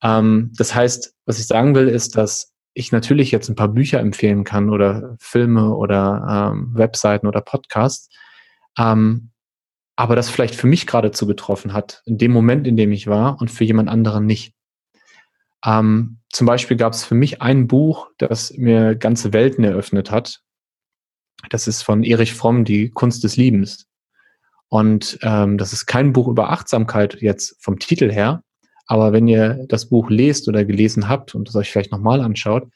Ähm, 0.03 0.52
das 0.57 0.76
heißt, 0.76 1.15
was 1.26 1.39
ich 1.39 1.47
sagen 1.47 1.76
will, 1.76 1.88
ist, 1.88 2.15
dass 2.15 2.53
ich 2.73 2.91
natürlich 2.91 3.31
jetzt 3.31 3.49
ein 3.49 3.56
paar 3.56 3.69
Bücher 3.69 3.99
empfehlen 3.99 4.43
kann 4.43 4.69
oder 4.69 5.15
Filme 5.19 5.73
oder 5.73 6.52
ähm, 6.53 6.72
Webseiten 6.76 7.26
oder 7.26 7.41
Podcasts, 7.41 8.10
ähm, 8.77 9.31
aber 9.95 10.15
das 10.15 10.30
vielleicht 10.30 10.55
für 10.55 10.67
mich 10.67 10.88
gerade 10.88 11.11
zugetroffen 11.11 11.73
hat, 11.73 12.01
in 12.05 12.17
dem 12.17 12.31
Moment, 12.31 12.67
in 12.67 12.77
dem 12.77 12.91
ich 12.91 13.07
war 13.07 13.39
und 13.39 13.49
für 13.49 13.63
jemand 13.63 13.89
anderen 13.89 14.26
nicht. 14.26 14.53
Ähm, 15.65 16.19
zum 16.31 16.47
Beispiel 16.47 16.77
gab 16.77 16.93
es 16.93 17.05
für 17.05 17.15
mich 17.15 17.41
ein 17.41 17.67
Buch, 17.67 18.09
das 18.17 18.53
mir 18.57 18.95
ganze 18.95 19.34
Welten 19.34 19.63
eröffnet 19.63 20.11
hat. 20.11 20.41
Das 21.49 21.67
ist 21.67 21.81
von 21.81 22.03
Erich 22.03 22.34
Fromm, 22.34 22.65
Die 22.65 22.89
Kunst 22.89 23.23
des 23.23 23.38
Liebens. 23.38 23.88
Und 24.67 25.17
ähm, 25.22 25.57
das 25.57 25.73
ist 25.73 25.85
kein 25.85 26.11
Buch 26.11 26.27
über 26.27 26.49
Achtsamkeit 26.49 27.22
jetzt 27.22 27.55
vom 27.61 27.80
Titel 27.80 28.11
her, 28.11 28.43
aber 28.88 29.13
wenn 29.13 29.27
ihr 29.27 29.65
das 29.67 29.89
Buch 29.89 30.09
lest 30.09 30.47
oder 30.47 30.65
gelesen 30.65 31.07
habt 31.07 31.35
und 31.35 31.47
es 31.47 31.55
euch 31.55 31.72
vielleicht 31.72 31.91
nochmal 31.91 32.22
anschaut, 32.22 32.67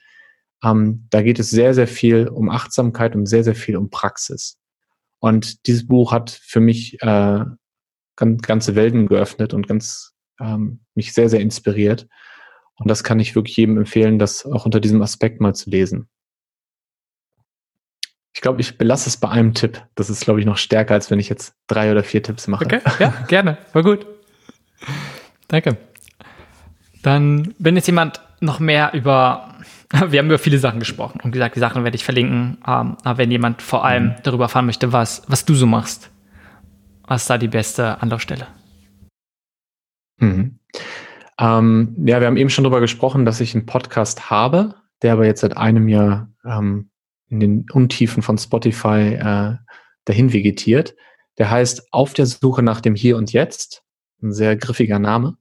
ähm, 0.64 1.08
da 1.10 1.22
geht 1.22 1.40
es 1.40 1.50
sehr, 1.50 1.74
sehr 1.74 1.88
viel 1.88 2.28
um 2.28 2.50
Achtsamkeit 2.50 3.16
und 3.16 3.26
sehr, 3.26 3.44
sehr 3.44 3.56
viel 3.56 3.76
um 3.76 3.90
Praxis. 3.90 4.59
Und 5.20 5.68
dieses 5.68 5.88
Buch 5.88 6.12
hat 6.12 6.30
für 6.30 6.60
mich 6.60 7.02
äh, 7.02 7.46
ganze 8.16 8.76
Welten 8.76 9.08
geöffnet 9.08 9.54
und 9.54 9.68
ganz 9.68 10.14
ähm, 10.40 10.82
mich 10.96 11.14
sehr, 11.14 11.30
sehr 11.30 11.40
inspiriert. 11.40 12.08
Und 12.76 12.90
das 12.90 13.04
kann 13.04 13.20
ich 13.20 13.36
wirklich 13.36 13.58
jedem 13.58 13.78
empfehlen, 13.78 14.20
das 14.20 14.46
auch 14.46 14.66
unter 14.66 14.80
diesem 14.80 15.02
Aspekt 15.02 15.42
mal 15.42 15.54
zu 15.54 15.70
lesen. 15.70 16.10
Ich 18.34 18.42
glaube, 18.42 18.62
ich 18.62 18.78
belasse 18.78 19.10
es 19.10 19.18
bei 19.18 19.28
einem 19.30 19.54
Tipp. 19.54 19.86
Das 19.96 20.10
ist, 20.10 20.24
glaube 20.24 20.40
ich, 20.40 20.46
noch 20.46 20.58
stärker, 20.58 20.94
als 20.94 21.12
wenn 21.12 21.20
ich 21.20 21.28
jetzt 21.28 21.56
drei 21.68 21.92
oder 21.92 22.04
vier 22.04 22.24
Tipps 22.24 22.48
mache. 22.48 22.66
Okay, 22.66 22.80
ja, 23.00 23.10
gerne. 23.28 23.58
War 23.74 23.84
gut. 23.84 24.06
Danke. 25.50 25.78
Dann, 27.02 27.54
wenn 27.58 27.76
jetzt 27.76 27.88
jemand 27.88 28.22
noch 28.42 28.60
mehr 28.60 28.94
über, 28.94 29.56
wir 30.10 30.20
haben 30.20 30.28
über 30.28 30.40
viele 30.40 30.60
Sachen 30.60 30.80
gesprochen 30.80 31.20
und 31.24 31.32
gesagt, 31.32 31.56
die 31.56 31.60
Sachen 31.60 31.84
werde 31.84 31.96
ich 31.96 32.04
verlinken, 32.04 32.58
ähm, 32.68 32.98
aber 33.04 33.18
wenn 33.18 33.32
jemand 33.32 33.62
vor 33.62 33.86
allem 33.86 34.06
mhm. 34.06 34.16
darüber 34.24 34.46
erfahren 34.46 34.66
möchte, 34.66 34.94
was, 34.94 35.24
was 35.28 35.46
du 35.46 35.56
so 35.56 35.66
machst, 35.66 36.12
was 37.08 37.24
ist 37.24 37.30
da 37.30 37.38
die 37.38 37.48
beste 37.48 38.02
Anlaufstelle? 38.02 38.48
Mhm. 40.18 40.60
Ähm, 41.40 41.96
ja, 42.06 42.20
wir 42.20 42.28
haben 42.28 42.38
eben 42.38 42.50
schon 42.50 42.64
darüber 42.64 42.82
gesprochen, 42.82 43.26
dass 43.26 43.40
ich 43.40 43.56
einen 43.56 43.66
Podcast 43.66 44.30
habe, 44.30 44.76
der 45.02 45.14
aber 45.14 45.26
jetzt 45.26 45.42
seit 45.42 45.56
einem 45.56 45.88
Jahr 45.88 46.30
ähm, 46.46 46.90
in 47.30 47.40
den 47.40 47.66
Untiefen 47.72 48.22
von 48.22 48.38
Spotify 48.38 49.14
äh, 49.14 49.56
dahin 50.06 50.34
vegetiert. 50.34 50.96
Der 51.38 51.50
heißt 51.50 51.94
Auf 51.94 52.14
der 52.14 52.26
Suche 52.26 52.62
nach 52.62 52.82
dem 52.82 52.96
Hier 52.96 53.16
und 53.16 53.32
Jetzt. 53.32 53.84
Ein 54.22 54.34
sehr 54.34 54.58
griffiger 54.58 55.00
Name. 55.00 55.38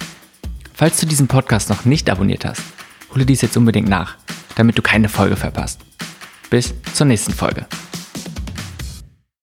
Falls 0.74 0.99
du 0.99 1.06
diesen 1.06 1.28
Podcast 1.28 1.70
noch 1.70 1.86
nicht 1.86 2.10
abonniert 2.10 2.45
hast, 2.45 2.64
hole 3.14 3.26
dies 3.26 3.41
jetzt 3.41 3.57
unbedingt 3.57 3.90
nach, 3.90 4.16
damit 4.56 4.78
du 4.78 4.82
keine 4.82 5.10
Folge 5.10 5.36
verpasst. 5.36 5.82
Bis 6.49 6.74
zur 6.94 7.06
nächsten 7.06 7.34
Folge. 7.34 7.68